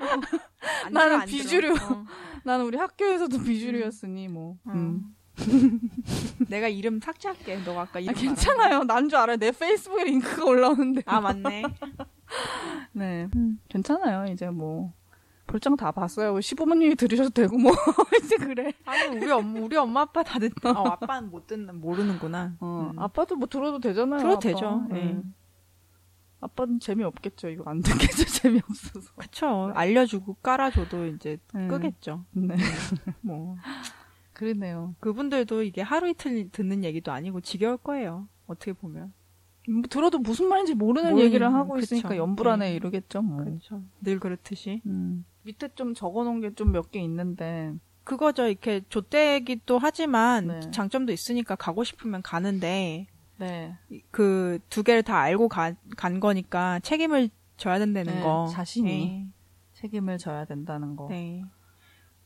안 0.85 0.93
나는 0.93 1.17
들어, 1.19 1.27
비주류. 1.27 1.75
어. 1.75 2.05
나는 2.45 2.65
우리 2.65 2.79
학교에서도 2.79 3.43
비주류였으니, 3.43 4.29
뭐. 4.29 4.57
어. 4.65 4.73
음. 4.73 5.15
내가 6.49 6.69
이름 6.69 7.01
삭제할게. 7.01 7.59
너가 7.65 7.83
아까 7.83 7.99
아, 7.99 8.01
이름 8.01 8.15
괜찮아요. 8.15 8.85
난 8.85 9.09
줄 9.09 9.19
알아요. 9.19 9.37
내 9.37 9.51
페이스북에 9.53 10.05
링크가 10.05 10.45
올라오는데. 10.45 11.03
아 11.07 11.21
맞네. 11.21 11.63
네. 12.93 13.29
괜찮아요. 13.69 14.33
이제 14.33 14.49
뭐. 14.51 14.93
볼장 15.47 15.77
다 15.77 15.91
봤어요. 15.91 16.35
15분님이 16.37 16.97
들으셔도 16.97 17.31
되고, 17.31 17.59
뭐. 17.59 17.73
이제 18.23 18.37
그래. 18.37 18.73
아니 18.85 19.17
우리 19.17 19.29
엄 19.33 19.57
우리 19.57 19.77
엄마 19.77 20.03
아빠 20.03 20.23
다 20.23 20.39
듣. 20.39 20.53
어 20.65 20.71
아빠는 20.71 21.31
못 21.31 21.49
듣는 21.49 21.81
모르는구나. 21.81 22.55
어, 22.61 22.93
음. 22.95 22.99
아빠도 22.99 23.35
뭐 23.35 23.49
들어도 23.49 23.81
되잖아요. 23.81 24.21
들어도 24.21 24.35
아빠. 24.37 24.41
되죠. 24.41 24.87
예. 24.91 24.95
네. 24.95 25.21
아빠는 26.41 26.79
재미 26.79 27.03
없겠죠. 27.03 27.49
이거 27.49 27.65
안 27.69 27.83
듣겠죠. 27.83 28.25
재미 28.27 28.61
없어서. 28.67 29.11
그쵸. 29.17 29.73
알려주고 29.75 30.35
깔아줘도 30.35 31.07
이제 31.07 31.39
음. 31.57 31.67
끄겠죠. 31.67 32.25
네. 32.31 32.55
뭐 33.21 33.57
그러네요. 34.41 34.95
그분들도 35.01 35.63
이게 35.63 35.83
하루 35.83 36.09
이틀 36.09 36.49
듣는 36.51 36.83
얘기도 36.85 37.13
아니고 37.13 37.43
지겨울 37.43 37.77
거예요. 37.77 38.27
어떻게 38.47 38.73
보면. 38.73 39.13
뭐 39.69 39.83
들어도 39.91 40.19
무슨 40.19 40.49
말인지 40.49 40.75
모르는 40.75 41.11
모르는, 41.11 41.27
얘기를 41.27 41.53
하고 41.53 41.75
그쵸. 41.75 41.83
있으니까 41.95 42.17
연불안해 42.17 42.71
네. 42.71 42.75
이러겠죠. 42.75 43.21
뭐. 43.21 43.45
그렇죠. 43.45 43.83
늘 44.01 44.19
그렇듯이. 44.19 44.81
음. 44.87 45.25
밑에 45.45 45.69
좀 45.75 45.93
적어놓은 45.95 46.41
게 46.41 46.51
좀 46.55 46.73
몇 46.73 46.91
개 46.91 47.01
있는데. 47.01 47.75
그거죠. 48.05 48.47
이렇게 48.49 48.81
좆대기도 48.89 49.79
하지만 49.79 50.47
네. 50.49 50.61
장점도 50.71 51.13
있으니까 51.13 51.55
가고 51.55 51.85
싶으면 51.85 52.23
가는데 52.23 53.07
네. 53.39 53.77
그 54.11 54.59
두 54.71 54.83
개를 54.83 55.03
다 55.03 55.19
알고 55.19 55.49
가, 55.49 55.75
간 55.99 56.19
거니까 56.19 56.81
책임을 56.81 57.29
져야 57.59 57.79
된다는 57.79 58.15
네, 58.15 58.23
거. 58.23 58.49
자신이. 58.51 58.89
네. 58.89 59.27
책임을 59.75 60.17
져야 60.19 60.47
된다는 60.47 60.97
거. 60.97 61.09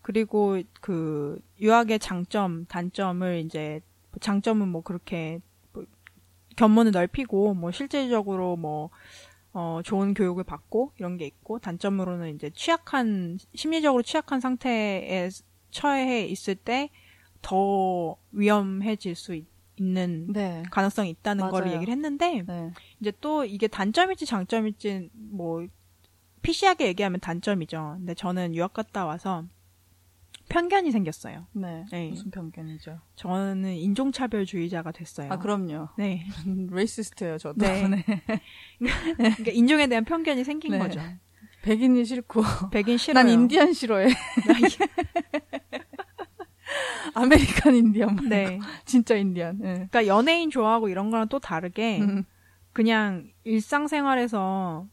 네. 0.05 0.13
그리고 0.13 0.61
그 0.81 1.41
유학의 1.61 1.99
장점, 1.99 2.67
단점을 2.67 3.43
이제 3.45 3.81
장점은 4.21 4.69
뭐 4.69 4.83
그렇게 4.83 5.41
뭐 5.73 5.85
견문을 6.57 6.93
넓히고 6.93 7.55
뭐 7.55 7.71
실질적으로 7.73 8.57
뭐 8.57 8.91
어, 9.53 9.81
좋은 9.85 10.15
교육을 10.15 10.45
받고 10.45 10.93
이런 10.99 11.17
게 11.17 11.27
있고 11.27 11.59
단점으로는 11.59 12.35
이제 12.35 12.51
취약한 12.55 13.39
심리적으로 13.55 14.03
취약한 14.03 14.41
상태에 14.41 15.31
처해 15.71 16.27
있을 16.27 16.55
때 16.55 16.91
더 17.45 18.17
위험해질 18.33 19.15
수 19.15 19.35
있, 19.35 19.47
있는 19.77 20.33
네. 20.33 20.63
가능성이 20.71 21.11
있다는 21.11 21.51
거를 21.51 21.67
맞아요. 21.67 21.77
얘기를 21.77 21.93
했는데 21.93 22.43
네. 22.47 22.71
이제 23.01 23.13
또 23.21 23.45
이게 23.45 23.69
단점일지 23.69 24.25
장점일지 24.25 25.11
뭐 25.13 25.67
PC하게 26.43 26.87
얘기하면 26.89 27.21
단점이죠. 27.21 27.97
근데 27.99 28.15
저는 28.15 28.55
유학 28.55 28.73
갔다 28.73 29.05
와서 29.05 29.45
편견이 30.49 30.91
생겼어요. 30.91 31.47
네. 31.53 31.85
네. 31.91 32.09
무슨 32.11 32.31
편견이죠? 32.31 33.01
저는 33.17 33.75
인종차별주의자가 33.75 34.93
됐어요. 34.93 35.33
아, 35.33 35.39
그럼요. 35.39 35.89
네. 35.97 36.27
racist예요, 36.71 37.39
저도. 37.39 37.65
네. 37.65 38.05
그러니까 38.79 39.53
인종에 39.53 39.87
대한 39.87 40.05
편견이 40.05 40.45
생긴 40.45 40.73
네. 40.73 40.79
거죠. 40.79 41.01
백인이 41.63 42.05
싫고. 42.05 42.43
백인 42.71 42.99
싫어요. 42.99 43.25
난 43.25 43.33
인디안 43.33 43.73
싫어해. 43.73 44.09
American 47.15 47.75
Indian 47.75 48.15
말고. 48.17 48.29
네. 48.29 48.61
진짜 48.85 49.15
인디안. 49.15 49.61
예. 49.63 49.73
그러니까 49.73 50.07
연예인 50.07 50.51
좋아하고 50.51 50.89
이런 50.89 51.11
거랑 51.11 51.29
또 51.29 51.39
다르게 51.39 52.01
음. 52.01 52.25
그냥 52.73 53.31
일상생활에서 53.45 54.87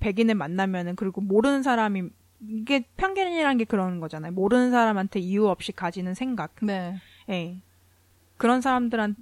백인을 0.00 0.34
만나면은 0.34 0.96
그리고 0.96 1.20
모르는 1.20 1.62
사람이 1.62 2.10
이게 2.48 2.84
편견이라는 2.96 3.58
게 3.58 3.64
그런 3.64 4.00
거잖아요. 4.00 4.32
모르는 4.32 4.70
사람한테 4.70 5.20
이유 5.20 5.46
없이 5.48 5.72
가지는 5.72 6.14
생각. 6.14 6.54
네. 6.62 6.96
예. 7.28 7.60
그런 8.36 8.60
사람들한 8.60 9.16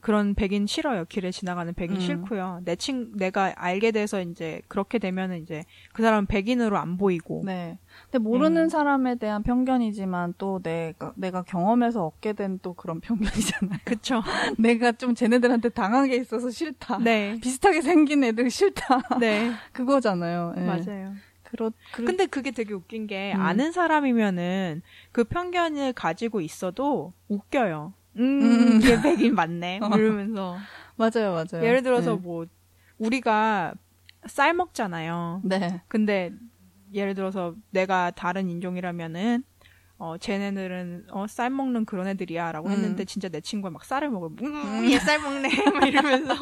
그런 0.00 0.34
백인 0.34 0.66
싫어요. 0.66 1.04
길에 1.06 1.32
지나가는 1.32 1.74
백인 1.74 1.96
음. 1.96 2.00
싫고요. 2.00 2.60
내 2.64 2.76
친 2.76 3.10
내가 3.16 3.52
알게 3.56 3.90
돼서 3.90 4.20
이제 4.22 4.62
그렇게 4.68 4.98
되면은 5.00 5.42
이제 5.42 5.64
그 5.92 6.02
사람은 6.02 6.26
백인으로 6.26 6.78
안 6.78 6.96
보이고. 6.96 7.42
네. 7.44 7.78
근데 8.04 8.18
모르는 8.18 8.62
음. 8.64 8.68
사람에 8.68 9.16
대한 9.16 9.42
편견이지만 9.42 10.34
또 10.38 10.60
내가 10.62 11.12
내가 11.16 11.42
경험해서 11.42 12.06
얻게 12.06 12.32
된 12.32 12.60
또 12.62 12.74
그런 12.74 13.00
편견이잖아요. 13.00 13.78
그쵸. 13.84 14.22
내가 14.58 14.92
좀 14.92 15.14
쟤네들한테 15.16 15.68
당한 15.70 16.08
게 16.08 16.14
있어서 16.16 16.48
싫다. 16.50 16.98
네. 16.98 17.36
비슷하게 17.42 17.82
생긴 17.82 18.22
애들 18.22 18.50
싫다. 18.50 19.18
네. 19.18 19.50
그거잖아요. 19.72 20.54
예. 20.58 20.60
맞아요. 20.60 21.14
그렇 21.50 21.72
그, 21.92 22.04
근데 22.04 22.26
그게 22.26 22.50
되게 22.50 22.74
웃긴 22.74 23.06
게 23.06 23.32
음. 23.32 23.40
아는 23.40 23.72
사람이면은 23.72 24.82
그 25.12 25.24
편견을 25.24 25.94
가지고 25.94 26.40
있어도 26.42 27.12
웃겨요. 27.28 27.94
음, 28.16 28.22
음. 28.22 28.80
이게 28.82 29.00
백인 29.00 29.34
맞네. 29.34 29.80
어. 29.82 29.96
이러면서 29.96 30.58
맞아요, 30.96 31.32
맞아요. 31.32 31.64
예를 31.64 31.82
들어서 31.82 32.16
네. 32.16 32.20
뭐 32.20 32.46
우리가 32.98 33.74
쌀 34.26 34.52
먹잖아요. 34.52 35.40
네. 35.44 35.80
근데 35.88 36.32
예를 36.92 37.14
들어서 37.14 37.54
내가 37.70 38.10
다른 38.10 38.48
인종이라면은 38.50 39.44
어 39.98 40.16
쟤네들은 40.18 41.06
어 41.10 41.26
쌀 41.26 41.50
먹는 41.50 41.84
그런 41.86 42.06
애들이야라고 42.08 42.68
음. 42.68 42.72
했는데 42.72 43.04
진짜 43.04 43.28
내 43.28 43.40
친구가 43.40 43.70
막 43.70 43.84
쌀을 43.84 44.10
먹으면 44.10 44.44
음 44.84 44.90
얘쌀 44.90 45.20
먹네 45.20 45.48
막 45.74 45.86
이러면서 45.86 46.34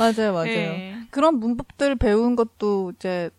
맞아요, 0.00 0.32
맞아요. 0.32 0.46
네. 0.46 1.06
그런 1.10 1.38
문법들 1.38 1.96
배운 1.96 2.34
것도 2.36 2.92
이제 2.96 3.30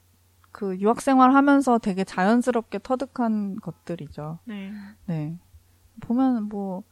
그 0.52 0.78
유학 0.80 1.02
생활 1.02 1.34
하면서 1.34 1.78
되게 1.78 2.04
자연스럽게 2.04 2.80
터득한 2.84 3.56
것들이죠. 3.58 4.40
네. 4.46 4.72
네. 5.08 5.38
보면 6.02 6.44
뭐 6.50 6.84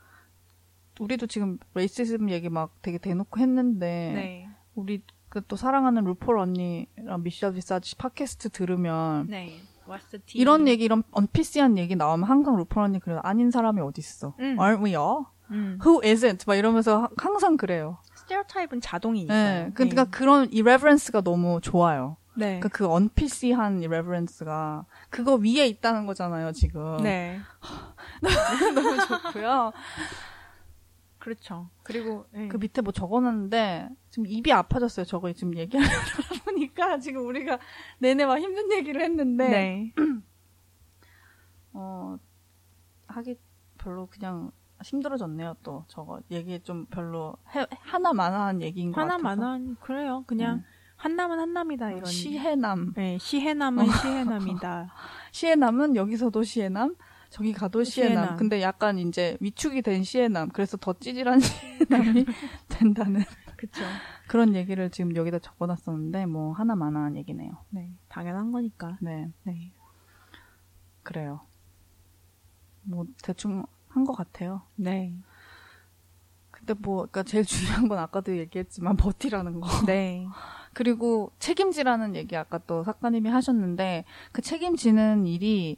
우리도 1.00 1.28
지금 1.28 1.58
racism 1.76 2.30
얘기 2.30 2.50
막 2.50 2.74
되게 2.82 2.98
대놓고 2.98 3.40
했는데 3.40 4.12
네. 4.16 4.50
우리 4.76 5.02
그 5.30 5.42
또 5.48 5.56
사랑하는 5.56 6.04
루폴 6.06 6.40
언니랑 6.40 7.22
미셸 7.22 7.54
비사지 7.54 7.96
팟캐스트 7.98 8.50
들으면 8.50 9.28
네. 9.28 9.60
이런 10.34 10.68
얘기 10.68 10.84
이런 10.84 11.04
un-PC한 11.12 11.78
얘기 11.78 11.96
나오면 11.96 12.28
항상 12.28 12.56
루폴 12.58 12.84
언니 12.84 13.00
그래요. 13.00 13.20
아닌 13.24 13.52
사람이 13.52 13.80
어디 13.82 14.00
있어? 14.02 14.34
음. 14.40 14.58
Aren't 14.58 14.84
we 14.84 14.92
all? 14.96 15.26
음. 15.52 15.78
Who 15.86 16.02
isn't? 16.02 16.46
막 16.48 16.56
이러면서 16.56 17.04
하- 17.04 17.10
항상 17.18 17.58
그래요. 17.58 18.00
스테레오타입은 18.30 18.82
자동이니까. 18.82 19.34
네. 19.34 19.72
그러니까 19.74 20.06
그런 20.06 20.48
irreverence가 20.54 21.22
너무 21.22 21.60
좋아요. 21.62 22.18
네. 22.36 22.60
그러니까 22.60 22.70
그 22.70 22.88
un-PC한 22.88 23.78
irreverence가 23.78 24.86
그거 25.10 25.36
위에 25.36 25.68
있다는 25.68 26.06
거잖아요, 26.06 26.52
지금. 26.54 26.98
네. 26.98 27.40
너무 28.76 28.98
좋고요. 29.08 29.72
그렇죠. 31.18 31.70
그리고 31.84 32.26
네. 32.32 32.48
그 32.48 32.58
밑에 32.58 32.82
뭐 32.82 32.94
적어놨는데 32.94 33.90
지금 34.10 34.26
입이 34.28 34.54
아파졌어요. 34.54 35.06
저거 35.06 35.34
지금 35.34 35.58
얘기하다 35.58 35.90
보니까 36.46 37.00
지금 37.00 37.26
우리가 37.26 37.60
내내 37.98 38.26
막 38.26 38.38
힘든 38.38 38.72
얘기를 38.72 39.02
했는데 39.02 39.50
네. 39.50 39.94
어 41.74 42.18
하기 43.08 43.38
별로 43.78 44.08
그냥 44.08 44.52
힘들어졌네요. 44.84 45.56
또 45.64 45.86
저거 45.88 46.20
얘기 46.32 46.60
좀 46.62 46.86
별로 46.86 47.36
해, 47.56 47.66
하나만한 47.82 48.62
얘기인 48.62 48.92
것 48.92 49.02
같아서 49.02 49.14
하나만한 49.18 49.76
그래요. 49.82 50.24
그냥 50.28 50.58
네. 50.58 50.64
한남은 50.96 51.40
한남이다 51.40 51.92
이런. 51.92 52.06
시해남 52.06 52.94
네, 52.94 53.18
시해남은 53.20 53.86
시해남이다. 53.90 54.94
시해남은 55.32 55.96
여기서도 55.96 56.44
시해남 56.44 56.96
저기 57.30 57.54
가도 57.54 57.84
시해남. 57.84 58.16
시해남. 58.16 58.38
근데 58.38 58.62
약간 58.62 58.98
이제 59.00 59.38
위축이 59.40 59.82
된 59.82 60.04
시해남 60.04 60.50
그래서 60.50 60.78
더 60.78 60.94
찌질한 60.94 61.40
시해남이 61.40 62.26
된다는 62.70 63.22
그렇죠. 63.56 63.84
그런 64.28 64.56
얘기를 64.56 64.90
지금 64.90 65.16
여기다 65.16 65.40
적어놨었는데 65.40 66.26
뭐 66.26 66.54
하나만한 66.54 67.16
얘기네요. 67.18 67.52
네, 67.70 67.94
당연한 68.10 68.52
거니까. 68.52 68.98
네 69.02 69.32
네. 69.44 69.74
그래요. 71.04 71.42
뭐 72.84 73.06
대충 73.24 73.66
한 73.90 74.06
것 74.06 74.14
같아요. 74.14 74.62
네. 74.76 75.14
근데 76.52 76.74
뭐, 76.74 76.98
그러니까 76.98 77.24
제일 77.24 77.46
중요한 77.46 77.88
건 77.88 77.98
아까도 78.00 78.38
얘기했지만 78.38 78.96
버티라는 78.98 79.60
거. 79.62 79.68
네. 79.86 80.26
그리고 80.74 81.32
책임지라는 81.40 82.16
얘기 82.16 82.36
아까 82.38 82.60
또 82.60 82.84
작가님이 82.84 83.30
하셨는데 83.30 84.06
그 84.32 84.42
책임지는 84.42 85.26
일이 85.26 85.78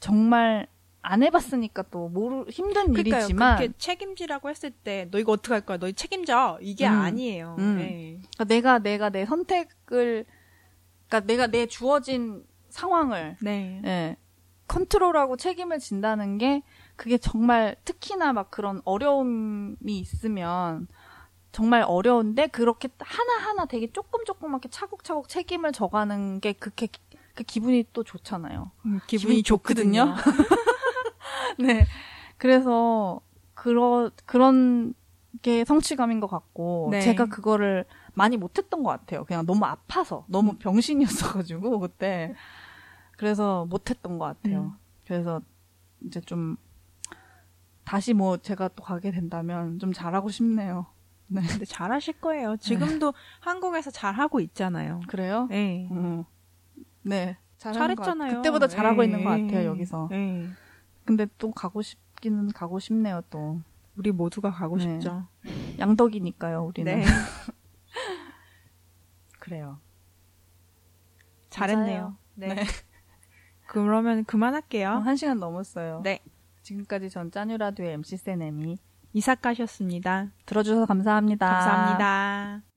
정말 0.00 0.66
안 1.02 1.22
해봤으니까 1.22 1.82
또 1.90 2.08
모르 2.08 2.44
힘든 2.48 2.92
그러니까요. 2.92 3.20
일이지만 3.20 3.56
그렇게 3.58 3.74
책임지라고 3.78 4.50
했을 4.50 4.70
때 4.70 5.08
너 5.10 5.18
이거 5.18 5.32
어떻게 5.32 5.52
할 5.54 5.60
거야? 5.62 5.78
너 5.78 5.90
책임져. 5.92 6.58
이게 6.60 6.86
음. 6.88 6.92
아니에요. 6.92 7.56
음. 7.58 7.76
네. 7.78 8.20
그러니까 8.36 8.44
내가 8.44 8.78
내가 8.80 9.10
내 9.10 9.24
선택을 9.24 10.24
그러니까 11.08 11.20
내가 11.26 11.46
내 11.48 11.66
주어진 11.66 12.44
상황을 12.70 13.36
네. 13.42 13.82
예, 13.84 14.16
컨트롤하고 14.68 15.36
책임을 15.36 15.78
진다는 15.78 16.38
게 16.38 16.62
그게 16.96 17.18
정말 17.18 17.76
특히나 17.84 18.32
막 18.32 18.50
그런 18.50 18.80
어려움이 18.84 19.76
있으면 19.98 20.86
정말 21.50 21.82
어려운데 21.86 22.46
그렇게 22.46 22.88
하나하나 22.98 23.66
되게 23.66 23.90
조금 23.92 24.24
조그맣게 24.24 24.68
차곡차곡 24.70 25.28
책임을 25.28 25.72
져가는 25.72 26.40
게 26.40 26.52
그렇게 26.54 26.86
기- 26.86 27.00
그 27.34 27.44
기분이 27.44 27.84
또 27.92 28.04
좋잖아요. 28.04 28.70
음, 28.86 29.00
기분이 29.06 29.20
기분이 29.20 29.42
좋거든요. 29.42 30.14
네. 31.58 31.86
그래서 32.38 33.20
그러 33.54 34.10
그런 34.26 34.94
게 35.42 35.64
성취감인 35.64 36.20
것 36.20 36.26
같고 36.26 36.88
네. 36.90 37.00
제가 37.00 37.26
그거를 37.26 37.84
많이 38.14 38.36
못했던 38.36 38.82
것 38.82 38.90
같아요. 38.90 39.24
그냥 39.24 39.46
너무 39.46 39.64
아파서 39.64 40.24
너무 40.28 40.56
병신이었어가지고 40.56 41.80
그때 41.80 42.34
그래서 43.16 43.66
못했던 43.66 44.18
것 44.18 44.24
같아요. 44.26 44.60
음. 44.60 44.72
그래서 45.06 45.40
이제 46.04 46.20
좀 46.20 46.56
다시 47.92 48.14
뭐 48.14 48.38
제가 48.38 48.68
또 48.68 48.82
가게 48.82 49.10
된다면 49.10 49.78
좀 49.78 49.92
잘하고 49.92 50.30
싶네요. 50.30 50.86
네. 51.26 51.42
근데 51.46 51.66
잘하실 51.66 52.22
거예요. 52.22 52.56
지금도 52.56 53.12
한국에서 53.40 53.90
잘하고 53.90 54.40
있잖아요. 54.40 55.02
그래요? 55.08 55.46
네. 55.50 55.88
음. 55.90 56.24
네. 57.02 57.36
잘했잖아요. 57.58 58.36
그때보다 58.36 58.66
잘하고 58.66 59.02
네. 59.02 59.04
있는 59.04 59.24
것 59.24 59.28
같아요 59.28 59.66
여기서. 59.66 60.08
네. 60.10 60.48
근데 61.04 61.26
또 61.36 61.50
가고 61.50 61.82
싶기는 61.82 62.50
가고 62.52 62.78
싶네요 62.78 63.20
또. 63.28 63.60
우리 63.98 64.10
모두가 64.10 64.50
가고 64.50 64.78
네. 64.78 64.84
싶죠. 64.84 65.26
양덕이니까요 65.78 66.64
우리는. 66.64 66.98
네. 66.98 67.04
그래요. 69.38 69.80
잘했네요. 71.50 72.16
네. 72.36 72.54
네. 72.54 72.64
그러면 73.66 74.20
어, 74.20 74.24
그만할게요. 74.26 74.88
한 74.88 75.16
시간 75.16 75.38
넘었어요. 75.38 76.00
네. 76.02 76.20
지금까지 76.62 77.10
전 77.10 77.30
짜뉴라디오의 77.30 77.94
MC 77.94 78.16
세네미 78.16 78.78
이사카셨습니다. 79.12 80.30
들어주셔서 80.46 80.86
감사합니다. 80.86 81.48
감사합니다. 81.48 82.71